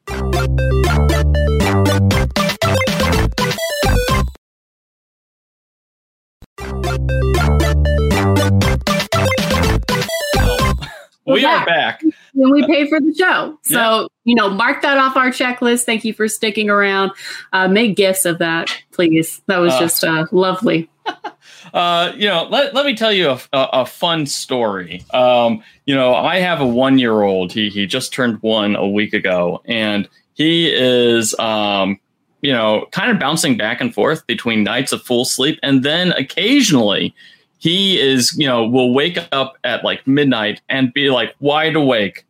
We 11.28 11.44
We're 11.44 11.66
back. 11.66 12.02
And 12.02 12.52
we 12.52 12.66
pay 12.66 12.88
for 12.88 13.02
the 13.02 13.14
show, 13.14 13.60
so 13.64 14.08
you 14.24 14.34
know, 14.34 14.50
mark 14.50 14.82
that 14.82 14.98
off 14.98 15.18
our 15.18 15.30
checklist. 15.30 15.84
Thank 15.84 16.06
you 16.06 16.14
for 16.14 16.30
sticking 16.30 16.70
around. 16.70 17.12
Uh, 17.52 17.68
make 17.68 17.98
gifts 17.98 18.24
of 18.24 18.40
that, 18.40 18.70
please. 18.92 19.42
That 19.48 19.58
was 19.58 19.74
Uh, 19.74 19.80
just 19.80 20.04
uh, 20.04 20.26
lovely. 20.32 20.90
Uh, 21.74 22.14
you 22.16 22.28
know, 22.28 22.48
let, 22.50 22.74
let 22.74 22.86
me 22.86 22.96
tell 22.96 23.12
you 23.12 23.30
a, 23.30 23.40
a, 23.52 23.70
a 23.74 23.86
fun 23.86 24.26
story. 24.26 25.04
Um, 25.14 25.62
you 25.86 25.94
know, 25.94 26.16
I 26.16 26.40
have 26.40 26.62
a 26.62 26.66
one 26.66 26.98
year 26.98 27.24
old. 27.24 27.52
He 27.52 27.68
he 27.68 27.86
just 27.86 28.14
turned 28.14 28.42
one 28.42 28.78
a 28.78 28.88
week 28.88 29.14
ago, 29.14 29.62
and 29.66 30.08
he 30.34 30.74
is 30.74 31.38
um, 31.40 32.00
you 32.42 32.54
know, 32.54 32.86
kind 32.92 33.12
of 33.12 33.20
bouncing 33.20 33.58
back 33.58 33.82
and 33.82 33.94
forth 33.94 34.26
between 34.28 34.64
nights 34.64 34.92
of 34.94 35.02
full 35.02 35.26
sleep 35.26 35.60
and 35.62 35.84
then 35.84 36.14
occasionally 36.14 37.14
he 37.60 38.00
is, 38.00 38.36
you 38.38 38.48
know, 38.48 38.68
will 38.68 38.94
wake 38.94 39.18
up 39.32 39.58
at 39.64 39.84
like 39.84 40.06
midnight 40.08 40.62
and 40.70 40.94
be 40.94 41.10
like 41.10 41.36
wide 41.40 41.76
awake 41.76 42.26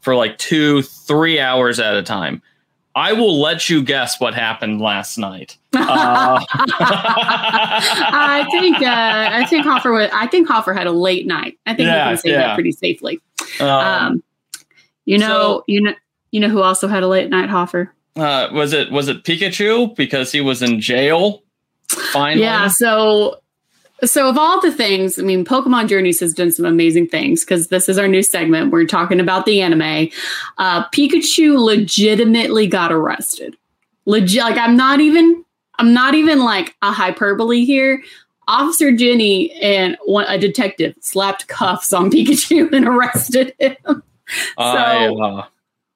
for 0.00 0.14
like 0.16 0.36
two, 0.38 0.82
three 0.82 1.38
hours 1.40 1.78
at 1.80 1.96
a 1.96 2.02
time. 2.02 2.42
I 2.94 3.12
will 3.12 3.38
let 3.40 3.68
you 3.68 3.82
guess 3.82 4.18
what 4.20 4.34
happened 4.34 4.80
last 4.80 5.18
night. 5.18 5.58
Uh, 5.74 6.42
I 7.18 8.46
think 8.50 8.76
uh, 8.80 8.84
I 9.32 9.44
think 9.46 9.64
Hoffer 9.66 9.92
was, 9.92 10.08
I 10.12 10.26
think 10.26 10.48
Hoffer 10.48 10.72
had 10.72 10.86
a 10.86 10.92
late 10.92 11.26
night. 11.26 11.58
I 11.66 11.74
think 11.74 11.86
Yeah, 11.88 12.06
we 12.06 12.10
can 12.12 12.18
say 12.18 12.30
yeah. 12.30 12.38
that 12.38 12.54
pretty 12.54 12.72
safely. 12.72 13.20
um, 13.60 13.68
Um, 13.68 14.22
you 15.04 15.18
know, 15.18 15.26
so- 15.26 15.64
you 15.66 15.80
know, 15.82 15.92
you 16.30 16.40
know 16.40 16.48
who 16.48 16.62
also 16.62 16.88
had 16.88 17.02
a 17.02 17.08
late 17.08 17.30
night, 17.30 17.48
Hoffer? 17.50 17.92
uh, 18.16 18.48
was 18.52 18.72
it 18.72 18.90
was 18.90 19.08
it 19.08 19.24
Pikachu 19.24 19.94
because 19.94 20.32
he 20.32 20.40
was 20.40 20.62
in 20.62 20.80
jail? 20.80 21.42
Finally, 22.12 22.42
Yeah. 22.42 22.68
So, 22.68 23.36
so 24.04 24.28
of 24.28 24.36
all 24.36 24.60
the 24.60 24.72
things, 24.72 25.18
I 25.18 25.22
mean, 25.22 25.44
Pokemon 25.44 25.88
Journeys 25.88 26.20
has 26.20 26.34
done 26.34 26.52
some 26.52 26.66
amazing 26.66 27.08
things 27.08 27.44
because 27.44 27.68
this 27.68 27.88
is 27.88 27.98
our 27.98 28.08
new 28.08 28.22
segment. 28.22 28.70
We're 28.70 28.84
talking 28.84 29.20
about 29.20 29.46
the 29.46 29.62
anime. 29.62 30.08
Uh, 30.58 30.88
Pikachu 30.90 31.58
legitimately 31.58 32.66
got 32.66 32.92
arrested. 32.92 33.56
Legit. 34.04 34.42
Like 34.42 34.58
I'm 34.58 34.76
not 34.76 35.00
even. 35.00 35.44
I'm 35.78 35.92
not 35.92 36.14
even 36.14 36.42
like 36.42 36.74
a 36.80 36.90
hyperbole 36.90 37.66
here. 37.66 38.02
Officer 38.48 38.92
Jenny 38.92 39.52
and 39.60 39.96
one, 40.06 40.24
a 40.26 40.38
detective 40.38 40.94
slapped 41.00 41.48
cuffs 41.48 41.92
on 41.92 42.10
Pikachu 42.10 42.72
and 42.72 42.86
arrested 42.86 43.54
him. 43.58 44.02
I, 44.56 45.06
uh, 45.08 45.46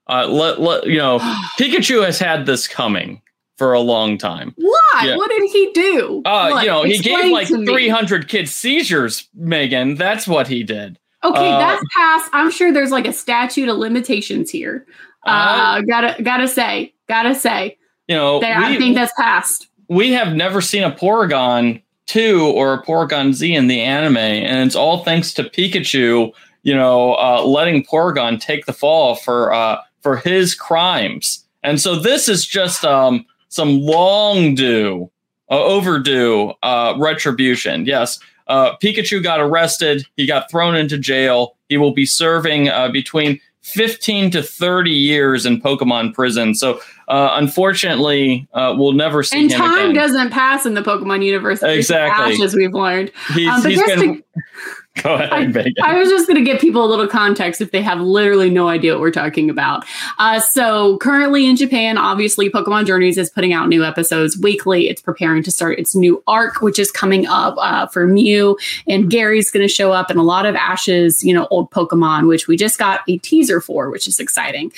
uh, 0.06 0.26
let, 0.26 0.60
let, 0.60 0.86
you 0.86 0.98
know, 0.98 1.18
Pikachu 1.58 2.04
has 2.04 2.18
had 2.18 2.44
this 2.44 2.68
coming 2.68 3.22
for 3.60 3.74
a 3.74 3.80
long 3.80 4.16
time. 4.16 4.54
Why? 4.56 5.02
Yeah. 5.04 5.16
What 5.18 5.28
did 5.30 5.42
he 5.50 5.70
do? 5.74 6.22
Uh, 6.24 6.48
What? 6.48 6.62
you 6.64 6.70
know, 6.70 6.82
he 6.82 6.96
gave 6.96 7.30
like 7.30 7.46
300 7.46 8.26
kids 8.26 8.52
seizures, 8.56 9.28
Megan. 9.34 9.96
That's 9.96 10.26
what 10.26 10.48
he 10.48 10.62
did. 10.62 10.98
Okay, 11.22 11.46
Uh, 11.52 11.58
that's 11.58 11.82
past. 11.94 12.30
I'm 12.32 12.50
sure 12.50 12.72
there's 12.72 12.90
like 12.90 13.06
a 13.06 13.12
statute 13.12 13.68
of 13.68 13.76
limitations 13.76 14.50
here. 14.50 14.86
Uh, 15.26 15.28
Uh, 15.30 15.80
gotta 15.82 16.22
gotta 16.22 16.48
say, 16.48 16.94
gotta 17.06 17.34
say 17.34 17.76
you 18.08 18.16
know, 18.16 18.40
that 18.40 18.56
I 18.56 18.78
think 18.78 18.94
that's 18.94 19.12
past. 19.18 19.66
we 19.88 20.12
have 20.12 20.32
never 20.34 20.62
seen 20.62 20.82
a 20.82 20.90
Porygon 20.90 21.82
2 22.06 22.46
or 22.54 22.72
a 22.72 22.82
Porygon 22.82 23.34
Z 23.34 23.54
in 23.54 23.66
the 23.66 23.82
anime, 23.82 24.16
and 24.16 24.66
it's 24.66 24.74
all 24.74 25.04
thanks 25.04 25.34
to 25.34 25.44
Pikachu, 25.44 26.32
you 26.62 26.74
know, 26.74 27.12
uh, 27.16 27.42
letting 27.44 27.84
Porygon 27.84 28.40
take 28.40 28.64
the 28.64 28.72
fall 28.72 29.16
for 29.16 29.52
uh, 29.52 29.82
for 30.00 30.16
his 30.16 30.54
crimes. 30.54 31.44
And 31.62 31.78
so 31.78 31.94
this 31.96 32.26
is 32.26 32.46
just 32.46 32.86
um, 32.86 33.26
some 33.50 33.80
long 33.82 34.54
due, 34.54 35.10
uh, 35.50 35.62
overdue 35.62 36.52
uh, 36.62 36.94
retribution. 36.98 37.84
Yes, 37.84 38.18
uh, 38.46 38.76
Pikachu 38.78 39.22
got 39.22 39.38
arrested. 39.40 40.06
He 40.16 40.26
got 40.26 40.50
thrown 40.50 40.74
into 40.74 40.98
jail. 40.98 41.56
He 41.68 41.76
will 41.76 41.92
be 41.92 42.06
serving 42.06 42.68
uh, 42.68 42.88
between 42.88 43.38
15 43.62 44.30
to 44.32 44.42
30 44.42 44.90
years 44.90 45.46
in 45.46 45.60
Pokemon 45.60 46.14
prison. 46.14 46.54
So, 46.54 46.80
uh, 47.08 47.30
unfortunately, 47.34 48.48
uh, 48.54 48.74
we'll 48.76 48.92
never 48.92 49.22
see 49.22 49.42
And 49.42 49.52
him 49.52 49.60
time 49.60 49.90
again. 49.90 49.94
doesn't 49.94 50.30
pass 50.30 50.64
in 50.66 50.74
the 50.74 50.80
Pokemon 50.82 51.24
universe. 51.24 51.62
Exactly. 51.62 52.34
Ash, 52.34 52.40
as 52.40 52.54
we've 52.54 52.72
learned. 52.72 53.12
he's 53.34 53.48
Um, 53.48 53.64
he's 53.64 53.82
been 53.82 53.98
to, 54.16 54.24
Go 55.02 55.14
ahead, 55.14 55.32
I, 55.32 55.46
Megan. 55.46 55.74
I 55.82 55.96
was 55.96 56.08
just 56.08 56.26
going 56.26 56.36
to 56.36 56.44
give 56.44 56.60
people 56.60 56.84
a 56.84 56.88
little 56.88 57.06
context 57.06 57.60
if 57.60 57.70
they 57.70 57.80
have 57.80 58.00
literally 58.00 58.50
no 58.50 58.68
idea 58.68 58.92
what 58.92 59.00
we're 59.00 59.12
talking 59.12 59.48
about. 59.48 59.84
Uh, 60.18 60.40
so, 60.40 60.98
currently 60.98 61.46
in 61.46 61.54
Japan, 61.54 61.96
obviously, 61.96 62.50
Pokemon 62.50 62.86
Journeys 62.86 63.16
is 63.16 63.30
putting 63.30 63.52
out 63.52 63.68
new 63.68 63.84
episodes 63.84 64.36
weekly. 64.38 64.88
It's 64.88 65.00
preparing 65.00 65.44
to 65.44 65.50
start 65.52 65.78
its 65.78 65.94
new 65.94 66.22
arc, 66.26 66.60
which 66.60 66.78
is 66.78 66.90
coming 66.90 67.26
up 67.26 67.54
uh, 67.58 67.86
for 67.86 68.06
Mew, 68.08 68.58
and 68.88 69.08
Gary's 69.08 69.50
going 69.50 69.66
to 69.66 69.72
show 69.72 69.92
up, 69.92 70.10
and 70.10 70.18
a 70.18 70.24
lot 70.24 70.44
of 70.44 70.56
Ash's, 70.56 71.22
you 71.22 71.32
know, 71.32 71.46
old 71.52 71.70
Pokemon, 71.70 72.26
which 72.26 72.48
we 72.48 72.56
just 72.56 72.78
got 72.78 73.02
a 73.08 73.18
teaser 73.18 73.60
for, 73.60 73.90
which 73.90 74.08
is 74.08 74.18
exciting. 74.18 74.72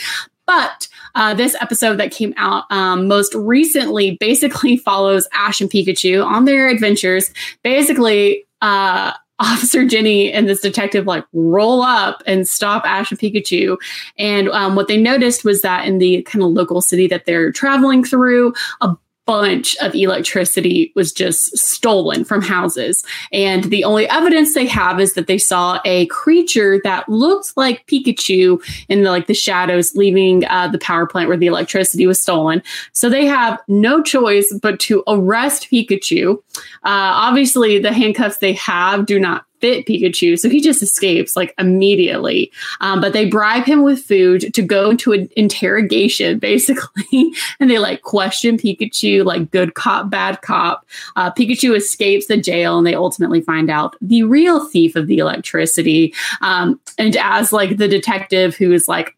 But 0.46 0.88
uh, 1.14 1.33
this 1.35 1.57
episode 1.61 1.96
that 1.96 2.11
came 2.11 2.35
out 2.37 2.64
um, 2.70 3.09
most 3.09 3.35
recently 3.35 4.16
basically 4.16 4.77
follows 4.77 5.27
Ash 5.33 5.62
and 5.62 5.70
Pikachu 5.70 6.25
on 6.25 6.44
their 6.44 6.68
adventures. 6.68 7.33
Basically, 7.62 8.44
uh, 8.61 9.12
Officer 9.42 9.85
Jenny 9.85 10.33
and 10.33 10.48
this 10.48 10.61
detective 10.61 11.07
like 11.07 11.24
roll 11.33 11.83
up 11.83 12.22
and 12.26 12.48
stop 12.48 12.85
Ash 12.87 13.11
and 13.11 13.18
Pikachu. 13.18 13.76
And 14.18 14.48
um, 14.50 14.76
what 14.76 14.88
they 14.88 14.96
noticed 14.96 15.44
was 15.44 15.62
that 15.62 15.87
in 15.87 15.98
the 15.98 16.22
kind 16.22 16.42
of 16.42 16.50
local 16.50 16.81
city 16.81 17.07
that 17.09 17.26
they're 17.26 17.50
traveling 17.50 18.05
through, 18.05 18.55
a 18.81 18.96
bunch 19.33 19.75
of 19.79 19.95
electricity 19.95 20.92
was 20.95 21.11
just 21.11 21.57
stolen 21.57 22.23
from 22.23 22.42
houses. 22.42 23.03
And 23.33 23.64
the 23.64 23.83
only 23.83 24.07
evidence 24.11 24.53
they 24.53 24.66
have 24.66 25.01
is 25.01 25.14
that 25.14 25.27
they 25.27 25.38
saw 25.38 25.81
a 25.87 26.05
creature 26.07 26.83
that 26.85 27.09
looked 27.09 27.57
like 27.57 27.87
Pikachu 27.87 28.62
in 28.90 29.05
the, 29.05 29.11
like 29.11 29.29
the 29.29 29.35
shadows 29.35 29.97
leaving 29.97 30.45
uh, 30.49 30.68
the 30.68 30.79
power 30.79 31.07
plant 31.07 31.29
where 31.29 31.38
the 31.38 31.47
electricity 31.47 32.07
was 32.07 32.21
stolen. 32.21 32.62
So 32.92 33.09
they 33.09 33.25
have 33.25 33.59
no 33.68 34.03
choice 34.03 34.53
but 34.61 34.79
to 34.81 35.03
arrest 35.09 35.68
Pikachu. 35.73 36.37
Uh, 36.85 37.16
obviously, 37.27 37.79
the 37.79 37.92
handcuffs 37.92 38.37
they 38.37 38.53
have 38.53 39.07
do 39.07 39.18
not 39.18 39.47
fit 39.62 39.87
Pikachu, 39.87 40.38
so 40.38 40.51
he 40.51 40.61
just 40.61 40.83
escapes 40.83 41.37
like 41.37 41.55
immediately. 41.59 42.53
Um, 42.83 43.01
but 43.01 43.14
they 43.14 43.25
bribe 43.25 43.64
him 43.64 43.83
with 43.83 44.03
food 44.03 44.53
to 44.53 44.61
go 44.61 44.90
into 44.90 45.12
an 45.12 45.31
interrogation, 45.37 46.38
basically, 46.40 47.33
and 47.59 47.70
they 47.70 47.79
like 47.79 48.03
question 48.03 48.59
Pikachu, 48.59 49.25
like 49.25 49.51
good 49.51 49.75
cop, 49.75 50.11
bad 50.11 50.42
cop. 50.42 50.85
Uh, 51.16 51.31
Pikachu 51.31 51.75
escapes 51.75 52.27
the 52.27 52.37
jail, 52.37 52.77
and 52.77 52.87
they 52.87 52.94
ultimately 52.94 53.40
find 53.40 53.70
out 53.70 53.96
the 54.03 54.25
real 54.25 54.66
thief 54.66 54.96
of 54.96 55.07
the 55.07 55.18
electricity. 55.18 56.12
Um, 56.42 56.79
and 56.98 57.16
as 57.16 57.53
like 57.53 57.79
the 57.79 57.88
detective 57.88 58.57
who 58.57 58.72
is 58.72 58.88
like 58.88 59.16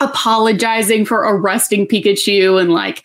apologizing 0.00 1.04
for 1.04 1.20
arresting 1.20 1.86
Pikachu 1.86 2.60
and 2.60 2.72
like 2.72 3.04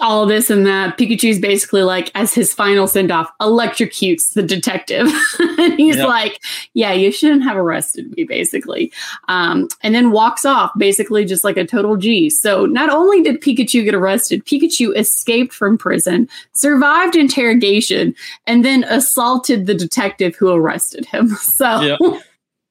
all 0.00 0.26
this 0.26 0.50
and 0.50 0.66
that. 0.66 0.98
Pikachu's 0.98 1.38
basically 1.38 1.82
like, 1.82 2.10
as 2.14 2.34
his 2.34 2.54
final 2.54 2.86
send 2.86 3.10
off, 3.10 3.30
electrocutes 3.40 4.32
the 4.34 4.42
detective. 4.42 5.06
and 5.38 5.74
he's 5.78 5.96
yep. 5.96 6.08
like, 6.08 6.40
Yeah, 6.74 6.92
you 6.92 7.12
shouldn't 7.12 7.42
have 7.42 7.56
arrested 7.56 8.14
me, 8.16 8.24
basically. 8.24 8.92
Um, 9.28 9.68
and 9.82 9.94
then 9.94 10.10
walks 10.10 10.44
off, 10.44 10.70
basically 10.76 11.24
just 11.24 11.44
like 11.44 11.56
a 11.56 11.66
total 11.66 11.96
G. 11.96 12.30
So 12.30 12.66
not 12.66 12.90
only 12.90 13.22
did 13.22 13.40
Pikachu 13.40 13.84
get 13.84 13.94
arrested, 13.94 14.44
Pikachu 14.44 14.96
escaped 14.96 15.52
from 15.52 15.78
prison, 15.78 16.28
survived 16.52 17.16
interrogation, 17.16 18.14
and 18.46 18.64
then 18.64 18.84
assaulted 18.84 19.66
the 19.66 19.74
detective 19.74 20.36
who 20.36 20.50
arrested 20.50 21.06
him. 21.06 21.36
So 21.52 21.80
yep. 21.80 21.98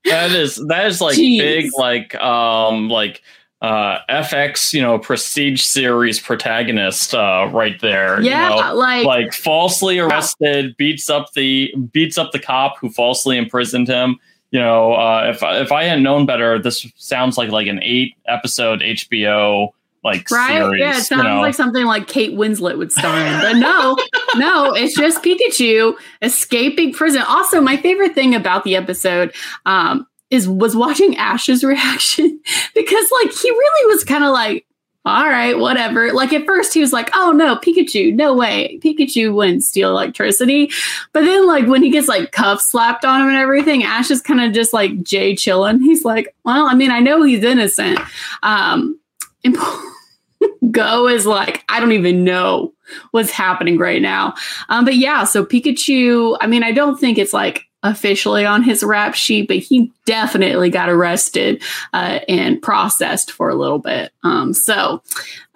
that 0.05 0.31
is 0.31 0.55
that 0.67 0.87
is 0.87 1.01
like 1.01 1.15
Jeez. 1.15 1.37
big 1.37 1.69
like 1.77 2.15
um 2.15 2.89
like 2.89 3.21
uh, 3.61 3.99
FX, 4.09 4.73
you 4.73 4.81
know, 4.81 4.97
prestige 4.97 5.61
series 5.61 6.19
protagonist 6.19 7.13
uh, 7.13 7.47
right 7.51 7.79
there. 7.79 8.19
Yeah, 8.21 8.49
you 8.49 8.61
know, 8.61 8.75
like 8.75 9.05
like 9.05 9.33
falsely 9.33 9.99
arrested, 9.99 10.75
beats 10.77 11.09
up 11.09 11.33
the 11.33 11.73
beats 11.91 12.17
up 12.17 12.31
the 12.31 12.39
cop 12.39 12.77
who 12.79 12.89
falsely 12.89 13.37
imprisoned 13.37 13.87
him. 13.87 14.17
You 14.49 14.59
know, 14.59 14.93
uh, 14.93 15.31
if 15.33 15.43
if 15.43 15.71
I 15.71 15.83
hadn't 15.83 16.03
known 16.03 16.25
better, 16.25 16.59
this 16.59 16.85
sounds 16.95 17.37
like 17.37 17.51
like 17.51 17.67
an 17.67 17.79
eight 17.83 18.15
episode 18.27 18.81
HBO 18.81 19.69
like 20.03 20.29
right? 20.31 20.57
Series, 20.57 20.79
yeah, 20.79 20.97
it 20.97 21.03
sounds 21.03 21.23
you 21.23 21.29
know. 21.29 21.41
like 21.41 21.53
something 21.53 21.85
like 21.85 22.07
Kate 22.07 22.31
Winslet 22.31 22.77
would 22.77 22.91
star 22.91 23.15
in. 23.19 23.39
But 23.39 23.53
no, 23.53 23.95
no, 24.35 24.73
it's 24.73 24.95
just 24.95 25.23
Pikachu 25.23 25.93
escaping 26.23 26.93
prison. 26.93 27.21
Also, 27.27 27.61
my 27.61 27.77
favorite 27.77 28.15
thing 28.15 28.33
about 28.33 28.63
the 28.63 28.75
episode, 28.75 29.33
um, 29.67 30.07
is 30.31 30.47
was 30.49 30.75
watching 30.75 31.15
Ash's 31.17 31.63
reaction 31.63 32.39
because 32.73 33.11
like 33.11 33.31
he 33.31 33.51
really 33.51 33.93
was 33.93 34.03
kind 34.03 34.23
of 34.23 34.31
like 34.31 34.65
all 35.03 35.27
right, 35.27 35.57
whatever. 35.57 36.13
Like 36.13 36.31
at 36.31 36.45
first 36.45 36.75
he 36.75 36.79
was 36.79 36.93
like, 36.93 37.09
"Oh 37.15 37.31
no, 37.31 37.55
Pikachu, 37.55 38.13
no 38.13 38.35
way, 38.35 38.79
Pikachu 38.83 39.33
wouldn't 39.33 39.63
steal 39.63 39.89
electricity." 39.89 40.69
But 41.11 41.21
then 41.21 41.47
like 41.47 41.65
when 41.65 41.81
he 41.81 41.89
gets 41.89 42.07
like 42.07 42.31
cuffs 42.31 42.69
slapped 42.69 43.03
on 43.03 43.21
him 43.21 43.27
and 43.29 43.37
everything, 43.37 43.83
Ash 43.83 44.11
is 44.11 44.21
kind 44.21 44.41
of 44.41 44.53
just 44.53 44.73
like 44.73 45.01
Jay 45.01 45.35
chilling. 45.35 45.81
He's 45.81 46.05
like, 46.05 46.35
"Well, 46.45 46.67
I 46.67 46.75
mean, 46.75 46.91
I 46.91 46.99
know 46.99 47.23
he's 47.23 47.43
innocent." 47.43 47.99
Um, 48.43 48.99
and 49.43 49.57
Goh 50.65 51.11
is 51.11 51.25
like, 51.25 51.63
I 51.67 51.79
don't 51.79 51.93
even 51.93 52.23
know 52.23 52.73
what's 53.09 53.31
happening 53.31 53.79
right 53.79 54.01
now. 54.01 54.35
Um, 54.69 54.85
but 54.85 54.95
yeah, 54.97 55.23
so 55.23 55.43
Pikachu. 55.43 56.37
I 56.41 56.45
mean, 56.45 56.61
I 56.61 56.71
don't 56.71 56.99
think 56.99 57.17
it's 57.17 57.33
like 57.33 57.65
officially 57.83 58.45
on 58.45 58.63
his 58.63 58.83
rap 58.83 59.15
sheet, 59.15 59.47
but 59.47 59.57
he 59.57 59.91
definitely 60.05 60.69
got 60.69 60.89
arrested 60.89 61.61
uh, 61.93 62.19
and 62.27 62.61
processed 62.61 63.31
for 63.31 63.49
a 63.49 63.55
little 63.55 63.79
bit. 63.79 64.11
Um, 64.23 64.53
so 64.53 65.01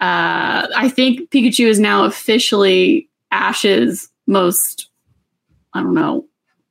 uh, 0.00 0.66
I 0.76 0.90
think 0.92 1.30
Pikachu 1.30 1.66
is 1.66 1.78
now 1.78 2.04
officially 2.04 3.08
Ash's 3.30 4.08
most, 4.26 4.90
I 5.72 5.82
don't 5.82 5.94
know, 5.94 6.26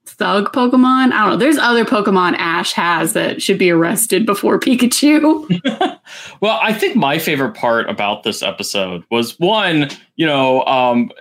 thug 0.05 0.51
Pokemon. 0.51 1.11
I 1.11 1.21
don't 1.21 1.29
know. 1.31 1.37
There's 1.37 1.57
other 1.57 1.85
Pokemon 1.85 2.35
Ash 2.37 2.73
has 2.73 3.13
that 3.13 3.41
should 3.41 3.57
be 3.57 3.71
arrested 3.71 4.25
before 4.25 4.59
Pikachu. 4.59 5.99
well, 6.41 6.59
I 6.61 6.73
think 6.73 6.95
my 6.95 7.19
favorite 7.19 7.55
part 7.55 7.89
about 7.89 8.23
this 8.23 8.41
episode 8.41 9.03
was 9.09 9.39
one, 9.39 9.89
you 10.15 10.25
know, 10.25 10.63
um, 10.65 11.11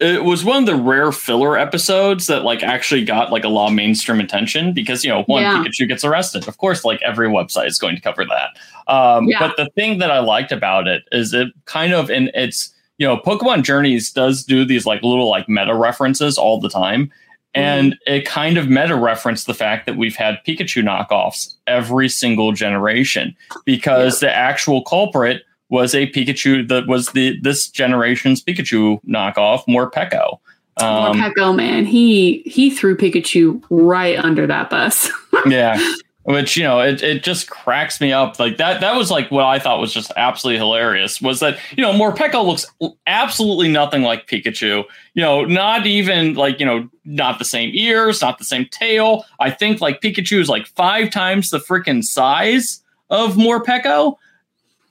it 0.00 0.24
was 0.24 0.44
one 0.44 0.62
of 0.62 0.66
the 0.66 0.74
rare 0.74 1.12
filler 1.12 1.58
episodes 1.58 2.26
that 2.26 2.42
like 2.42 2.62
actually 2.62 3.04
got 3.04 3.30
like 3.30 3.44
a 3.44 3.48
lot 3.48 3.68
of 3.68 3.74
mainstream 3.74 4.18
attention 4.18 4.72
because 4.72 5.04
you 5.04 5.10
know 5.10 5.24
one 5.24 5.42
yeah. 5.42 5.62
Pikachu 5.62 5.86
gets 5.86 6.04
arrested. 6.04 6.48
Of 6.48 6.56
course, 6.56 6.84
like 6.84 7.00
every 7.02 7.28
website 7.28 7.66
is 7.66 7.78
going 7.78 7.96
to 7.96 8.00
cover 8.00 8.24
that. 8.24 8.92
Um, 8.92 9.28
yeah. 9.28 9.38
But 9.38 9.56
the 9.56 9.68
thing 9.74 9.98
that 9.98 10.10
I 10.10 10.20
liked 10.20 10.52
about 10.52 10.88
it 10.88 11.04
is 11.12 11.34
it 11.34 11.48
kind 11.66 11.92
of 11.92 12.10
in 12.10 12.30
its 12.34 12.74
you 12.96 13.06
know 13.06 13.18
Pokemon 13.18 13.62
Journeys 13.62 14.10
does 14.10 14.42
do 14.42 14.64
these 14.64 14.86
like 14.86 15.02
little 15.02 15.28
like 15.28 15.48
meta 15.50 15.74
references 15.74 16.38
all 16.38 16.58
the 16.58 16.70
time, 16.70 17.06
mm-hmm. 17.06 17.60
and 17.60 17.96
it 18.06 18.24
kind 18.24 18.56
of 18.56 18.70
meta 18.70 18.96
referenced 18.96 19.46
the 19.46 19.54
fact 19.54 19.84
that 19.84 19.98
we've 19.98 20.16
had 20.16 20.38
Pikachu 20.46 20.82
knockoffs 20.82 21.54
every 21.66 22.08
single 22.08 22.52
generation 22.52 23.36
because 23.66 24.22
yeah. 24.22 24.30
the 24.30 24.34
actual 24.34 24.82
culprit 24.82 25.42
was 25.70 25.94
a 25.94 26.08
Pikachu 26.08 26.68
that 26.68 26.86
was 26.86 27.08
the 27.08 27.38
this 27.40 27.68
generation's 27.68 28.42
Pikachu 28.42 29.02
knockoff, 29.04 29.66
More 29.66 29.90
Morpeko. 29.90 30.38
Um, 30.76 31.16
Morpeko, 31.16 31.56
man, 31.56 31.86
he 31.86 32.42
he 32.44 32.70
threw 32.70 32.96
Pikachu 32.96 33.62
right 33.70 34.18
under 34.18 34.46
that 34.46 34.68
bus. 34.68 35.10
yeah, 35.46 35.78
which 36.24 36.56
you 36.56 36.64
know 36.64 36.80
it, 36.80 37.02
it 37.02 37.22
just 37.22 37.48
cracks 37.48 38.00
me 38.00 38.12
up. 38.12 38.38
Like 38.38 38.56
that 38.56 38.80
that 38.80 38.96
was 38.96 39.10
like 39.10 39.30
what 39.30 39.44
i 39.44 39.58
thought 39.58 39.80
was 39.80 39.92
just 39.92 40.12
absolutely 40.16 40.58
hilarious 40.58 41.20
was 41.20 41.40
that 41.40 41.58
you 41.76 41.82
know 41.82 41.92
More 41.92 42.12
morpeko 42.12 42.44
looks 42.44 42.66
absolutely 43.06 43.68
nothing 43.68 44.02
like 44.02 44.26
pikachu. 44.26 44.84
You 45.14 45.22
know 45.22 45.44
not 45.44 45.86
even 45.86 46.34
like 46.34 46.58
you 46.58 46.66
know 46.66 46.88
not 47.04 47.38
the 47.38 47.44
same 47.44 47.70
ears 47.74 48.20
not 48.20 48.38
the 48.38 48.44
same 48.44 48.66
tail. 48.66 49.24
I 49.38 49.50
think 49.50 49.80
like 49.80 50.00
pikachu 50.00 50.40
is 50.40 50.48
like 50.48 50.66
five 50.66 51.10
times 51.10 51.50
the 51.50 51.58
freaking 51.58 52.02
size 52.02 52.82
of 53.08 53.36
More 53.36 53.62
morpeko 53.62 54.16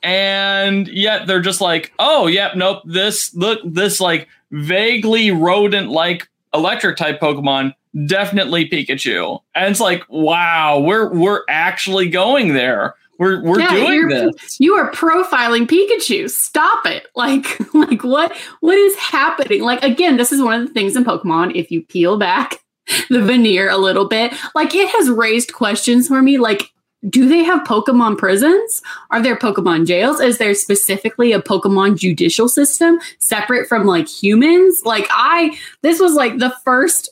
and 0.04 0.88
yet 0.88 1.28
they're 1.28 1.42
just 1.42 1.62
like, 1.62 1.94
oh, 2.00 2.28
yep, 2.28 2.52
yeah, 2.54 2.58
nope, 2.58 2.84
this 2.86 3.34
look, 3.36 3.60
this 3.64 4.00
like 4.00 4.28
vaguely 4.52 5.32
rodent 5.32 5.90
like 5.90 6.30
electric 6.54 6.98
type 6.98 7.20
Pokemon, 7.20 7.74
definitely 8.06 8.70
Pikachu. 8.70 9.42
And 9.56 9.72
it's 9.72 9.80
like, 9.80 10.04
wow, 10.10 10.80
we're 10.80 11.14
we're 11.14 11.44
actually 11.50 12.10
going 12.10 12.54
there. 12.54 12.96
We're 13.18 13.44
we're 13.44 13.60
yeah, 13.60 13.72
doing 13.72 14.08
this. 14.08 14.60
You 14.60 14.76
are 14.76 14.90
profiling 14.92 15.68
Pikachu. 15.68 16.30
Stop 16.30 16.86
it. 16.86 17.08
Like 17.16 17.60
like 17.74 18.06
what 18.06 18.36
what 18.62 18.78
is 18.78 18.96
happening? 18.96 19.62
Like 19.62 19.84
again, 19.84 20.16
this 20.16 20.32
is 20.32 20.42
one 20.42 20.62
of 20.62 20.68
the 20.68 20.74
things 20.74 20.96
in 20.96 21.04
Pokemon 21.04 21.54
if 21.54 21.70
you 21.70 21.82
peel 21.84 22.18
back 22.18 22.60
the 23.10 23.22
veneer 23.22 23.70
a 23.70 23.78
little 23.78 24.08
bit, 24.08 24.34
like 24.56 24.74
it 24.74 24.88
has 24.90 25.10
raised 25.10 25.54
questions 25.54 26.08
for 26.08 26.22
me 26.22 26.38
like 26.38 26.72
do 27.08 27.30
they 27.30 27.44
have 27.44 27.66
Pokemon 27.66 28.18
prisons? 28.18 28.82
Are 29.12 29.22
there 29.22 29.38
Pokemon 29.38 29.88
jails? 29.88 30.20
Is 30.20 30.38
there 30.38 30.54
specifically 30.54 31.32
a 31.32 31.42
Pokemon 31.42 31.98
judicial 31.98 32.50
system 32.50 33.00
separate 33.20 33.68
from 33.68 33.86
like 33.86 34.08
humans? 34.08 34.82
Like, 34.84 35.08
I, 35.10 35.58
this 35.82 36.00
was 36.00 36.14
like 36.14 36.40
the 36.40 36.54
first, 36.66 37.10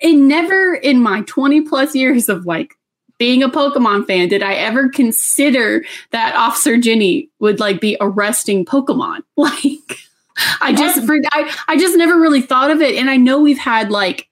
and 0.00 0.28
never 0.28 0.74
in 0.74 1.02
my 1.02 1.22
20 1.22 1.62
plus 1.62 1.94
years 1.94 2.28
of 2.28 2.46
like 2.46 2.74
being 3.18 3.42
a 3.42 3.48
Pokemon 3.48 4.06
fan 4.06 4.28
did 4.28 4.42
I 4.42 4.54
ever 4.54 4.90
consider 4.90 5.84
that 6.10 6.36
Officer 6.36 6.76
Jenny 6.76 7.28
would 7.40 7.58
like 7.58 7.80
be 7.80 7.96
arresting 8.00 8.64
Pokemon. 8.64 9.22
Like, 9.36 10.60
I 10.60 10.74
just, 10.74 10.98
um, 10.98 11.20
I, 11.32 11.50
I 11.66 11.78
just 11.78 11.96
never 11.96 12.20
really 12.20 12.42
thought 12.42 12.70
of 12.70 12.82
it. 12.82 12.94
And 12.96 13.08
I 13.08 13.16
know 13.16 13.40
we've 13.40 13.56
had 13.56 13.90
like, 13.90 14.28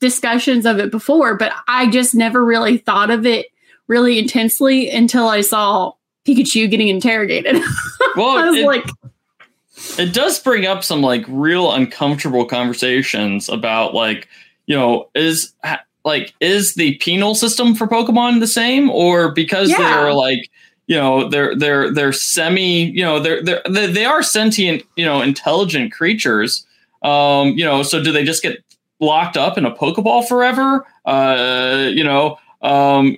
discussions 0.00 0.66
of 0.66 0.78
it 0.78 0.90
before, 0.90 1.36
but 1.36 1.52
I 1.66 1.88
just 1.88 2.14
never 2.14 2.44
really 2.44 2.76
thought 2.76 3.10
of 3.10 3.24
it 3.24 3.46
really 3.88 4.18
intensely 4.18 4.88
until 4.90 5.28
I 5.28 5.40
saw 5.42 5.92
Pikachu 6.26 6.70
getting 6.70 6.88
interrogated. 6.88 7.56
Well, 8.16 8.38
I 8.38 8.48
was 8.48 8.56
it- 8.58 8.66
like, 8.66 8.84
it 9.98 10.14
does 10.14 10.38
bring 10.38 10.66
up 10.66 10.84
some 10.84 11.02
like 11.02 11.24
real 11.26 11.72
uncomfortable 11.72 12.44
conversations 12.44 13.48
about 13.48 13.92
like 13.92 14.28
you 14.66 14.76
know 14.76 15.08
is 15.16 15.52
like 16.04 16.32
is 16.40 16.74
the 16.74 16.94
penal 16.98 17.34
system 17.34 17.74
for 17.74 17.88
pokemon 17.88 18.38
the 18.38 18.46
same 18.46 18.88
or 18.90 19.32
because 19.32 19.68
Yeah. 19.70 19.78
they're 19.78 20.12
like 20.14 20.48
you 20.86 20.96
know 20.96 21.28
they're 21.28 21.56
they're 21.56 21.92
they're 21.92 22.12
semi 22.12 22.84
you 22.84 23.02
know 23.04 23.18
they're 23.18 23.42
they're 23.42 23.62
they, 23.68 23.86
they 23.90 24.04
are 24.04 24.22
sentient 24.22 24.84
you 24.96 25.04
know 25.04 25.20
intelligent 25.20 25.92
creatures 25.92 26.64
um 27.02 27.48
you 27.58 27.64
know 27.64 27.82
so 27.82 28.00
do 28.02 28.12
they 28.12 28.22
just 28.24 28.42
get 28.44 28.62
locked 29.00 29.36
up 29.36 29.58
in 29.58 29.64
a 29.66 29.74
pokeball 29.74 30.26
forever 30.28 30.86
uh 31.04 31.88
you 31.92 32.04
know 32.04 32.38
um 32.64 33.16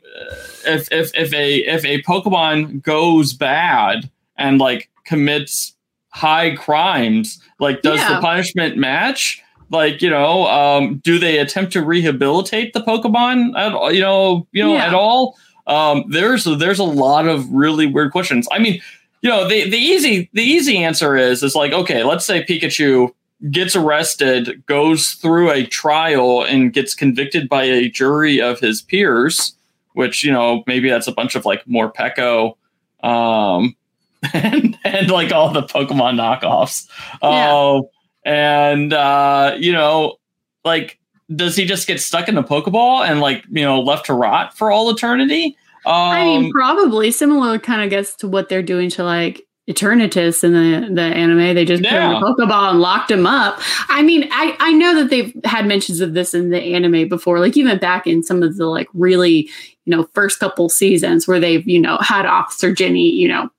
if 0.66 0.90
if 0.92 1.10
if 1.14 1.32
a 1.32 1.56
if 1.60 1.84
a 1.84 2.02
pokemon 2.02 2.82
goes 2.82 3.32
bad 3.32 4.10
and 4.36 4.58
like 4.60 4.90
commits 5.04 5.74
high 6.10 6.54
crimes 6.56 7.40
like 7.60 7.80
does 7.82 8.00
Yeah. 8.00 8.14
the 8.16 8.20
punishment 8.20 8.76
match 8.76 9.40
like 9.70 10.02
you 10.02 10.10
know 10.10 10.46
um 10.48 10.96
do 11.04 11.18
they 11.18 11.38
attempt 11.38 11.72
to 11.74 11.82
rehabilitate 11.84 12.72
the 12.74 12.80
pokemon 12.80 13.56
at 13.56 13.94
you 13.94 14.00
know 14.00 14.46
you 14.52 14.64
know 14.64 14.74
Yeah. 14.74 14.86
at 14.88 14.94
all 14.94 15.36
um 15.66 16.04
there's 16.08 16.44
there's 16.44 16.78
a 16.78 16.84
lot 16.84 17.26
of 17.28 17.48
really 17.50 17.86
weird 17.86 18.12
questions 18.12 18.48
i 18.50 18.58
mean 18.58 18.80
you 19.22 19.30
know 19.30 19.46
the 19.48 19.68
the 19.70 19.76
easy 19.76 20.28
the 20.32 20.42
easy 20.42 20.78
answer 20.78 21.16
is 21.16 21.42
is 21.42 21.54
like 21.54 21.72
okay 21.72 22.02
let's 22.04 22.24
say 22.24 22.44
pikachu 22.44 23.12
gets 23.50 23.76
arrested 23.76 24.62
goes 24.66 25.12
through 25.12 25.50
a 25.50 25.66
trial 25.66 26.42
and 26.42 26.72
gets 26.72 26.94
convicted 26.94 27.48
by 27.48 27.64
a 27.64 27.88
jury 27.88 28.40
of 28.40 28.60
his 28.60 28.80
peers 28.82 29.54
which 29.92 30.24
you 30.24 30.32
know 30.32 30.64
maybe 30.66 30.88
that's 30.88 31.06
a 31.06 31.12
bunch 31.12 31.34
of 31.34 31.44
like 31.44 31.64
Morpeko 31.66 32.56
um 33.02 33.76
and, 34.32 34.78
and 34.84 35.10
like 35.10 35.32
all 35.32 35.52
the 35.52 35.62
pokemon 35.62 36.16
knockoffs 36.16 36.88
Yeah. 37.22 37.50
Oh, 37.52 37.90
and 38.26 38.92
uh, 38.92 39.54
you 39.56 39.72
know, 39.72 40.16
like, 40.64 40.98
does 41.34 41.54
he 41.56 41.64
just 41.64 41.86
get 41.86 42.00
stuck 42.00 42.28
in 42.28 42.34
the 42.34 42.42
Pokeball 42.42 43.08
and 43.08 43.20
like 43.20 43.44
you 43.48 43.64
know 43.64 43.80
left 43.80 44.06
to 44.06 44.14
rot 44.14 44.58
for 44.58 44.70
all 44.70 44.90
eternity? 44.90 45.56
Um, 45.86 45.94
I 45.94 46.24
mean, 46.24 46.50
probably 46.50 47.12
similar 47.12 47.60
kind 47.60 47.82
of 47.82 47.90
gets 47.90 48.16
to 48.16 48.28
what 48.28 48.48
they're 48.48 48.64
doing 48.64 48.90
to 48.90 49.04
like 49.04 49.45
Eternatus 49.68 50.44
in 50.44 50.52
the, 50.52 50.94
the 50.94 51.02
anime. 51.02 51.54
They 51.54 51.64
just 51.64 51.82
put 51.82 51.92
him 51.92 52.12
a 52.12 52.20
Pokeball 52.20 52.70
and 52.70 52.80
locked 52.80 53.10
him 53.10 53.26
up. 53.26 53.60
I 53.88 54.02
mean, 54.02 54.28
I, 54.30 54.56
I 54.60 54.72
know 54.72 54.94
that 54.94 55.10
they've 55.10 55.34
had 55.44 55.66
mentions 55.66 56.00
of 56.00 56.14
this 56.14 56.34
in 56.34 56.50
the 56.50 56.60
anime 56.60 57.08
before, 57.08 57.40
like 57.40 57.56
even 57.56 57.78
back 57.78 58.06
in 58.06 58.22
some 58.22 58.44
of 58.44 58.56
the 58.56 58.66
like 58.66 58.86
really, 58.94 59.50
you 59.84 59.96
know, 59.96 60.04
first 60.14 60.38
couple 60.38 60.68
seasons 60.68 61.26
where 61.26 61.40
they've, 61.40 61.66
you 61.66 61.80
know, 61.80 61.98
had 62.00 62.26
Officer 62.26 62.72
Jenny, 62.72 63.10
you 63.10 63.26
know, 63.26 63.50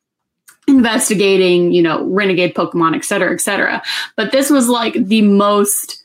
investigating, 0.70 1.74
you 1.74 1.82
know, 1.82 2.06
renegade 2.06 2.56
Pokemon, 2.56 2.96
et 2.96 3.04
cetera, 3.04 3.34
et 3.34 3.42
cetera. 3.42 3.84
But 4.16 4.32
this 4.32 4.50
was 4.50 4.70
like 4.70 4.94
the 4.94 5.24
most 5.24 6.04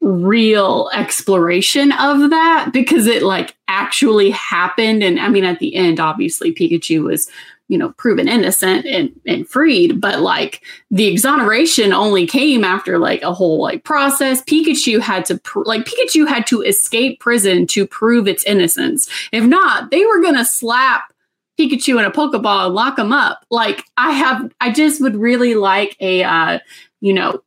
real 0.00 0.90
exploration 0.92 1.92
of 1.92 2.30
that 2.30 2.70
because 2.72 3.06
it 3.06 3.22
like 3.22 3.54
actually 3.68 4.30
happened. 4.30 5.02
And 5.02 5.18
I 5.20 5.28
mean, 5.28 5.44
at 5.44 5.60
the 5.60 5.74
end, 5.76 6.00
obviously, 6.00 6.52
Pikachu 6.52 7.04
was, 7.04 7.30
you 7.74 7.78
know, 7.78 7.90
proven 7.96 8.28
innocent 8.28 8.86
and, 8.86 9.10
and 9.26 9.48
freed, 9.48 10.00
but 10.00 10.20
like 10.20 10.62
the 10.92 11.08
exoneration 11.08 11.92
only 11.92 12.24
came 12.24 12.62
after 12.62 13.00
like 13.00 13.20
a 13.22 13.34
whole 13.34 13.60
like 13.60 13.82
process. 13.82 14.40
Pikachu 14.42 15.00
had 15.00 15.24
to, 15.24 15.38
pr- 15.38 15.64
like, 15.64 15.84
Pikachu 15.84 16.28
had 16.28 16.46
to 16.46 16.62
escape 16.62 17.18
prison 17.18 17.66
to 17.66 17.84
prove 17.84 18.28
its 18.28 18.44
innocence. 18.44 19.10
If 19.32 19.42
not, 19.42 19.90
they 19.90 20.06
were 20.06 20.22
to 20.22 20.44
slap 20.44 21.12
Pikachu 21.58 21.98
in 21.98 22.04
a 22.04 22.12
Pokeball 22.12 22.66
and 22.66 22.74
lock 22.76 22.96
him 22.96 23.12
up. 23.12 23.44
Like 23.50 23.82
I 23.96 24.12
have, 24.12 24.52
I 24.60 24.70
just 24.70 25.00
would 25.00 25.16
really 25.16 25.56
like 25.56 25.96
a, 25.98 26.22
uh, 26.22 26.60
you 27.00 27.12
know, 27.12 27.42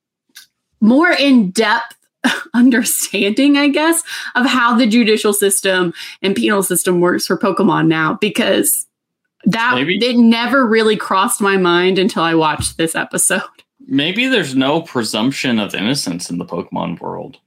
more 0.82 1.12
in 1.12 1.52
depth 1.52 1.96
understanding, 2.54 3.58
I 3.58 3.70
guess, 3.70 4.04
of 4.36 4.46
how 4.46 4.76
the 4.76 4.88
judicial 4.88 5.32
system 5.32 5.94
and 6.22 6.36
penal 6.36 6.63
system 6.63 7.00
works 7.00 7.28
for 7.28 7.38
Pokemon 7.38 7.88
now, 7.88 8.18
because 8.20 8.87
that 9.48 9.76
Maybe. 9.76 9.98
it 9.98 10.18
never 10.18 10.66
really 10.66 10.96
crossed 10.96 11.42
my 11.42 11.58
mind 11.58 11.98
until 12.00 12.22
I 12.24 12.36
watched 12.36 12.78
this 12.78 12.96
episode. 12.96 13.42
maybe 13.88 14.28
there's 14.28 14.56
no 14.56 14.82
presumption 14.82 15.58
of 15.60 15.74
innocence 15.74 16.30
in 16.30 16.38
the 16.38 16.46
Pokemon 16.46 17.00
world. 17.02 17.38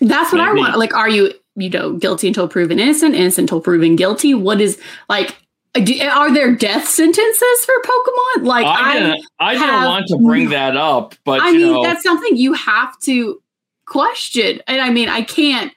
That's 0.00 0.32
what 0.32 0.40
I 0.40 0.52
want. 0.52 0.78
Like, 0.78 0.94
are 0.94 1.08
you, 1.08 1.32
you 1.56 1.70
know, 1.70 1.92
guilty 1.94 2.28
until 2.28 2.48
proven 2.48 2.78
innocent, 2.78 3.14
innocent 3.14 3.44
until 3.50 3.60
proven 3.60 3.96
guilty? 3.96 4.34
What 4.34 4.60
is 4.60 4.80
like? 5.08 5.36
Uh, 5.74 5.80
do- 5.80 6.00
Are 6.02 6.32
there 6.32 6.54
death 6.54 6.86
sentences 6.86 7.64
for 7.64 7.74
Pokemon? 7.82 8.44
Like, 8.44 8.66
I 8.66 8.90
I, 8.90 8.92
didn't. 8.98 9.26
I, 9.40 9.52
didn't 9.54 9.68
have- 9.68 9.88
want 9.88 10.06
to 10.08 10.18
bring 10.18 10.50
that 10.50 10.76
up, 10.76 11.14
but 11.24 11.40
I 11.42 11.52
mean, 11.52 11.72
know, 11.72 11.82
that's 11.82 12.02
something 12.02 12.36
you 12.36 12.52
have 12.52 12.98
to 13.00 13.42
question. 13.86 14.60
And 14.66 14.80
I 14.82 14.90
mean, 14.90 15.08
I 15.08 15.22
can't 15.22 15.72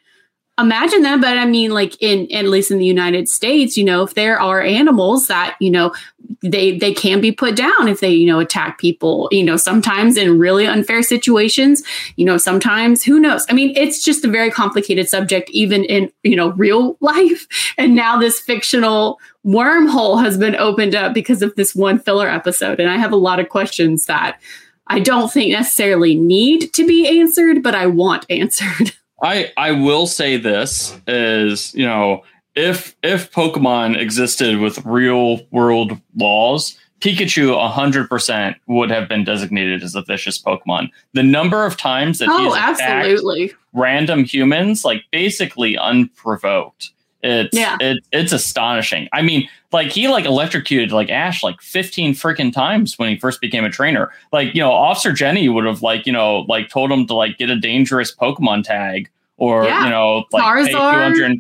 imagine 0.60 1.02
that, 1.04 1.22
but 1.22 1.38
I 1.38 1.46
mean, 1.46 1.72
like 1.72 1.96
in 2.02 2.32
at 2.32 2.46
least 2.46 2.72
in 2.72 2.78
the 2.78 2.86
United 2.86 3.30
States, 3.30 3.78
you 3.78 3.84
know, 3.84 4.04
if 4.04 4.14
there 4.14 4.40
are 4.40 4.62
animals 4.62 5.28
that, 5.28 5.56
you 5.60 5.72
know, 5.72 5.94
they 6.42 6.78
they 6.78 6.94
can 6.94 7.22
be 7.22 7.32
put 7.32 7.56
down 7.56 7.88
if 7.88 8.00
they, 8.00 8.12
you 8.12 8.26
know, 8.26 8.40
attack 8.40 8.78
people, 8.78 9.28
you 9.32 9.44
know, 9.44 9.58
sometimes 9.58 10.18
in 10.18 10.38
really 10.38 10.66
unfair 10.66 11.02
situations, 11.02 11.84
you 12.16 12.26
know, 12.26 12.38
sometimes 12.38 13.04
who 13.04 13.20
knows? 13.20 13.46
I 13.50 13.54
mean, 13.54 13.74
it's 13.76 14.04
just 14.04 14.26
a 14.26 14.30
very 14.30 14.52
complicated 14.52 15.10
subject, 15.10 15.50
even 15.52 15.84
in, 15.86 16.12
you 16.24 16.36
know, 16.36 16.52
real 16.52 16.98
life. 17.02 17.48
And 17.78 17.96
now 17.96 18.18
this 18.18 18.40
fictional 18.40 19.20
wormhole 19.46 20.22
has 20.22 20.38
been 20.38 20.56
opened 20.56 20.96
up 20.96 21.14
because 21.14 21.42
of 21.42 21.56
this 21.56 21.74
one 21.76 22.00
filler 22.00 22.28
episode. 22.28 22.80
And 22.80 22.90
I 22.90 22.98
have 22.98 23.12
a 23.12 23.18
lot 23.18 23.40
of 23.40 23.50
questions 23.50 24.06
that 24.06 24.40
I 24.88 25.00
don't 25.00 25.32
think 25.32 25.52
necessarily 25.52 26.16
need 26.16 26.74
to 26.74 26.86
be 26.86 27.20
answered, 27.20 27.62
but 27.62 27.76
I 27.76 27.86
want 27.86 28.26
answered. 28.30 28.94
I 29.24 29.52
I 29.58 29.72
will 29.72 30.08
say 30.08 30.38
this 30.38 31.00
is 31.08 31.74
you 31.74 31.86
know 31.86 32.24
if 32.56 32.96
if 33.04 33.32
Pokemon 33.32 33.98
existed 33.98 34.60
with 34.60 34.84
real 34.86 35.46
world 35.52 36.00
laws, 36.16 36.78
Pikachu 37.00 37.70
hundred 37.72 38.10
percent 38.10 38.58
would 38.68 38.90
have 38.90 39.08
been 39.08 39.24
designated 39.24 39.84
as 39.84 39.96
a 39.96 40.02
vicious 40.02 40.42
Pokemon. 40.42 40.90
The 41.14 41.24
number 41.24 41.66
of 41.66 41.78
times 41.78 42.20
that 42.20 42.30
oh, 42.30 42.38
he's 42.38 42.54
attacked 42.54 42.82
absolutely. 42.82 43.54
random 43.74 44.24
humans, 44.24 44.84
like 44.84 45.04
basically 45.12 45.78
unprovoked. 45.78 46.92
It's 47.22 47.56
Yeah. 47.58 47.78
it, 47.82 48.04
it's 48.12 48.32
astonishing. 48.32 49.10
I 49.12 49.22
mean, 49.22 49.48
like 49.72 49.92
he 49.92 50.08
like 50.08 50.26
electrocuted 50.26 50.92
like 50.92 51.10
Ash 51.10 51.44
like 51.44 51.62
15 51.62 52.14
freaking 52.14 52.52
times 52.54 52.98
when 52.98 53.10
he 53.10 53.18
first 53.18 53.42
became 53.42 53.66
a 53.66 53.70
trainer. 53.70 54.12
Like, 54.32 54.56
you 54.56 54.62
know, 54.62 54.72
Officer 54.72 55.12
Jenny 55.12 55.50
would 55.50 55.66
have 55.66 55.82
like, 55.82 56.06
you 56.06 56.14
know, 56.14 56.40
like 56.48 56.70
told 56.70 56.92
him 56.92 57.06
to 57.08 57.14
like 57.14 57.38
get 57.38 57.50
a 57.50 57.60
dangerous 57.60 58.16
Pokemon 58.16 58.64
tag 58.64 59.10
or 59.38 59.66
Yeah. 59.66 59.84
you 59.84 59.90
know, 59.90 60.24
like 60.32 60.44
Charizard. 60.44 60.72
200 61.16 61.38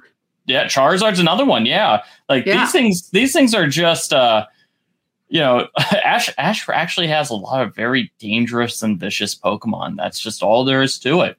Yeah, 0.47 0.65
Charizard's 0.65 1.19
another 1.19 1.45
one. 1.45 1.65
Yeah. 1.65 2.03
Like 2.27 2.45
Yeah. 2.45 2.61
these 2.61 2.71
things 2.71 3.09
these 3.11 3.31
things 3.33 3.55
are 3.55 3.67
just 3.67 4.11
uh 4.13 4.45
you 5.31 5.39
know, 5.39 5.67
Ash 6.03 6.29
Ash 6.37 6.67
actually 6.69 7.07
has 7.07 7.29
a 7.29 7.35
lot 7.35 7.61
of 7.61 7.73
very 7.75 8.11
dangerous 8.19 8.81
and 8.83 8.99
vicious 8.99 9.33
Pokemon. 9.35 9.95
That's 9.95 10.19
just 10.19 10.41
all 10.43 10.65
there 10.65 10.81
is 10.81 10.97
to 10.99 11.21
it. 11.21 11.37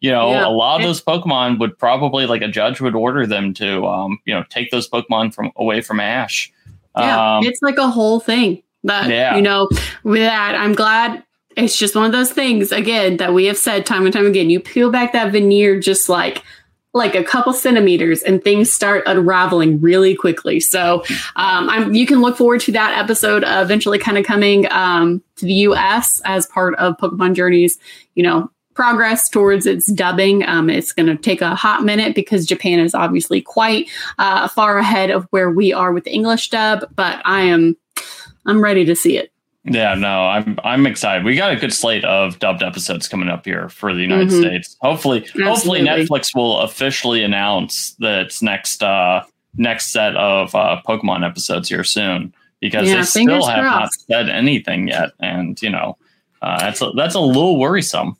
You 0.00 0.10
know, 0.10 0.30
Yeah. 0.30 0.46
a 0.46 0.50
lot 0.50 0.80
of 0.80 0.86
those 0.86 1.02
Pokemon 1.02 1.58
would 1.58 1.78
probably 1.78 2.26
like 2.26 2.40
a 2.42 2.48
judge 2.48 2.80
would 2.80 2.94
order 2.94 3.26
them 3.26 3.52
to 3.54 3.86
um, 3.86 4.18
you 4.24 4.34
know, 4.34 4.44
take 4.48 4.70
those 4.70 4.88
Pokemon 4.88 5.34
from 5.34 5.52
away 5.56 5.80
from 5.82 6.00
Ash. 6.00 6.50
Yeah, 6.96 7.36
Um, 7.38 7.44
it's 7.44 7.60
like 7.62 7.76
a 7.78 7.88
whole 7.88 8.18
thing. 8.20 8.62
That 8.84 9.08
Yeah. 9.10 9.36
you 9.36 9.42
know, 9.42 9.68
with 10.04 10.22
that, 10.22 10.54
I'm 10.54 10.72
glad 10.74 11.22
it's 11.56 11.76
just 11.76 11.94
one 11.94 12.06
of 12.06 12.12
those 12.12 12.32
things 12.32 12.72
again 12.72 13.18
that 13.18 13.34
we 13.34 13.44
have 13.44 13.58
said 13.58 13.84
time 13.84 14.04
and 14.06 14.12
time 14.12 14.26
again. 14.26 14.48
You 14.48 14.58
peel 14.60 14.90
back 14.90 15.12
that 15.12 15.32
veneer 15.32 15.78
just 15.78 16.08
like 16.08 16.42
like 16.92 17.14
a 17.14 17.22
couple 17.22 17.52
centimeters 17.52 18.20
and 18.22 18.42
things 18.42 18.72
start 18.72 19.04
unraveling 19.06 19.80
really 19.80 20.12
quickly. 20.16 20.58
So 20.58 21.04
um, 21.36 21.68
I'm 21.68 21.94
you 21.94 22.04
can 22.06 22.20
look 22.20 22.36
forward 22.36 22.60
to 22.62 22.72
that 22.72 22.98
episode 22.98 23.44
uh, 23.44 23.60
eventually 23.62 23.98
kind 23.98 24.16
of 24.18 24.24
coming 24.24 24.66
um, 24.72 25.22
to 25.36 25.44
the 25.44 25.52
US 25.68 26.20
as 26.24 26.46
part 26.46 26.74
of 26.76 26.96
Pokemon 26.96 27.34
Journeys, 27.36 27.78
you 28.16 28.22
know, 28.24 28.50
progress 28.80 29.28
towards 29.28 29.66
its 29.66 29.92
dubbing. 29.92 30.42
Um, 30.48 30.70
it's 30.70 30.90
going 30.90 31.06
to 31.06 31.14
take 31.14 31.42
a 31.42 31.54
hot 31.54 31.84
minute 31.84 32.14
because 32.14 32.46
Japan 32.46 32.78
is 32.78 32.94
obviously 32.94 33.42
quite 33.42 33.90
uh, 34.18 34.48
far 34.48 34.78
ahead 34.78 35.10
of 35.10 35.26
where 35.32 35.50
we 35.50 35.70
are 35.70 35.92
with 35.92 36.04
the 36.04 36.10
English 36.10 36.48
dub, 36.48 36.86
but 36.96 37.20
I 37.26 37.42
am 37.42 37.76
I'm 38.46 38.62
ready 38.62 38.86
to 38.86 38.96
see 38.96 39.18
it. 39.18 39.32
Yeah, 39.64 39.92
no, 39.94 40.24
I'm 40.24 40.58
I'm 40.64 40.86
excited. 40.86 41.26
We 41.26 41.36
got 41.36 41.52
a 41.52 41.56
good 41.56 41.74
slate 41.74 42.06
of 42.06 42.38
dubbed 42.38 42.62
episodes 42.62 43.06
coming 43.06 43.28
up 43.28 43.44
here 43.44 43.68
for 43.68 43.92
the 43.92 44.00
United 44.00 44.28
Mhm. 44.28 44.40
States. 44.40 44.76
Hopefully, 44.80 45.26
hopefully 45.36 45.80
Netflix 45.80 46.34
will 46.34 46.60
officially 46.60 47.22
announce 47.22 47.94
that 47.98 48.22
its 48.22 48.40
next 48.40 48.82
uh 48.82 49.22
next 49.58 49.92
set 49.92 50.16
of 50.16 50.54
uh 50.54 50.80
Pokemon 50.88 51.22
episodes 51.22 51.68
here 51.68 51.84
soon 51.84 52.32
because 52.60 52.88
Yeah, 52.88 52.96
they 52.96 53.02
still 53.02 53.44
have 53.46 53.62
not 53.62 53.90
said 53.92 54.30
anything 54.30 54.88
yet, 54.88 55.10
and 55.20 55.60
you 55.60 55.68
know 55.68 55.98
uh, 56.40 56.58
that's 56.58 56.80
a, 56.80 56.92
that's 56.96 57.14
a 57.14 57.20
little 57.20 57.58
worrisome. 57.58 58.16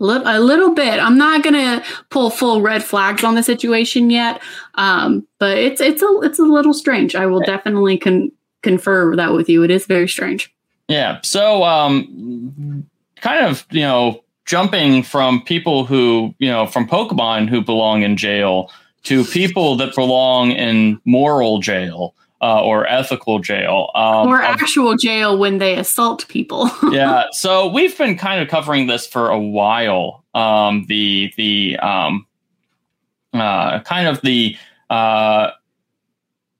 A 0.00 0.40
little 0.40 0.74
bit. 0.74 0.98
I'm 0.98 1.16
not 1.16 1.42
gonna 1.42 1.82
pull 2.10 2.30
full 2.30 2.62
red 2.62 2.82
flags 2.82 3.22
on 3.22 3.34
the 3.34 3.42
situation 3.42 4.10
yet, 4.10 4.42
um, 4.74 5.26
but 5.38 5.56
it's 5.56 5.80
it's 5.80 6.02
a 6.02 6.20
it's 6.22 6.38
a 6.38 6.44
little 6.44 6.74
strange. 6.74 7.14
I 7.14 7.26
will 7.26 7.40
definitely 7.40 7.98
con- 7.98 8.32
confer 8.62 9.14
that 9.16 9.32
with 9.32 9.48
you. 9.48 9.62
It 9.62 9.70
is 9.70 9.86
very 9.86 10.08
strange. 10.08 10.52
Yeah. 10.88 11.20
So, 11.22 11.64
um, 11.64 12.86
kind 13.16 13.46
of, 13.46 13.64
you 13.70 13.82
know, 13.82 14.22
jumping 14.44 15.02
from 15.02 15.42
people 15.42 15.86
who, 15.86 16.34
you 16.38 16.50
know, 16.50 16.66
from 16.66 16.86
Pokemon 16.86 17.48
who 17.48 17.62
belong 17.62 18.02
in 18.02 18.16
jail 18.16 18.70
to 19.04 19.24
people 19.24 19.76
that 19.76 19.94
belong 19.94 20.50
in 20.50 21.00
moral 21.04 21.58
jail 21.60 22.14
uh, 22.44 22.62
or 22.62 22.86
ethical 22.86 23.38
jail 23.38 23.90
um, 23.94 24.28
or 24.28 24.42
actual 24.42 24.96
jail 24.96 25.38
when 25.38 25.56
they 25.56 25.78
assault 25.78 26.28
people. 26.28 26.70
yeah. 26.90 27.24
So 27.32 27.66
we've 27.68 27.96
been 27.96 28.18
kind 28.18 28.42
of 28.42 28.48
covering 28.48 28.86
this 28.86 29.06
for 29.06 29.30
a 29.30 29.40
while. 29.40 30.22
Um, 30.34 30.84
the 30.86 31.32
the 31.38 31.78
um, 31.78 32.26
uh, 33.32 33.80
kind 33.80 34.08
of 34.08 34.20
the 34.20 34.58
uh, 34.90 35.52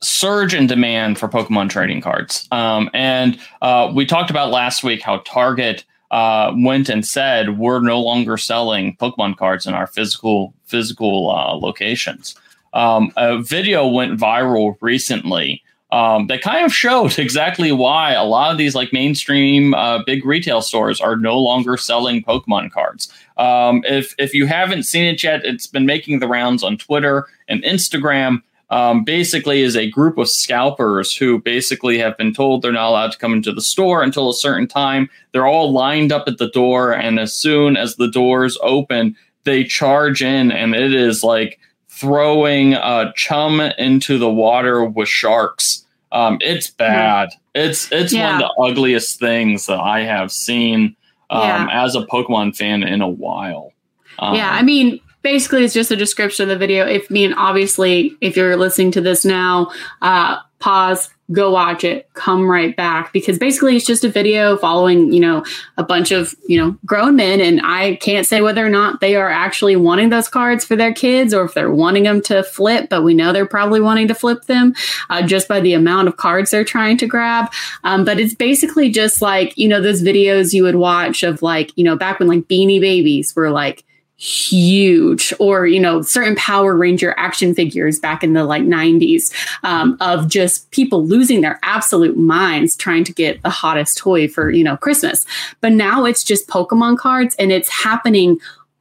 surge 0.01 0.55
in 0.55 0.67
demand 0.67 1.19
for 1.19 1.29
Pokemon 1.29 1.69
trading 1.69 2.01
cards. 2.01 2.49
Um, 2.51 2.89
and 2.95 3.39
uh, 3.61 3.93
we 3.95 4.07
talked 4.07 4.31
about 4.31 4.51
last 4.51 4.85
week 4.85 5.03
how 5.03 5.19
Target 5.19 5.85
uh, 6.11 6.55
went 6.57 6.89
and 6.89 7.07
said 7.07 7.59
we're 7.59 7.81
no 7.81 8.01
longer 8.01 8.39
selling 8.39 8.97
Pokemon 8.97 9.37
cards 9.37 9.67
in 9.67 9.75
our 9.75 9.87
physical 9.87 10.55
physical 10.65 11.31
uh, 11.31 11.53
locations. 11.55 12.37
Um, 12.73 13.13
a 13.19 13.43
video 13.43 13.87
went 13.87 14.19
viral 14.19 14.77
recently 14.81 15.63
um, 15.95 16.27
that 16.27 16.43
kind 16.43 16.67
of 16.67 16.75
showed 16.75 17.19
exactly 17.19 17.71
why 17.71 18.13
a 18.13 18.25
lot 18.25 18.51
of 18.51 18.59
these 18.59 18.75
like 18.75 18.93
mainstream 18.93 19.75
uh, 19.75 20.03
big 20.05 20.25
retail 20.27 20.61
stores 20.61 21.01
are 21.01 21.17
no 21.17 21.39
longer 21.39 21.77
selling 21.77 22.23
Pokemon 22.23 22.73
cards. 22.73 23.13
Um, 23.37 23.83
if 23.87 24.15
if 24.19 24.35
you 24.35 24.47
haven't 24.47 24.83
seen 24.83 25.05
it 25.05 25.23
yet, 25.23 25.45
it's 25.45 25.67
been 25.67 25.87
making 25.87 26.19
the 26.19 26.29
rounds 26.29 26.65
on 26.65 26.77
Twitter 26.77 27.27
and 27.49 27.63
Instagram 27.63 28.43
um, 28.71 29.05
basically 29.05 29.63
is 29.63 29.77
a 29.77 29.89
group 29.91 30.19
of 30.19 30.29
scalpers 30.29 31.15
who 31.15 31.41
basically 31.41 31.99
have 31.99 32.17
been 32.17 32.33
told 32.33 32.63
they're 32.63 32.73
not 32.73 32.89
allowed 32.89 33.13
to 33.13 33.19
come 33.19 33.33
into 33.33 33.53
the 33.53 33.63
store 33.63 34.03
until 34.03 34.29
a 34.29 34.35
certain 34.35 34.67
time. 34.67 35.09
They're 35.31 35.47
all 35.47 35.73
lined 35.73 36.11
up 36.11 36.27
at 36.27 36.39
the 36.39 36.49
door, 36.49 36.93
and 36.93 37.21
as 37.21 37.33
soon 37.33 37.77
as 37.77 37.95
the 37.97 38.11
doors 38.11 38.59
open, 38.63 39.17
they 39.45 39.63
charge 39.63 40.23
in, 40.23 40.51
and 40.51 40.75
it 40.75 40.93
is 40.93 41.23
like 41.23 41.61
throwing 41.89 42.75
a 42.75 43.13
chum 43.15 43.61
into 43.61 44.19
the 44.19 44.31
water 44.31 44.85
with 44.85 45.09
sharks. 45.09 45.84
Um, 46.15 46.39
it's 46.41 46.71
bad. 46.71 47.31
It's 47.55 47.91
it's 47.93 48.13
yeah. 48.13 48.33
one 48.33 48.43
of 48.43 48.49
the 48.49 48.63
ugliest 48.63 49.19
things 49.19 49.67
that 49.67 49.81
I 49.81 50.05
have 50.05 50.31
seen 50.31 50.97
um, 51.29 51.43
yeah. 51.43 51.85
as 51.85 51.97
a 51.97 52.03
Pokemon 52.07 52.57
fan 52.57 52.85
in 52.85 53.03
a 53.03 53.09
while. 53.09 53.73
Um, 54.21 54.37
yeah, 54.37 54.51
I 54.53 54.63
mean, 54.63 55.01
basically 55.23 55.65
it's 55.65 55.75
just 55.75 55.91
a 55.91 55.97
description 55.97 56.45
of 56.45 56.49
the 56.51 56.57
video. 56.57 56.87
If 56.87 57.11
I 57.11 57.13
mean, 57.13 57.33
obviously, 57.33 58.17
if 58.21 58.37
you're 58.37 58.57
listening 58.57 58.93
to 58.93 59.01
this 59.01 59.25
now, 59.25 59.73
uh, 60.03 60.39
pause, 60.61 61.11
go 61.33 61.51
watch 61.51 61.85
it, 61.85 62.09
come 62.13 62.51
right 62.51 62.77
back 62.77 63.13
because 63.13 63.39
basically 63.39 63.77
it's 63.77 63.87
just 63.87 64.05
a 64.05 64.09
video 64.09 64.59
following, 64.59 65.11
you 65.13 65.21
know, 65.21 65.43
a 65.79 65.83
bunch 65.83 66.11
of, 66.11 66.35
you 66.47 66.59
know, 66.59 66.77
grown 66.85 67.17
men. 67.17 67.41
And 67.41 67.61
I 67.65 67.97
can't 67.97 68.27
say 68.27 68.43
whether 68.43 68.65
or 68.65 68.69
not 68.69 69.01
they 69.01 69.17
are 69.17 69.31
actually 69.31 69.75
wanting 69.77 70.11
those 70.11 70.29
cards 70.29 70.65
for 70.65 70.77
their 70.77 70.93
kids 70.93 71.33
or 71.33 71.45
if 71.45 71.55
they're 71.55 71.73
wanting 71.73 72.03
them 72.03 72.21
to 72.23 72.43
flip, 72.43 72.89
but 72.91 73.03
we 73.03 73.15
know 73.15 73.33
they're 73.33 73.47
probably 73.47 73.81
wanting 73.81 74.09
to 74.09 74.15
flip 74.15 74.45
them 74.45 74.75
uh, 75.09 75.27
just 75.27 75.49
by 75.49 75.61
the 75.61 75.73
amount 75.73 76.09
of 76.09 76.19
cards 76.19 76.51
they're 76.51 76.65
trying 76.65 76.99
to 76.99 77.07
grab. 77.07 77.51
Um, 77.85 78.05
but 78.05 78.21
it's 78.21 78.35
basically 78.35 78.91
just 78.91 79.23
like, 79.23 79.57
you 79.57 79.69
know, 79.69 79.81
those 79.81 80.03
videos 80.03 80.53
you 80.53 80.63
would 80.63 80.77
watch 80.77 81.23
of 81.23 81.41
like, 81.41 81.73
you 81.77 81.85
know, 81.85 81.97
back 81.97 82.19
when 82.19 82.29
like 82.29 82.49
beanie 82.49 82.81
babies 82.81 83.35
were 83.35 83.51
like, 83.51 83.85
huge 84.17 85.35
or 85.41 85.67
you 85.67 85.81
know 85.81 86.01
certain 86.01 86.37
power 86.37 86.77
ranger 86.77 87.15
action 87.19 87.53
figures 87.53 87.99
back 87.99 88.23
in 88.23 88.33
the 88.33 88.45
like 88.45 88.63
90s 88.63 89.33
um, 89.65 89.97
of 90.01 90.29
just 90.29 90.71
people 90.71 91.05
losing 91.05 91.41
their 91.41 91.59
absolute 91.65 92.17
minds 92.17 92.77
trying 92.77 93.03
to 93.03 93.13
get 93.13 93.43
the 93.43 93.51
hottest 93.51 93.99
toy 93.99 94.29
for 94.29 94.51
you 94.51 94.63
know 94.63 94.77
christmas. 94.77 95.27
But 95.61 95.73
now 95.73 96.05
it's 96.05 96.23
just 96.23 96.49
pokemon 96.49 96.99
cards 96.99 97.35
and 97.39 97.51
it's 97.51 97.69
happening 97.69 98.39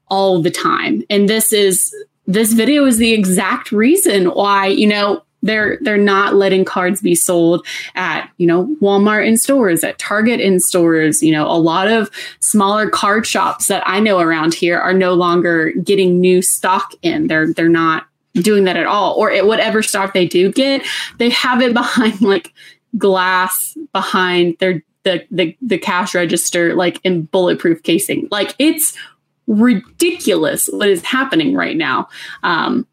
all 0.08 0.42
the 0.42 0.52
time. 0.52 1.04
And 1.10 1.28
this 1.28 1.52
is 1.52 1.94
this 2.28 2.54
video 2.54 2.86
is 2.86 2.98
the 2.98 3.14
exact 3.14 3.72
reason 3.72 4.28
why 4.28 4.68
you 4.68 4.88
know 4.88 5.24
they're 5.44 5.78
they're 5.82 5.98
not 5.98 6.36
letting 6.36 6.66
cards 6.66 7.02
be 7.02 7.14
sold 7.14 7.66
at 7.96 8.30
you 8.38 8.48
know 8.48 8.76
Walmart 8.82 9.28
in 9.28 9.38
stores, 9.38 9.84
at 9.84 10.00
Target 10.00 10.40
in 10.40 10.60
stores. 10.60 11.22
You 11.22 11.34
know, 11.34 11.46
a 11.46 11.60
lot 11.60 11.88
of 11.88 12.10
smaller 12.40 12.90
card 12.90 13.28
shops 13.28 13.68
that 13.68 13.84
I 13.86 14.00
know 14.00 14.20
around 14.20 14.56
here 14.56 14.80
are 14.80 14.94
no 14.94 15.14
longer 15.14 15.72
getting 15.84 16.20
new 16.20 16.42
stock 16.42 16.94
in. 17.04 17.28
They're 17.28 17.54
they're 17.54 17.70
not 17.70 18.08
doing 18.36 18.64
that 18.64 18.78
at 18.78 18.88
all. 18.88 19.14
Or 19.16 19.32
at 19.32 19.46
whatever 19.46 19.84
stock 19.84 20.14
they 20.14 20.26
do 20.26 20.52
get, 20.52 20.84
they 21.20 21.30
have 21.30 21.62
it 21.62 21.74
behind 21.76 22.22
like 22.22 22.54
glass 22.98 23.78
behind 23.92 24.58
their 24.60 24.82
the 25.04 25.26
the, 25.30 25.56
the 25.62 25.78
cash 25.78 26.16
register, 26.16 26.74
like 26.74 27.00
in 27.04 27.24
bulletproof 27.24 27.84
casing. 27.84 28.28
Like 28.32 28.56
it's 28.58 28.98
ridiculous 29.46 30.68
what 30.68 30.88
is 30.88 31.04
happening 31.04 31.54
right 31.54 31.76
now. 31.76 32.08
Um, 32.44 32.88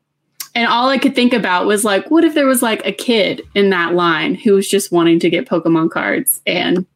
and 0.55 0.67
all 0.67 0.89
I 0.89 0.99
could 0.99 1.15
think 1.15 1.33
about 1.33 1.67
was 1.67 1.85
like, 1.85 2.11
what 2.11 2.25
if 2.25 2.35
there 2.35 2.47
was 2.47 2.63
like 2.63 2.85
a 2.85 2.93
kid 2.93 3.43
in 3.55 3.71
that 3.71 3.95
line 3.95 4.35
who 4.35 4.55
was 4.55 4.69
just 4.69 4.91
wanting 4.91 5.19
to 5.21 5.31
get 5.31 5.49
Pokemon 5.49 5.91
cards 5.91 6.41
and 6.47 6.87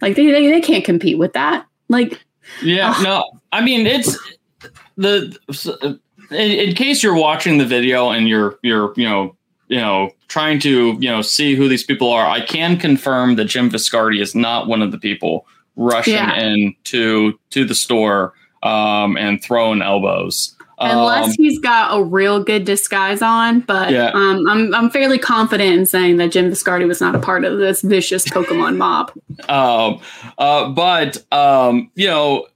like 0.00 0.16
they 0.16 0.30
they, 0.30 0.48
they 0.48 0.60
can't 0.60 0.84
compete 0.84 1.18
with 1.18 1.32
that. 1.34 1.66
Like 1.88 2.20
Yeah, 2.62 2.96
no. 3.02 3.24
I 3.52 3.64
mean 3.64 3.86
it's 3.86 4.18
the 4.96 5.98
in, 6.30 6.50
in 6.50 6.74
case 6.74 7.02
you're 7.02 7.16
watching 7.16 7.58
the 7.58 7.66
video 7.66 8.10
and 8.10 8.28
you're 8.28 8.58
you're, 8.62 8.92
you 8.96 9.08
know, 9.08 9.36
you 9.68 9.80
know, 9.80 10.10
trying 10.28 10.58
to, 10.60 10.96
you 11.00 11.08
know, 11.08 11.22
see 11.22 11.54
who 11.54 11.68
these 11.68 11.84
people 11.84 12.10
are, 12.10 12.26
I 12.26 12.40
can 12.40 12.78
confirm 12.78 13.36
that 13.36 13.46
Jim 13.46 13.70
Viscardi 13.70 14.20
is 14.20 14.34
not 14.34 14.66
one 14.66 14.82
of 14.82 14.92
the 14.92 14.98
people 14.98 15.46
rushing 15.76 16.14
yeah. 16.14 16.38
in 16.38 16.74
to 16.84 17.38
to 17.50 17.64
the 17.64 17.74
store 17.74 18.34
um, 18.62 19.16
and 19.16 19.42
throwing 19.42 19.82
elbows. 19.82 20.53
Unless 20.78 21.26
um, 21.28 21.34
he's 21.36 21.58
got 21.58 21.96
a 21.96 22.02
real 22.02 22.42
good 22.42 22.64
disguise 22.64 23.22
on, 23.22 23.60
but 23.60 23.92
yeah. 23.92 24.10
um, 24.12 24.46
I'm 24.48 24.74
I'm 24.74 24.90
fairly 24.90 25.18
confident 25.18 25.72
in 25.72 25.86
saying 25.86 26.16
that 26.16 26.32
Jim 26.32 26.50
Viscardi 26.50 26.86
was 26.86 27.00
not 27.00 27.14
a 27.14 27.18
part 27.18 27.44
of 27.44 27.58
this 27.58 27.82
vicious 27.82 28.24
Pokemon 28.24 28.76
mob. 28.76 29.12
Um, 29.48 30.00
uh, 30.38 30.68
but 30.70 31.24
um, 31.32 31.90
you 31.94 32.06
know, 32.08 32.48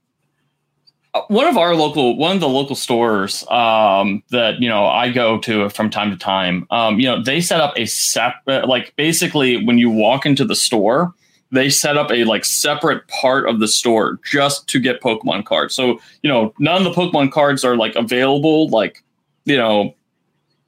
one 1.28 1.46
of 1.46 1.56
our 1.56 1.74
local 1.74 2.16
one 2.16 2.34
of 2.34 2.40
the 2.40 2.48
local 2.48 2.74
stores 2.74 3.44
um, 3.50 4.22
that 4.30 4.60
you 4.60 4.68
know 4.68 4.86
I 4.86 5.10
go 5.10 5.38
to 5.40 5.68
from 5.68 5.90
time 5.90 6.10
to 6.10 6.16
time, 6.16 6.66
um, 6.70 6.98
you 6.98 7.06
know, 7.06 7.22
they 7.22 7.40
set 7.40 7.60
up 7.60 7.74
a 7.76 7.86
separate 7.86 8.68
like 8.68 8.94
basically 8.96 9.64
when 9.64 9.78
you 9.78 9.90
walk 9.90 10.26
into 10.26 10.44
the 10.44 10.56
store 10.56 11.14
they 11.50 11.70
set 11.70 11.96
up 11.96 12.10
a 12.10 12.24
like 12.24 12.44
separate 12.44 13.06
part 13.08 13.48
of 13.48 13.60
the 13.60 13.68
store 13.68 14.18
just 14.24 14.68
to 14.68 14.78
get 14.78 15.00
Pokemon 15.00 15.44
cards. 15.44 15.74
So, 15.74 16.00
you 16.22 16.30
know, 16.30 16.52
none 16.58 16.84
of 16.84 16.84
the 16.84 17.00
Pokemon 17.00 17.32
cards 17.32 17.64
are 17.64 17.76
like 17.76 17.94
available, 17.96 18.68
like, 18.68 19.02
you 19.44 19.56
know, 19.56 19.94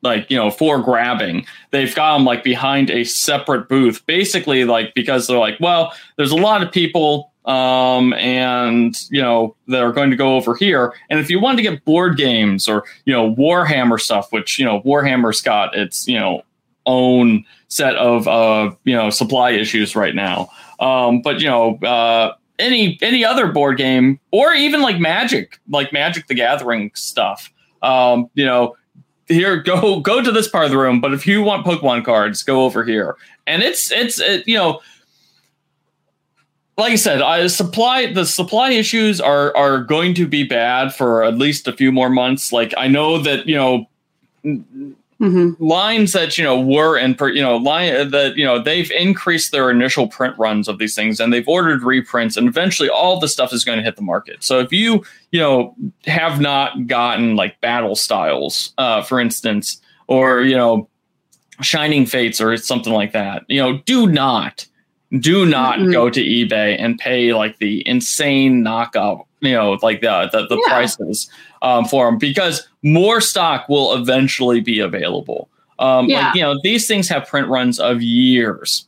like, 0.02 0.30
you 0.30 0.36
know, 0.36 0.50
for 0.50 0.80
grabbing. 0.80 1.44
They've 1.70 1.94
got 1.94 2.16
them 2.16 2.24
like 2.24 2.42
behind 2.42 2.90
a 2.90 3.04
separate 3.04 3.68
booth, 3.68 4.04
basically, 4.06 4.64
like, 4.64 4.94
because 4.94 5.26
they're 5.26 5.38
like, 5.38 5.58
well, 5.60 5.92
there's 6.16 6.32
a 6.32 6.36
lot 6.36 6.62
of 6.62 6.72
people, 6.72 7.32
um, 7.44 8.14
and, 8.14 8.96
you 9.10 9.20
know, 9.20 9.56
that 9.68 9.82
are 9.82 9.92
going 9.92 10.10
to 10.10 10.16
go 10.16 10.36
over 10.36 10.54
here. 10.54 10.94
And 11.10 11.20
if 11.20 11.28
you 11.28 11.40
want 11.40 11.58
to 11.58 11.62
get 11.62 11.84
board 11.84 12.16
games 12.16 12.68
or, 12.68 12.84
you 13.04 13.12
know, 13.12 13.34
Warhammer 13.34 14.00
stuff, 14.00 14.32
which, 14.32 14.58
you 14.58 14.64
know, 14.64 14.80
Warhammer's 14.82 15.42
got 15.42 15.76
its, 15.76 16.08
you 16.08 16.18
know, 16.18 16.42
own 16.86 17.44
set 17.68 17.94
of, 17.96 18.26
uh, 18.26 18.74
you 18.84 18.94
know, 18.94 19.10
supply 19.10 19.50
issues 19.50 19.94
right 19.94 20.14
now. 20.14 20.50
Um, 20.80 21.22
but 21.22 21.40
you 21.40 21.48
know, 21.48 21.76
uh, 21.76 22.34
any 22.58 22.98
any 23.02 23.24
other 23.24 23.52
board 23.52 23.76
game 23.76 24.18
or 24.30 24.52
even 24.52 24.82
like 24.82 24.98
Magic, 24.98 25.60
like 25.68 25.92
Magic 25.92 26.26
the 26.26 26.34
Gathering 26.34 26.90
stuff. 26.94 27.52
Um, 27.82 28.28
you 28.34 28.44
know, 28.44 28.76
here 29.26 29.62
go 29.62 30.00
go 30.00 30.22
to 30.22 30.32
this 30.32 30.48
part 30.48 30.64
of 30.64 30.70
the 30.70 30.78
room. 30.78 31.00
But 31.00 31.14
if 31.14 31.26
you 31.26 31.42
want 31.42 31.66
Pokemon 31.66 32.04
cards, 32.04 32.42
go 32.42 32.64
over 32.64 32.84
here. 32.84 33.16
And 33.46 33.62
it's 33.62 33.90
it's 33.92 34.20
it, 34.20 34.46
you 34.46 34.56
know 34.56 34.80
like 36.80 36.92
I 36.92 36.96
said, 36.96 37.22
I, 37.22 37.46
supply 37.46 38.12
the 38.12 38.24
supply 38.24 38.70
issues 38.70 39.20
are 39.20 39.56
are 39.56 39.84
going 39.84 40.14
to 40.14 40.26
be 40.26 40.42
bad 40.42 40.92
for 40.94 41.22
at 41.22 41.36
least 41.36 41.68
a 41.68 41.72
few 41.72 41.92
more 41.92 42.08
months. 42.08 42.52
Like 42.52 42.74
I 42.76 42.88
know 42.88 43.18
that 43.18 43.46
you 43.46 43.54
know 43.54 43.86
Mm-hmm. 45.20 45.62
lines 45.62 46.14
that 46.14 46.38
you 46.38 46.44
know 46.44 46.58
were 46.58 46.96
and 46.96 47.14
you 47.20 47.42
know 47.42 47.58
line 47.58 48.10
that 48.10 48.38
you 48.38 48.44
know 48.44 48.58
they've 48.58 48.90
increased 48.90 49.52
their 49.52 49.70
initial 49.70 50.08
print 50.08 50.34
runs 50.38 50.66
of 50.66 50.78
these 50.78 50.94
things 50.94 51.20
and 51.20 51.30
they've 51.30 51.46
ordered 51.46 51.82
reprints 51.82 52.38
and 52.38 52.48
eventually 52.48 52.88
all 52.88 53.20
the 53.20 53.28
stuff 53.28 53.52
is 53.52 53.62
going 53.62 53.76
to 53.76 53.84
hit 53.84 53.96
the 53.96 54.02
market 54.02 54.42
so 54.42 54.60
if 54.60 54.72
you 54.72 55.04
you 55.30 55.38
know 55.38 55.76
have 56.06 56.40
not 56.40 56.86
gotten 56.86 57.36
like 57.36 57.60
battle 57.60 57.94
styles 57.94 58.72
uh 58.78 59.02
for 59.02 59.20
instance 59.20 59.82
or 60.06 60.40
you 60.40 60.56
know 60.56 60.88
shining 61.60 62.06
fates 62.06 62.40
or 62.40 62.56
something 62.56 62.94
like 62.94 63.12
that 63.12 63.44
you 63.46 63.60
know 63.60 63.76
do 63.84 64.06
not 64.06 64.66
Do 65.18 65.44
not 65.44 65.80
mm-hmm. 65.80 65.90
go 65.90 66.08
to 66.08 66.20
eBay 66.22 66.76
and 66.78 66.96
pay 66.96 67.34
like 67.34 67.58
the 67.58 67.86
insane 67.86 68.62
knockout, 68.62 69.26
you 69.40 69.52
know, 69.52 69.76
like 69.82 70.02
the 70.02 70.28
the, 70.30 70.46
the 70.46 70.54
yeah. 70.54 70.72
prices 70.72 71.28
um, 71.62 71.84
for 71.84 72.06
them 72.06 72.18
because 72.18 72.66
more 72.82 73.20
stock 73.20 73.68
will 73.68 73.94
eventually 73.94 74.60
be 74.60 74.80
available. 74.80 75.48
Um, 75.78 76.08
yeah. 76.08 76.26
Like, 76.26 76.34
you 76.34 76.42
know, 76.42 76.60
these 76.62 76.86
things 76.86 77.08
have 77.08 77.26
print 77.26 77.48
runs 77.48 77.80
of 77.80 78.02
years. 78.02 78.86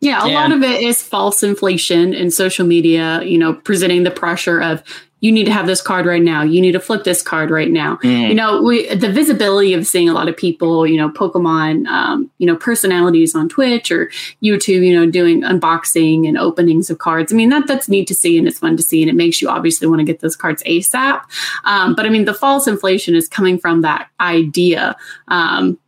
Yeah, 0.00 0.22
a 0.22 0.24
and, 0.24 0.34
lot 0.34 0.52
of 0.52 0.62
it 0.64 0.82
is 0.82 1.00
false 1.00 1.44
inflation 1.44 2.12
in 2.12 2.30
social 2.32 2.66
media, 2.66 3.22
you 3.22 3.38
know, 3.38 3.54
presenting 3.54 4.02
the 4.02 4.10
pressure 4.10 4.60
of 4.60 4.82
you 5.22 5.30
need 5.30 5.44
to 5.44 5.52
have 5.52 5.66
this 5.68 5.80
card 5.80 6.04
right 6.04 6.20
now. 6.20 6.42
You 6.42 6.60
need 6.60 6.72
to 6.72 6.80
flip 6.80 7.04
this 7.04 7.22
card 7.22 7.48
right 7.48 7.70
now. 7.70 7.96
Mm. 8.02 8.28
You 8.28 8.34
know, 8.34 8.60
we, 8.60 8.92
the 8.92 9.10
visibility 9.10 9.72
of 9.72 9.86
seeing 9.86 10.08
a 10.08 10.12
lot 10.12 10.28
of 10.28 10.36
people, 10.36 10.84
you 10.84 10.96
know, 10.96 11.08
Pokemon, 11.08 11.86
um, 11.86 12.28
you 12.38 12.46
know, 12.46 12.56
personalities 12.56 13.32
on 13.32 13.48
Twitch 13.48 13.92
or 13.92 14.06
YouTube, 14.42 14.84
you 14.84 14.92
know, 14.92 15.08
doing 15.08 15.42
unboxing 15.42 16.26
and 16.26 16.36
openings 16.36 16.90
of 16.90 16.98
cards. 16.98 17.32
I 17.32 17.36
mean, 17.36 17.50
that 17.50 17.68
that's 17.68 17.88
neat 17.88 18.08
to 18.08 18.16
see 18.16 18.36
and 18.36 18.48
it's 18.48 18.58
fun 18.58 18.76
to 18.76 18.82
see, 18.82 19.00
and 19.00 19.08
it 19.08 19.14
makes 19.14 19.40
you 19.40 19.48
obviously 19.48 19.86
want 19.86 20.00
to 20.00 20.04
get 20.04 20.18
those 20.18 20.34
cards 20.34 20.60
ASAP. 20.64 21.22
Um, 21.62 21.94
but 21.94 22.04
I 22.04 22.08
mean, 22.08 22.24
the 22.24 22.34
false 22.34 22.66
inflation 22.66 23.14
is 23.14 23.28
coming 23.28 23.58
from 23.58 23.82
that 23.82 24.08
idea. 24.20 24.96
Um, 25.28 25.78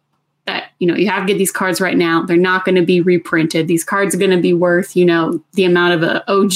that 0.46 0.72
you 0.78 0.86
know 0.86 0.94
you 0.94 1.08
have 1.08 1.22
to 1.22 1.26
get 1.26 1.38
these 1.38 1.50
cards 1.50 1.80
right 1.80 1.96
now 1.96 2.22
they're 2.22 2.36
not 2.36 2.66
going 2.66 2.74
to 2.74 2.84
be 2.84 3.00
reprinted 3.00 3.66
these 3.66 3.82
cards 3.82 4.14
are 4.14 4.18
going 4.18 4.30
to 4.30 4.40
be 4.40 4.52
worth 4.52 4.94
you 4.94 5.04
know 5.04 5.42
the 5.54 5.64
amount 5.64 5.94
of 5.94 6.02
a 6.02 6.30
og 6.30 6.52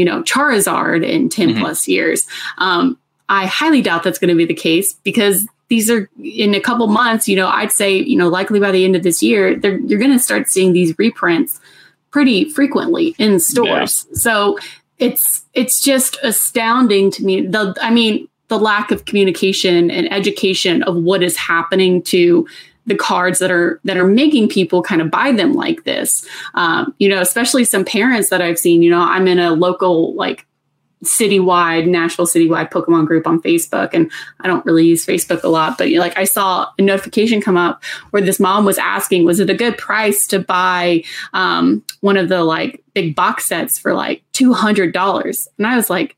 you 0.00 0.06
know, 0.06 0.22
Charizard 0.22 1.06
in 1.06 1.28
10 1.28 1.50
mm-hmm. 1.50 1.60
plus 1.60 1.86
years. 1.86 2.26
Um, 2.56 2.98
I 3.28 3.44
highly 3.44 3.82
doubt 3.82 4.02
that's 4.02 4.18
going 4.18 4.30
to 4.30 4.34
be 4.34 4.46
the 4.46 4.54
case 4.54 4.94
because 5.04 5.46
these 5.68 5.90
are 5.90 6.08
in 6.24 6.54
a 6.54 6.60
couple 6.60 6.86
months, 6.86 7.28
you 7.28 7.36
know, 7.36 7.48
I'd 7.48 7.70
say, 7.70 7.94
you 7.96 8.16
know, 8.16 8.28
likely 8.28 8.58
by 8.58 8.72
the 8.72 8.82
end 8.82 8.96
of 8.96 9.02
this 9.02 9.22
year, 9.22 9.50
you're 9.50 9.98
going 9.98 10.10
to 10.10 10.18
start 10.18 10.48
seeing 10.48 10.72
these 10.72 10.98
reprints 10.98 11.60
pretty 12.10 12.48
frequently 12.48 13.14
in 13.18 13.38
stores. 13.38 14.06
Yeah. 14.08 14.16
So 14.16 14.58
it's 14.98 15.44
it's 15.52 15.82
just 15.82 16.18
astounding 16.22 17.10
to 17.12 17.24
me. 17.24 17.46
The 17.46 17.76
I 17.82 17.90
mean, 17.90 18.26
the 18.48 18.58
lack 18.58 18.90
of 18.90 19.04
communication 19.04 19.90
and 19.90 20.10
education 20.10 20.82
of 20.84 20.96
what 20.96 21.22
is 21.22 21.36
happening 21.36 22.02
to 22.04 22.48
the 22.86 22.94
cards 22.94 23.38
that 23.38 23.50
are 23.50 23.80
that 23.84 23.96
are 23.96 24.06
making 24.06 24.48
people 24.48 24.82
kind 24.82 25.02
of 25.02 25.10
buy 25.10 25.32
them 25.32 25.52
like 25.52 25.84
this. 25.84 26.26
Um, 26.54 26.94
you 26.98 27.08
know, 27.08 27.20
especially 27.20 27.64
some 27.64 27.84
parents 27.84 28.30
that 28.30 28.40
I've 28.40 28.58
seen. 28.58 28.82
You 28.82 28.90
know, 28.90 29.00
I'm 29.00 29.28
in 29.28 29.38
a 29.38 29.52
local 29.52 30.14
like 30.14 30.46
citywide, 31.04 31.86
Nashville 31.86 32.26
citywide 32.26 32.70
Pokemon 32.70 33.06
group 33.06 33.26
on 33.26 33.40
Facebook, 33.40 33.90
and 33.92 34.10
I 34.40 34.46
don't 34.46 34.64
really 34.66 34.86
use 34.86 35.06
Facebook 35.06 35.42
a 35.42 35.48
lot, 35.48 35.78
but 35.78 35.88
you 35.88 35.96
know, 35.96 36.02
like 36.02 36.18
I 36.18 36.24
saw 36.24 36.66
a 36.78 36.82
notification 36.82 37.40
come 37.40 37.56
up 37.56 37.82
where 38.10 38.22
this 38.22 38.38
mom 38.38 38.64
was 38.64 38.78
asking, 38.78 39.24
was 39.24 39.40
it 39.40 39.48
a 39.48 39.54
good 39.54 39.78
price 39.78 40.26
to 40.28 40.38
buy 40.38 41.02
um, 41.32 41.82
one 42.00 42.16
of 42.16 42.28
the 42.28 42.44
like 42.44 42.82
big 42.92 43.14
box 43.14 43.46
sets 43.46 43.78
for 43.78 43.94
like 43.94 44.22
two 44.32 44.52
hundred 44.52 44.92
dollars? 44.92 45.48
And 45.56 45.66
I 45.66 45.76
was 45.76 45.88
like, 45.88 46.16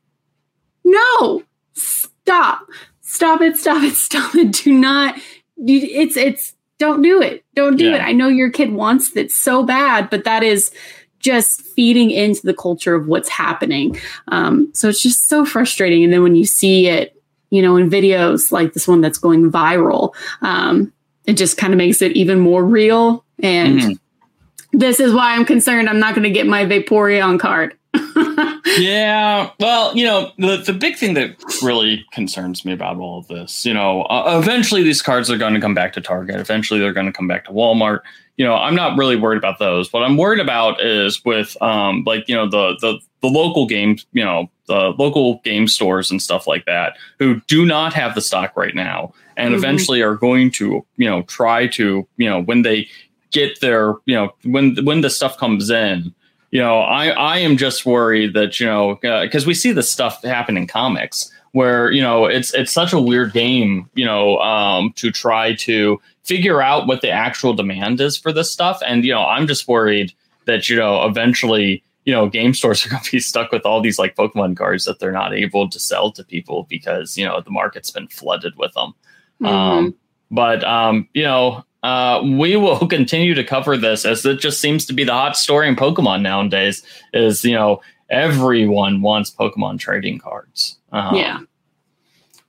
no, 0.83 1.43
stop, 1.73 2.67
stop 3.01 3.41
it, 3.41 3.57
stop 3.57 3.83
it, 3.83 3.95
stop 3.95 4.35
it. 4.35 4.51
Do 4.51 4.73
not. 4.73 5.15
It's 5.57 6.17
it's 6.17 6.53
don't 6.79 7.01
do 7.01 7.21
it. 7.21 7.45
Don't 7.55 7.77
do 7.77 7.89
yeah. 7.89 7.95
it. 7.95 8.01
I 8.01 8.11
know 8.11 8.27
your 8.27 8.49
kid 8.49 8.73
wants 8.73 9.11
that 9.11 9.31
so 9.31 9.63
bad, 9.63 10.09
but 10.09 10.23
that 10.25 10.43
is 10.43 10.71
just 11.19 11.61
feeding 11.61 12.11
into 12.11 12.41
the 12.43 12.53
culture 12.53 12.95
of 12.95 13.07
what's 13.07 13.29
happening. 13.29 13.97
Um, 14.27 14.69
so 14.73 14.89
it's 14.89 15.01
just 15.01 15.27
so 15.29 15.45
frustrating. 15.45 16.03
And 16.03 16.11
then 16.11 16.21
when 16.21 16.35
you 16.35 16.45
see 16.45 16.87
it, 16.87 17.15
you 17.49 17.61
know, 17.61 17.77
in 17.77 17.89
videos 17.89 18.51
like 18.51 18.73
this 18.73 18.87
one 18.87 18.99
that's 18.99 19.17
going 19.17 19.51
viral, 19.51 20.13
um, 20.41 20.91
it 21.25 21.33
just 21.33 21.57
kind 21.57 21.71
of 21.71 21.77
makes 21.77 22.01
it 22.01 22.11
even 22.13 22.39
more 22.39 22.65
real. 22.65 23.23
And 23.41 23.79
mm-hmm. 23.79 24.77
this 24.77 24.99
is 24.99 25.13
why 25.13 25.35
I'm 25.35 25.45
concerned 25.45 25.87
I'm 25.87 25.99
not 25.99 26.15
going 26.15 26.23
to 26.23 26.31
get 26.31 26.47
my 26.47 26.65
Vaporeon 26.65 27.39
card 27.39 27.77
yeah. 28.77 29.51
Well, 29.59 29.95
you 29.95 30.05
know, 30.05 30.31
the, 30.37 30.57
the 30.57 30.73
big 30.73 30.95
thing 30.95 31.13
that 31.13 31.35
really 31.61 32.05
concerns 32.11 32.65
me 32.65 32.73
about 32.73 32.97
all 32.97 33.19
of 33.19 33.27
this, 33.27 33.65
you 33.65 33.73
know, 33.73 34.03
uh, 34.03 34.39
eventually 34.41 34.83
these 34.83 35.01
cards 35.01 35.29
are 35.29 35.37
going 35.37 35.53
to 35.53 35.59
come 35.59 35.73
back 35.73 35.93
to 35.93 36.01
Target. 36.01 36.37
Eventually 36.37 36.79
they're 36.79 36.93
going 36.93 37.05
to 37.05 37.13
come 37.13 37.27
back 37.27 37.45
to 37.45 37.51
Walmart. 37.51 38.01
You 38.37 38.45
know, 38.45 38.55
I'm 38.55 38.75
not 38.75 38.97
really 38.97 39.15
worried 39.15 39.37
about 39.37 39.59
those. 39.59 39.93
What 39.93 40.03
I'm 40.03 40.17
worried 40.17 40.39
about 40.39 40.81
is 40.81 41.23
with, 41.23 41.55
um, 41.61 42.03
like, 42.05 42.27
you 42.27 42.35
know, 42.35 42.49
the, 42.49 42.75
the, 42.81 42.99
the 43.21 43.27
local 43.27 43.67
games, 43.67 44.05
you 44.11 44.23
know, 44.23 44.49
the 44.65 44.93
local 44.97 45.39
game 45.43 45.67
stores 45.67 46.09
and 46.09 46.21
stuff 46.21 46.47
like 46.47 46.65
that 46.65 46.97
who 47.19 47.41
do 47.41 47.65
not 47.65 47.93
have 47.93 48.15
the 48.15 48.21
stock 48.21 48.55
right 48.57 48.73
now 48.73 49.13
and 49.37 49.49
mm-hmm. 49.49 49.63
eventually 49.63 50.01
are 50.01 50.15
going 50.15 50.49
to, 50.51 50.83
you 50.97 51.07
know, 51.07 51.21
try 51.23 51.67
to, 51.67 52.07
you 52.17 52.29
know, 52.29 52.41
when 52.41 52.63
they 52.63 52.87
get 53.31 53.59
their, 53.61 53.95
you 54.05 54.15
know, 54.15 54.33
when, 54.43 54.75
when 54.83 55.01
the 55.01 55.09
stuff 55.09 55.37
comes 55.37 55.69
in, 55.69 56.13
you 56.53 56.59
know, 56.59 56.81
I, 56.81 57.07
I 57.07 57.37
am 57.39 57.57
just 57.57 57.83
worried 57.83 58.35
that, 58.35 58.59
you 58.59 58.67
know, 58.67 58.99
because 59.01 59.43
uh, 59.43 59.47
we 59.47 59.55
see 59.55 59.71
this 59.71 59.89
stuff 59.89 60.23
happen 60.23 60.55
in 60.55 60.67
comics 60.67 61.33
where, 61.51 61.89
you 61.91 61.99
know, 61.99 62.27
it's 62.27 62.53
it's 62.53 62.71
such 62.71 62.93
a 62.93 63.01
weird 63.01 63.33
game, 63.33 63.89
you 63.95 64.05
know, 64.05 64.37
um, 64.37 64.93
to 64.97 65.09
try 65.09 65.55
to 65.55 65.99
figure 66.23 66.61
out 66.61 66.85
what 66.85 67.01
the 67.01 67.09
actual 67.09 67.55
demand 67.55 67.99
is 67.99 68.15
for 68.15 68.31
this 68.31 68.51
stuff. 68.51 68.83
And, 68.85 69.03
you 69.03 69.13
know, 69.13 69.25
I'm 69.25 69.47
just 69.47 69.67
worried 69.67 70.13
that, 70.45 70.69
you 70.69 70.75
know, 70.75 71.07
eventually, 71.07 71.83
you 72.05 72.13
know, 72.13 72.29
game 72.29 72.53
stores 72.53 72.85
are 72.85 72.89
going 72.91 73.01
to 73.01 73.11
be 73.11 73.19
stuck 73.19 73.51
with 73.51 73.65
all 73.65 73.81
these 73.81 73.97
like 73.97 74.15
Pokemon 74.15 74.55
cards 74.55 74.85
that 74.85 74.99
they're 74.99 75.11
not 75.11 75.33
able 75.33 75.67
to 75.71 75.79
sell 75.79 76.11
to 76.11 76.23
people 76.23 76.67
because, 76.69 77.17
you 77.17 77.25
know, 77.25 77.41
the 77.41 77.49
market's 77.49 77.89
been 77.89 78.09
flooded 78.09 78.55
with 78.57 78.75
them. 78.75 78.93
Mm-hmm. 79.41 79.45
Um, 79.47 79.95
but, 80.29 80.63
um, 80.63 81.09
you 81.15 81.23
know, 81.23 81.65
uh, 81.83 82.21
we 82.23 82.55
will 82.55 82.87
continue 82.87 83.33
to 83.35 83.43
cover 83.43 83.77
this 83.77 84.05
as 84.05 84.25
it 84.25 84.39
just 84.39 84.59
seems 84.59 84.85
to 84.85 84.93
be 84.93 85.03
the 85.03 85.13
hot 85.13 85.37
story 85.37 85.67
in 85.67 85.75
Pokemon 85.75 86.21
nowadays. 86.21 86.83
Is 87.13 87.43
you 87.43 87.53
know 87.53 87.81
everyone 88.09 89.01
wants 89.01 89.31
Pokemon 89.31 89.79
trading 89.79 90.19
cards. 90.19 90.77
Um, 90.91 91.15
yeah. 91.15 91.39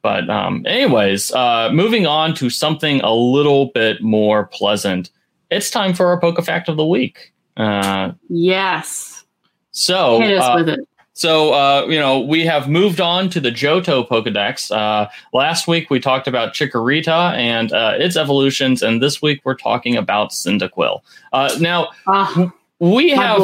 But 0.03 0.28
um, 0.28 0.64
anyways, 0.66 1.32
uh, 1.32 1.70
moving 1.72 2.07
on 2.07 2.35
to 2.35 2.51
something 2.51 3.01
a 3.01 3.14
little 3.14 3.66
bit 3.66 4.03
more 4.03 4.47
pleasant. 4.47 5.11
It's 5.51 5.70
time 5.70 5.95
for 5.95 6.07
our 6.07 6.20
Poke 6.20 6.43
Fact 6.45 6.68
of 6.68 6.76
the 6.76 6.85
week. 6.85 7.32
Uh, 7.57 8.12
yes. 8.28 9.24
So 9.70 10.20
hit 10.20 10.39
us 10.39 10.45
uh, 10.45 10.55
with 10.57 10.68
it. 10.68 10.80
So, 11.15 11.53
uh, 11.53 11.87
you 11.89 11.99
know, 11.99 12.19
we 12.19 12.45
have 12.45 12.69
moved 12.69 13.01
on 13.01 13.31
to 13.31 13.41
the 13.41 13.51
Johto 13.51 14.07
Pokedex. 14.07 14.75
Uh, 14.75 15.09
last 15.33 15.69
week 15.69 15.89
we 15.89 16.01
talked 16.01 16.27
about 16.27 16.55
Chikorita 16.55 17.35
and 17.35 17.73
uh, 17.73 17.95
its 17.97 18.17
evolutions, 18.17 18.83
and 18.83 19.01
this 19.01 19.23
week 19.23 19.41
we're 19.45 19.55
talking 19.55 19.97
about 19.97 20.31
Cyndaquil. 20.31 21.03
Uh, 21.33 21.57
now, 21.61 21.91
ah, 22.09 22.53
we 22.81 23.11
have. 23.11 23.41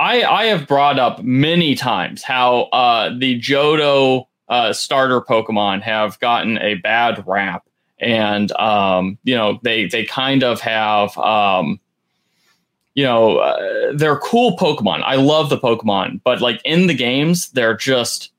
I, 0.00 0.24
I 0.24 0.44
have 0.46 0.66
brought 0.66 0.98
up 0.98 1.22
many 1.22 1.76
times 1.76 2.24
how 2.24 2.62
uh, 2.72 3.16
the 3.16 3.40
Johto 3.40 4.26
uh, 4.48 4.72
starter 4.72 5.20
Pokemon 5.20 5.82
have 5.82 6.18
gotten 6.18 6.58
a 6.58 6.74
bad 6.74 7.22
rap, 7.28 7.64
and 8.00 8.50
um, 8.52 9.18
you 9.22 9.36
know 9.36 9.60
they 9.62 9.86
they 9.86 10.04
kind 10.04 10.42
of 10.42 10.60
have 10.60 11.16
um, 11.18 11.78
you 12.94 13.04
know, 13.04 13.38
uh, 13.38 13.92
they're 13.94 14.18
cool 14.18 14.56
Pokemon. 14.56 15.02
I 15.02 15.16
love 15.16 15.48
the 15.48 15.58
Pokemon, 15.58 16.20
but 16.24 16.40
like 16.40 16.60
in 16.64 16.86
the 16.86 16.94
games, 16.94 17.50
they're 17.50 17.76
just 17.76 18.30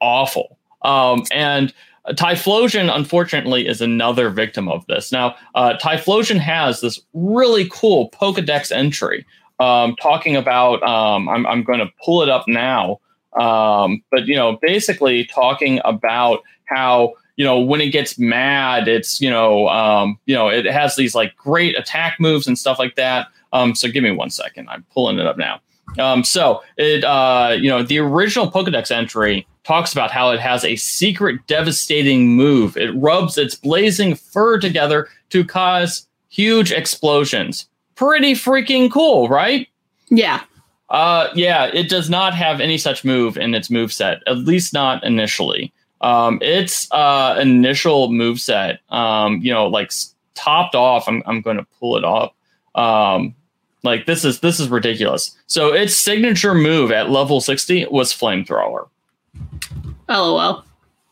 awful. 0.00 0.58
Um, 0.82 1.24
and 1.32 1.72
Typhlosion, 2.10 2.94
unfortunately, 2.94 3.66
is 3.66 3.80
another 3.80 4.30
victim 4.30 4.68
of 4.68 4.86
this. 4.86 5.10
Now, 5.10 5.34
uh, 5.54 5.74
Typhlosion 5.82 6.38
has 6.38 6.80
this 6.80 7.00
really 7.14 7.68
cool 7.70 8.10
Pokedex 8.10 8.70
entry 8.70 9.26
um, 9.58 9.96
talking 10.00 10.36
about, 10.36 10.82
um, 10.82 11.28
I'm, 11.28 11.46
I'm 11.46 11.62
going 11.64 11.80
to 11.80 11.90
pull 12.04 12.22
it 12.22 12.28
up 12.28 12.46
now, 12.46 13.00
um, 13.38 14.02
but, 14.10 14.26
you 14.26 14.36
know, 14.36 14.58
basically 14.62 15.24
talking 15.24 15.80
about 15.84 16.42
how 16.66 17.14
you 17.36 17.44
know 17.44 17.60
when 17.60 17.80
it 17.80 17.90
gets 17.90 18.18
mad 18.18 18.88
it's 18.88 19.20
you 19.20 19.30
know 19.30 19.68
um, 19.68 20.18
you 20.26 20.34
know 20.34 20.48
it 20.48 20.64
has 20.64 20.96
these 20.96 21.14
like 21.14 21.36
great 21.36 21.78
attack 21.78 22.18
moves 22.18 22.46
and 22.46 22.58
stuff 22.58 22.78
like 22.78 22.96
that 22.96 23.28
um, 23.56 23.74
so 23.74 23.88
give 23.88 24.02
me 24.02 24.10
one 24.10 24.30
second. 24.30 24.68
I'm 24.68 24.84
pulling 24.92 25.18
it 25.18 25.26
up 25.26 25.38
now. 25.38 25.60
Um, 25.98 26.24
so 26.24 26.62
it, 26.76 27.04
uh, 27.04 27.56
you 27.58 27.70
know, 27.70 27.82
the 27.82 27.98
original 27.98 28.50
Pokedex 28.50 28.90
entry 28.90 29.46
talks 29.64 29.92
about 29.92 30.10
how 30.10 30.30
it 30.30 30.40
has 30.40 30.64
a 30.64 30.76
secret 30.76 31.46
devastating 31.46 32.28
move. 32.28 32.76
It 32.76 32.90
rubs 32.94 33.38
its 33.38 33.54
blazing 33.54 34.14
fur 34.14 34.58
together 34.58 35.08
to 35.30 35.44
cause 35.44 36.06
huge 36.28 36.72
explosions. 36.72 37.66
Pretty 37.94 38.32
freaking 38.32 38.90
cool, 38.90 39.28
right? 39.28 39.68
Yeah. 40.10 40.42
Uh, 40.88 41.28
yeah, 41.34 41.64
it 41.66 41.88
does 41.88 42.10
not 42.10 42.34
have 42.34 42.60
any 42.60 42.78
such 42.78 43.04
move 43.04 43.36
in 43.36 43.54
its 43.54 43.70
move 43.70 43.92
set, 43.92 44.22
at 44.26 44.38
least 44.38 44.72
not 44.72 45.02
initially. 45.02 45.72
Um, 46.00 46.38
its 46.42 46.90
uh, 46.92 47.36
initial 47.40 48.12
move 48.12 48.38
set, 48.38 48.80
um, 48.90 49.40
you 49.40 49.52
know, 49.52 49.66
like 49.66 49.90
topped 50.34 50.74
off. 50.74 51.08
I'm, 51.08 51.22
I'm 51.26 51.40
going 51.40 51.56
to 51.56 51.66
pull 51.80 51.96
it 51.96 52.04
up. 52.04 52.36
Um, 52.74 53.34
like 53.86 54.04
this 54.04 54.24
is 54.24 54.40
this 54.40 54.60
is 54.60 54.68
ridiculous. 54.68 55.36
So 55.46 55.72
its 55.72 55.96
signature 55.96 56.54
move 56.54 56.90
at 56.90 57.10
level 57.10 57.40
60 57.40 57.86
was 57.86 58.12
flamethrower. 58.12 58.88
LOL. 60.08 60.64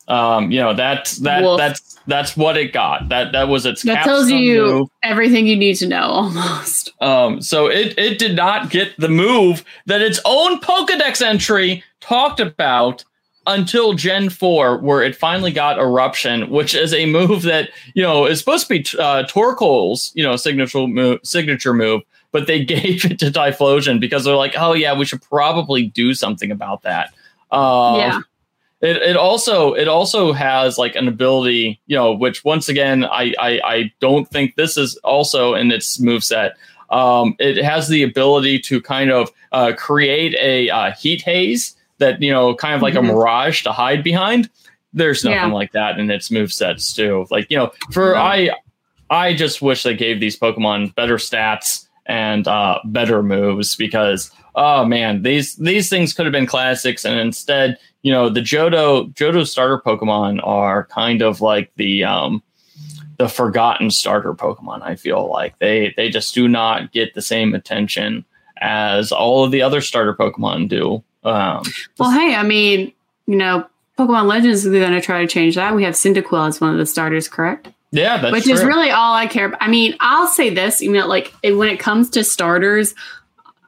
Um, 0.07 0.51
you 0.51 0.61
know 0.61 0.75
that 0.75 1.17
that 1.23 1.43
Wolf. 1.43 1.57
that's 1.57 1.99
that's 2.07 2.37
what 2.37 2.59
it 2.59 2.75
got. 2.75 3.09
That 3.09 3.33
that 3.33 3.49
was 3.49 3.65
its. 3.65 3.83
That 3.83 4.05
tells 4.05 4.31
you 4.31 4.63
move. 4.63 4.89
everything 5.03 5.47
you 5.47 5.57
need 5.57 5.77
to 5.77 5.89
know 5.89 6.03
almost. 6.03 6.93
Um, 7.01 7.41
so 7.41 7.69
it 7.69 7.99
it 7.99 8.19
did 8.19 8.37
not 8.37 8.69
get 8.69 8.95
the 8.99 9.09
move 9.09 9.65
that 9.87 10.03
its 10.03 10.21
own 10.27 10.61
Pokedex 10.61 11.23
entry 11.23 11.83
talked 12.01 12.39
about 12.39 13.05
until 13.47 13.93
Gen 13.93 14.31
4, 14.31 14.79
where 14.79 15.03
it 15.03 15.15
finally 15.17 15.53
got 15.53 15.79
Eruption, 15.79 16.49
which 16.49 16.75
is 16.75 16.95
a 16.95 17.07
move 17.07 17.43
that, 17.43 17.71
you 17.95 18.03
know, 18.03 18.27
is 18.27 18.39
supposed 18.39 18.67
to 18.67 18.75
be 18.75 18.81
uh, 18.99 19.25
Torkoal's, 19.25 20.13
you 20.15 20.23
know, 20.23 20.37
signature 20.37 20.87
move, 20.87 21.21
signature 21.23 21.75
move, 21.75 22.03
but 22.35 22.49
they 22.49 22.65
gave 22.75 23.05
it 23.05 23.19
to 23.21 23.27
Typhlosion 23.31 24.01
because 24.01 24.25
they're 24.25 24.35
like, 24.35 24.55
oh, 24.59 24.73
yeah, 24.73 24.93
we 24.99 25.05
should 25.05 25.23
probably 25.23 25.87
do 25.87 26.13
something 26.15 26.51
about 26.51 26.83
that. 26.83 27.15
Um, 27.53 27.97
yeah. 28.01 28.21
it, 28.81 28.97
it 28.97 29.17
also 29.17 29.75
it 29.75 29.87
also 29.87 30.33
has 30.33 30.77
like 30.77 30.97
an 30.97 31.07
ability, 31.07 31.81
you 31.87 31.97
know, 31.97 32.13
which 32.13 32.45
once 32.45 32.69
again 32.69 33.05
I 33.05 33.33
I, 33.39 33.61
I 33.65 33.93
don't 34.01 34.29
think 34.29 34.57
this 34.57 34.77
is 34.77 34.97
also 35.05 35.55
in 35.55 35.71
its 35.71 35.99
moveset. 35.99 36.51
Um, 36.91 37.37
it 37.39 37.63
has 37.65 37.87
the 37.89 38.03
ability 38.03 38.59
to 38.61 38.81
kind 38.83 39.11
of 39.13 39.31
uh, 39.53 39.73
create 39.77 40.35
a 40.41 40.69
uh, 40.71 40.93
heat 40.93 41.23
haze 41.23 41.77
that 41.99 42.21
you 42.21 42.33
know, 42.33 42.55
kind 42.57 42.75
of 42.75 42.83
like 42.83 42.95
Mhm. 42.95 42.99
a 43.11 43.13
mirage 43.13 43.63
to 43.63 43.73
hide 43.73 44.03
behind. 44.03 44.51
There's 44.93 45.23
nothing 45.25 45.51
Yeah. 45.51 45.55
like 45.55 45.71
that 45.73 45.99
in 46.01 46.11
its 46.11 46.29
movesets 46.31 46.95
too. 46.97 47.27
Like 47.31 47.47
you 47.51 47.57
know, 47.57 47.71
for 47.93 48.15
No. 48.15 48.21
I 48.21 48.51
I 49.11 49.35
just 49.35 49.63
wish 49.63 49.85
they 49.85 49.95
gave 49.95 50.19
these 50.19 50.37
Pokemon 50.37 50.95
better 50.97 51.19
stats 51.19 51.87
and 52.07 52.47
uh, 52.47 52.81
better 52.85 53.23
moves 53.23 53.77
because 53.77 54.31
oh 54.55 54.85
man, 54.85 55.23
these 55.23 55.57
these 55.57 55.89
things 55.89 56.13
could 56.13 56.27
have 56.27 56.33
been 56.33 56.47
classics, 56.47 57.05
and 57.05 57.19
instead, 57.19 57.79
you 58.03 58.13
know, 58.13 58.29
the 58.29 58.41
Jodo 58.41 59.13
Johto 59.15 59.47
starter 59.47 59.79
Pokemon 59.79 60.41
are 60.47 60.87
kind 60.87 61.23
of 61.23 61.41
like 61.41 61.73
the 61.77 62.05
um, 62.05 62.43
the 63.19 63.29
forgotten 63.29 63.91
starter 63.91 64.35
Pokemon. 64.35 64.83
I 64.83 64.97
feel 64.97 65.29
like 65.29 65.59
they 65.59 65.93
they 65.97 66.11
just 66.11 66.35
do 66.35 66.49
not 66.49 66.93
get 66.93 67.15
the 67.15 67.23
same 67.23 67.55
attention 67.55 68.25
as 68.59 69.13
all 69.13 69.45
of 69.45 69.51
the 69.51 69.63
other 69.63 69.81
starter 69.81 70.15
Pokemon 70.15 70.69
do. 70.69 71.03
Um, 71.25 71.65
Well, 71.99 72.11
hey, 72.11 72.35
I 72.35 72.43
mean, 72.43 72.93
you 73.27 73.37
know, 73.37 73.67
Pokemon 73.99 74.27
Legends 74.27 74.65
is 74.65 74.73
going 74.73 74.93
to 74.93 75.01
try 75.01 75.21
to 75.21 75.27
change 75.27 75.57
that. 75.57 75.75
We 75.75 75.85
have 75.85 75.95
Cyndaquil 75.95 76.49
as 76.49 76.61
one 76.61 76.73
of 76.73 76.79
the 76.79 76.87
starters, 76.87 77.29
correct? 77.29 77.69
Yeah, 77.95 78.19
that's 78.21 78.33
Which 78.33 78.45
true. 78.45 78.53
is 78.55 78.65
really 78.65 78.91
all 78.91 79.15
I 79.15 79.27
care 79.27 79.47
about. 79.47 79.63
I 79.63 79.69
mean, 79.69 79.95
I'll 80.01 80.27
say 80.29 80.51
this, 80.51 80.81
you 80.81 80.93
know, 80.93 81.07
like 81.07 81.33
it, 81.43 81.53
when 81.53 81.69
it 81.69 81.79
comes 81.79 82.11
to 82.11 82.25
starters, 82.25 82.95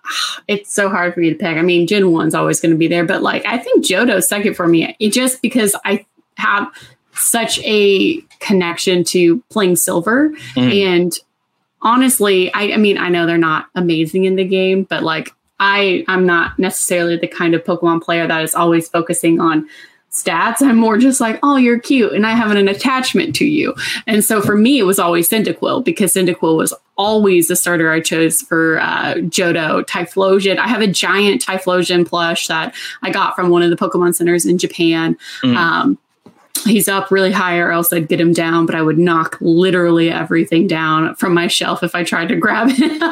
it's 0.49 0.73
so 0.75 0.89
hard 0.89 1.15
for 1.15 1.21
me 1.21 1.31
to 1.31 1.37
pick. 1.37 1.57
I 1.57 1.63
mean, 1.63 1.87
Gen 1.87 2.05
1's 2.05 2.35
always 2.35 2.61
going 2.61 2.73
to 2.73 2.79
be 2.79 2.89
there, 2.89 3.05
but 3.05 3.23
like 3.23 3.45
I 3.47 3.59
think 3.59 3.85
Johto's 3.85 4.29
second 4.29 4.55
for 4.55 4.67
me. 4.69 4.95
It 4.99 5.13
just 5.13 5.41
because 5.43 5.75
I 5.85 6.05
have 6.37 6.69
such 7.15 7.59
a 7.61 8.21
connection 8.41 9.03
to 9.05 9.43
playing 9.49 9.77
silver 9.77 10.31
Mhm. 10.55 10.87
and 10.87 11.19
honestly, 11.83 12.53
I, 12.53 12.73
I 12.73 12.77
mean, 12.77 12.99
I 12.99 13.09
know 13.09 13.27
they're 13.27 13.39
not 13.39 13.67
amazing 13.75 14.25
in 14.25 14.37
the 14.37 14.45
game, 14.45 14.83
but 14.85 15.03
like 15.03 15.33
I, 15.59 16.05
I'm 16.09 16.27
not 16.27 16.59
necessarily 16.59 17.17
the 17.17 17.27
kind 17.29 17.55
of 17.55 17.65
Pokemon 17.65 18.03
player 18.03 18.27
that 18.27 18.43
is 18.43 18.55
always 18.55 18.89
focusing 18.89 19.41
on 19.41 19.67
stats. 20.17 20.63
I'm 20.63 20.77
more 20.77 20.99
just 20.99 21.21
like, 21.21 21.39
oh, 21.43 21.57
you're 21.57 21.79
cute, 21.79 22.13
and 22.13 22.27
I 22.27 22.33
have 22.33 22.51
an 22.51 22.69
attachment 22.69 23.37
to 23.37 23.45
you. 23.45 23.75
And 24.07 24.25
so 24.25 24.41
for 24.41 24.57
me, 24.57 24.79
it 24.79 24.85
was 24.85 24.99
always 24.99 25.29
Cyndaquil 25.29 25.85
because 25.85 26.15
Cyndaquil 26.15 26.57
was 26.57 26.73
always 26.97 27.49
the 27.49 27.57
starter 27.57 27.91
I 27.91 28.01
chose 28.01 28.41
for 28.41 28.81
uh, 28.81 29.15
Johto, 29.17 29.85
Typhlosion. 29.85 30.59
I 30.59 30.67
have 30.69 30.81
a 30.81 30.87
giant 30.87 31.45
Typhlosion 31.45 32.07
plush 32.07 32.47
that 32.47 32.75
I 33.03 33.11
got 33.11 33.37
from 33.37 33.51
one 33.51 33.63
of 33.63 33.71
the 33.71 33.77
Pokemon 33.77 34.15
centers 34.15 34.47
in 34.47 34.57
Japan. 34.59 35.17
Mhm. 35.43 35.57
Um, 35.57 35.99
he's 36.65 36.89
up 36.89 37.11
really 37.11 37.31
high 37.31 37.59
or 37.59 37.71
else 37.71 37.93
I'd 37.93 38.09
get 38.09 38.19
him 38.21 38.33
down, 38.33 38.65
but 38.67 38.75
I 38.75 38.83
would 38.83 38.99
knock 38.99 39.37
literally 39.41 40.11
everything 40.11 40.67
down 40.67 41.15
from 41.15 41.35
my 41.35 41.47
shelf 41.49 41.83
if 41.83 41.95
I 41.95 42.03
tried 42.03 42.29
to 42.29 42.37
grab 42.41 42.71
him. 42.71 43.03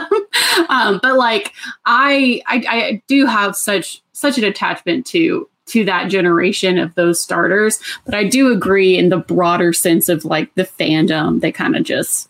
um, 0.70 0.98
but 1.02 1.16
like 1.16 1.52
I, 1.84 2.40
I 2.46 2.64
I 2.68 3.02
do 3.06 3.26
have 3.26 3.54
such 3.54 4.02
such 4.12 4.38
an 4.38 4.44
attachment 4.44 5.04
to 5.08 5.48
to 5.66 5.84
that 5.86 6.08
generation 6.10 6.78
of 6.78 6.94
those 6.94 7.22
starters. 7.22 7.78
But 8.04 8.14
I 8.14 8.24
do 8.24 8.52
agree 8.52 8.98
in 8.98 9.08
the 9.08 9.18
broader 9.18 9.72
sense 9.72 10.08
of 10.08 10.24
like 10.24 10.54
the 10.54 10.64
fandom, 10.64 11.40
they 11.40 11.52
kind 11.52 11.76
of 11.76 11.84
just 11.84 12.28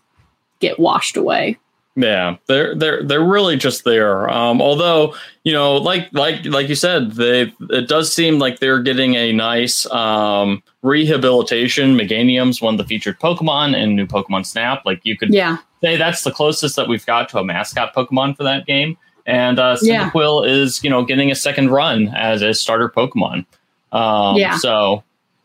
get 0.61 0.79
washed 0.79 1.17
away. 1.17 1.59
Yeah, 1.97 2.39
they're 2.49 2.75
they're 2.75 3.05
they're 3.05 3.25
really 3.25 3.57
just 3.57 3.85
there. 3.85 4.29
Um, 4.29 4.61
although 4.61 5.15
you 5.45 5.53
know, 5.53 5.77
like 5.77 6.09
like 6.13 6.45
like 6.45 6.69
you 6.69 6.75
said, 6.75 7.13
they 7.13 7.53
it 7.71 7.87
does 7.89 8.13
seem 8.13 8.41
like 8.41 8.59
they're 8.59 8.83
getting 8.83 9.15
a 9.15 9.33
nice 9.33 9.87
um, 9.93 10.61
rehabilitation. 10.83 11.97
Meganium's 11.97 12.61
one 12.61 12.75
of 12.75 12.79
the 12.79 12.85
featured 12.85 13.21
Pokemon 13.21 13.77
in 13.77 13.95
New 13.95 14.07
Pokemon 14.07 14.45
Snap. 14.47 14.83
Like 14.85 15.01
you 15.05 15.17
could 15.17 15.33
Yeah. 15.33 15.59
say 15.83 15.97
that's 15.97 16.23
the 16.23 16.33
closest 16.33 16.75
that 16.77 16.89
we've 16.89 17.07
got 17.07 17.29
to 17.29 17.39
a 17.39 17.45
mascot 17.45 17.95
Pokemon 17.95 18.37
for 18.37 18.43
that 18.43 18.67
game. 18.67 18.97
And 19.27 19.59
uh, 19.59 19.77
Yeah. 19.83 20.11
Cyndaquil 20.11 20.49
is 20.49 20.83
you 20.85 20.91
know 20.91 21.05
getting 21.05 21.31
a 21.31 21.35
second 21.35 21.71
run 21.71 22.09
as 22.09 22.43
a 22.43 22.55
starter 22.55 22.89
Pokemon. 22.89 23.47
Um, 23.93 24.37
Yeah. 24.37 24.57
So 24.59 25.03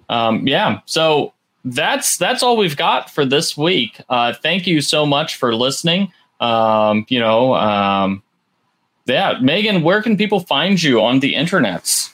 um, 0.10 0.48
yeah, 0.48 0.82
so 0.86 1.34
that's 1.64 2.18
that's 2.18 2.42
all 2.42 2.58
we've 2.58 2.78
got 2.78 3.10
for 3.10 3.26
this 3.26 3.56
week. 3.56 4.02
Uh, 4.10 4.34
thank 4.34 4.66
you 4.66 4.82
so 4.82 5.06
much 5.06 5.36
for 5.36 5.56
listening. 5.56 6.12
Um, 6.40 7.06
you 7.10 7.20
know, 7.20 7.54
um, 7.56 8.24
yeah, 9.06 9.38
Megan, 9.42 9.84
where 9.84 10.02
can 10.02 10.18
people 10.18 10.40
find 10.40 10.82
you 10.82 11.02
on 11.02 11.20
the 11.20 11.36
internets? 11.36 12.12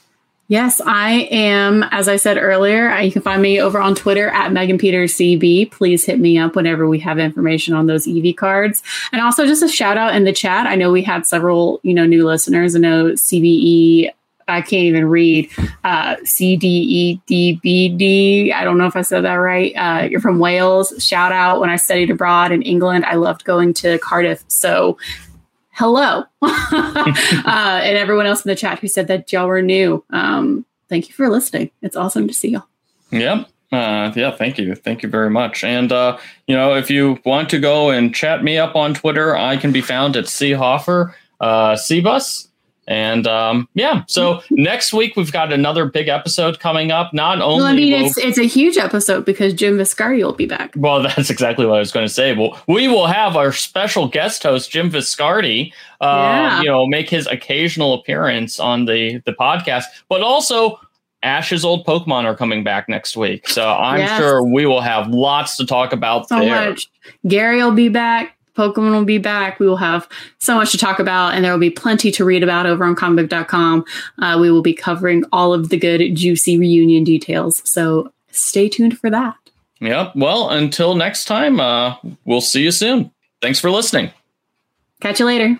Yes, 0.47 0.79
I 0.85 1.27
am. 1.31 1.83
As 1.89 2.07
I 2.07 2.17
said 2.17 2.37
earlier, 2.37 2.95
you 2.99 3.11
can 3.11 3.23
find 3.23 3.41
me 3.41 3.59
over 3.59 3.79
on 3.79 3.95
Twitter 3.95 4.27
at 4.27 4.51
Megan 4.51 4.77
Peters 4.77 5.15
CB. 5.15 5.71
Please 5.71 6.05
hit 6.05 6.19
me 6.19 6.37
up 6.37 6.55
whenever 6.55 6.87
we 6.87 6.99
have 6.99 7.17
information 7.17 7.73
on 7.73 7.87
those 7.87 8.05
Eevee 8.05 8.37
cards. 8.37 8.83
And 9.11 9.21
also 9.21 9.47
just 9.47 9.63
a 9.63 9.67
shout 9.67 9.97
out 9.97 10.13
in 10.13 10.23
the 10.23 10.33
chat. 10.33 10.67
I 10.67 10.75
know 10.75 10.91
we 10.91 11.01
had 11.01 11.25
several, 11.25 11.79
you 11.81 11.95
know, 11.95 12.05
new 12.05 12.25
listeners. 12.25 12.75
I 12.75 12.79
know 12.79 13.05
CBE. 13.13 14.11
I 14.47 14.61
can't 14.61 14.83
even 14.83 15.05
read 15.05 15.49
uh, 15.83 16.17
C 16.23 16.55
D 16.55 16.67
E 16.67 17.21
D 17.25 17.59
B 17.63 17.89
D. 17.89 18.53
I 18.53 18.63
don't 18.63 18.77
know 18.77 18.85
if 18.85 18.95
I 18.95 19.01
said 19.01 19.21
that 19.21 19.33
right. 19.33 19.73
Uh, 19.75 20.07
you're 20.07 20.21
from 20.21 20.37
Wales. 20.37 20.93
Shout 21.03 21.31
out. 21.31 21.59
When 21.59 21.71
I 21.71 21.77
studied 21.77 22.11
abroad 22.11 22.51
in 22.51 22.61
England, 22.61 23.05
I 23.05 23.15
loved 23.15 23.43
going 23.45 23.73
to 23.75 23.97
Cardiff. 23.97 24.43
So 24.47 24.99
hello. 25.75 26.23
uh, 26.41 27.81
and 27.83 27.97
everyone 27.97 28.25
else 28.25 28.43
in 28.45 28.49
the 28.49 28.55
chat 28.55 28.79
who 28.79 28.87
said 28.87 29.07
that 29.07 29.31
y'all 29.31 29.47
were 29.47 29.61
new. 29.61 30.03
Um, 30.09 30.65
thank 30.89 31.07
you 31.07 31.13
for 31.13 31.29
listening. 31.29 31.69
It's 31.81 31.95
awesome 31.95 32.27
to 32.27 32.33
see 32.33 32.49
y'all. 32.49 32.67
Yep. 33.11 33.49
Uh, 33.71 34.11
yeah, 34.15 34.31
thank 34.31 34.57
you. 34.57 34.73
Thank 34.75 35.03
you 35.03 35.09
very 35.09 35.29
much. 35.29 35.63
And, 35.63 35.91
uh, 35.91 36.17
you 36.47 36.55
know, 36.55 36.75
if 36.75 36.89
you 36.89 37.19
want 37.25 37.49
to 37.49 37.59
go 37.59 37.89
and 37.89 38.15
chat 38.15 38.43
me 38.43 38.57
up 38.57 38.75
on 38.75 38.93
Twitter, 38.93 39.35
I 39.35 39.57
can 39.57 39.71
be 39.71 39.81
found 39.81 40.15
at 40.15 40.25
Seahoffer, 40.25 41.13
uh, 41.41 41.73
Cbus. 41.73 42.47
And 42.87 43.25
um, 43.25 43.67
yeah, 43.73 44.03
so 44.07 44.41
next 44.51 44.93
week 44.93 45.15
we've 45.15 45.31
got 45.31 45.51
another 45.51 45.85
big 45.85 46.07
episode 46.07 46.59
coming 46.59 46.91
up. 46.91 47.13
Not 47.15 47.41
only 47.41 47.57
Well, 47.57 47.65
I 47.65 47.73
mean, 47.73 47.93
will- 47.93 48.05
it's 48.07 48.17
it's 48.19 48.37
a 48.37 48.43
huge 48.43 48.77
episode 48.77 49.25
because 49.25 49.53
Jim 49.55 49.77
Viscardi 49.77 50.23
will 50.23 50.33
be 50.33 50.45
back. 50.45 50.73
Well, 50.75 51.01
that's 51.15 51.31
exactly 51.31 51.65
what 51.65 51.77
I 51.77 51.79
was 51.79 51.91
going 51.91 52.05
to 52.05 52.13
say. 52.13 52.35
Well, 52.35 52.61
we 52.67 52.87
will 52.87 53.07
have 53.07 53.35
our 53.35 53.51
special 53.51 54.07
guest 54.07 54.43
host, 54.43 54.69
Jim 54.69 54.91
Viscardi, 54.91 55.73
uh, 55.99 56.05
Yeah. 56.05 56.61
you 56.61 56.67
know, 56.67 56.85
make 56.85 57.09
his 57.09 57.25
occasional 57.25 57.95
appearance 57.95 58.59
on 58.59 58.85
the 58.85 59.19
the 59.25 59.33
podcast. 59.33 59.85
But 60.07 60.21
also, 60.21 60.79
Ash's 61.23 61.65
old 61.65 61.87
Pokemon 61.87 62.25
are 62.25 62.35
coming 62.35 62.63
back 62.63 62.87
next 62.87 63.17
week, 63.17 63.49
so 63.49 63.67
I'm 63.67 63.97
Yes. 64.01 64.19
sure 64.19 64.43
we 64.43 64.67
will 64.67 64.81
have 64.81 65.07
lots 65.07 65.57
to 65.57 65.65
talk 65.65 65.91
about 65.91 66.29
So 66.29 66.39
there. 66.39 66.69
much. 66.69 66.87
Gary 67.27 67.63
will 67.63 67.71
be 67.71 67.89
back. 67.89 68.34
Pokemon 68.55 68.91
will 68.91 69.05
be 69.05 69.17
back. 69.17 69.59
We 69.59 69.67
will 69.67 69.77
have 69.77 70.07
so 70.39 70.55
much 70.55 70.71
to 70.71 70.77
talk 70.77 70.99
about, 70.99 71.33
and 71.33 71.43
there 71.43 71.51
will 71.51 71.59
be 71.59 71.69
plenty 71.69 72.11
to 72.11 72.25
read 72.25 72.43
about 72.43 72.65
over 72.65 72.83
on 72.83 72.95
comicbook.com. 72.95 73.85
Uh, 74.19 74.37
we 74.39 74.51
will 74.51 74.61
be 74.61 74.73
covering 74.73 75.23
all 75.31 75.53
of 75.53 75.69
the 75.69 75.77
good, 75.77 76.15
juicy 76.15 76.57
reunion 76.57 77.03
details. 77.03 77.61
So 77.69 78.11
stay 78.31 78.69
tuned 78.69 78.97
for 78.97 79.09
that. 79.09 79.35
Yep. 79.81 80.15
Well, 80.15 80.49
until 80.49 80.95
next 80.95 81.25
time, 81.25 81.59
uh, 81.59 81.95
we'll 82.23 82.41
see 82.41 82.63
you 82.63 82.71
soon. 82.71 83.11
Thanks 83.41 83.59
for 83.59 83.69
listening. 83.69 84.11
Catch 85.01 85.19
you 85.19 85.25
later. 85.25 85.59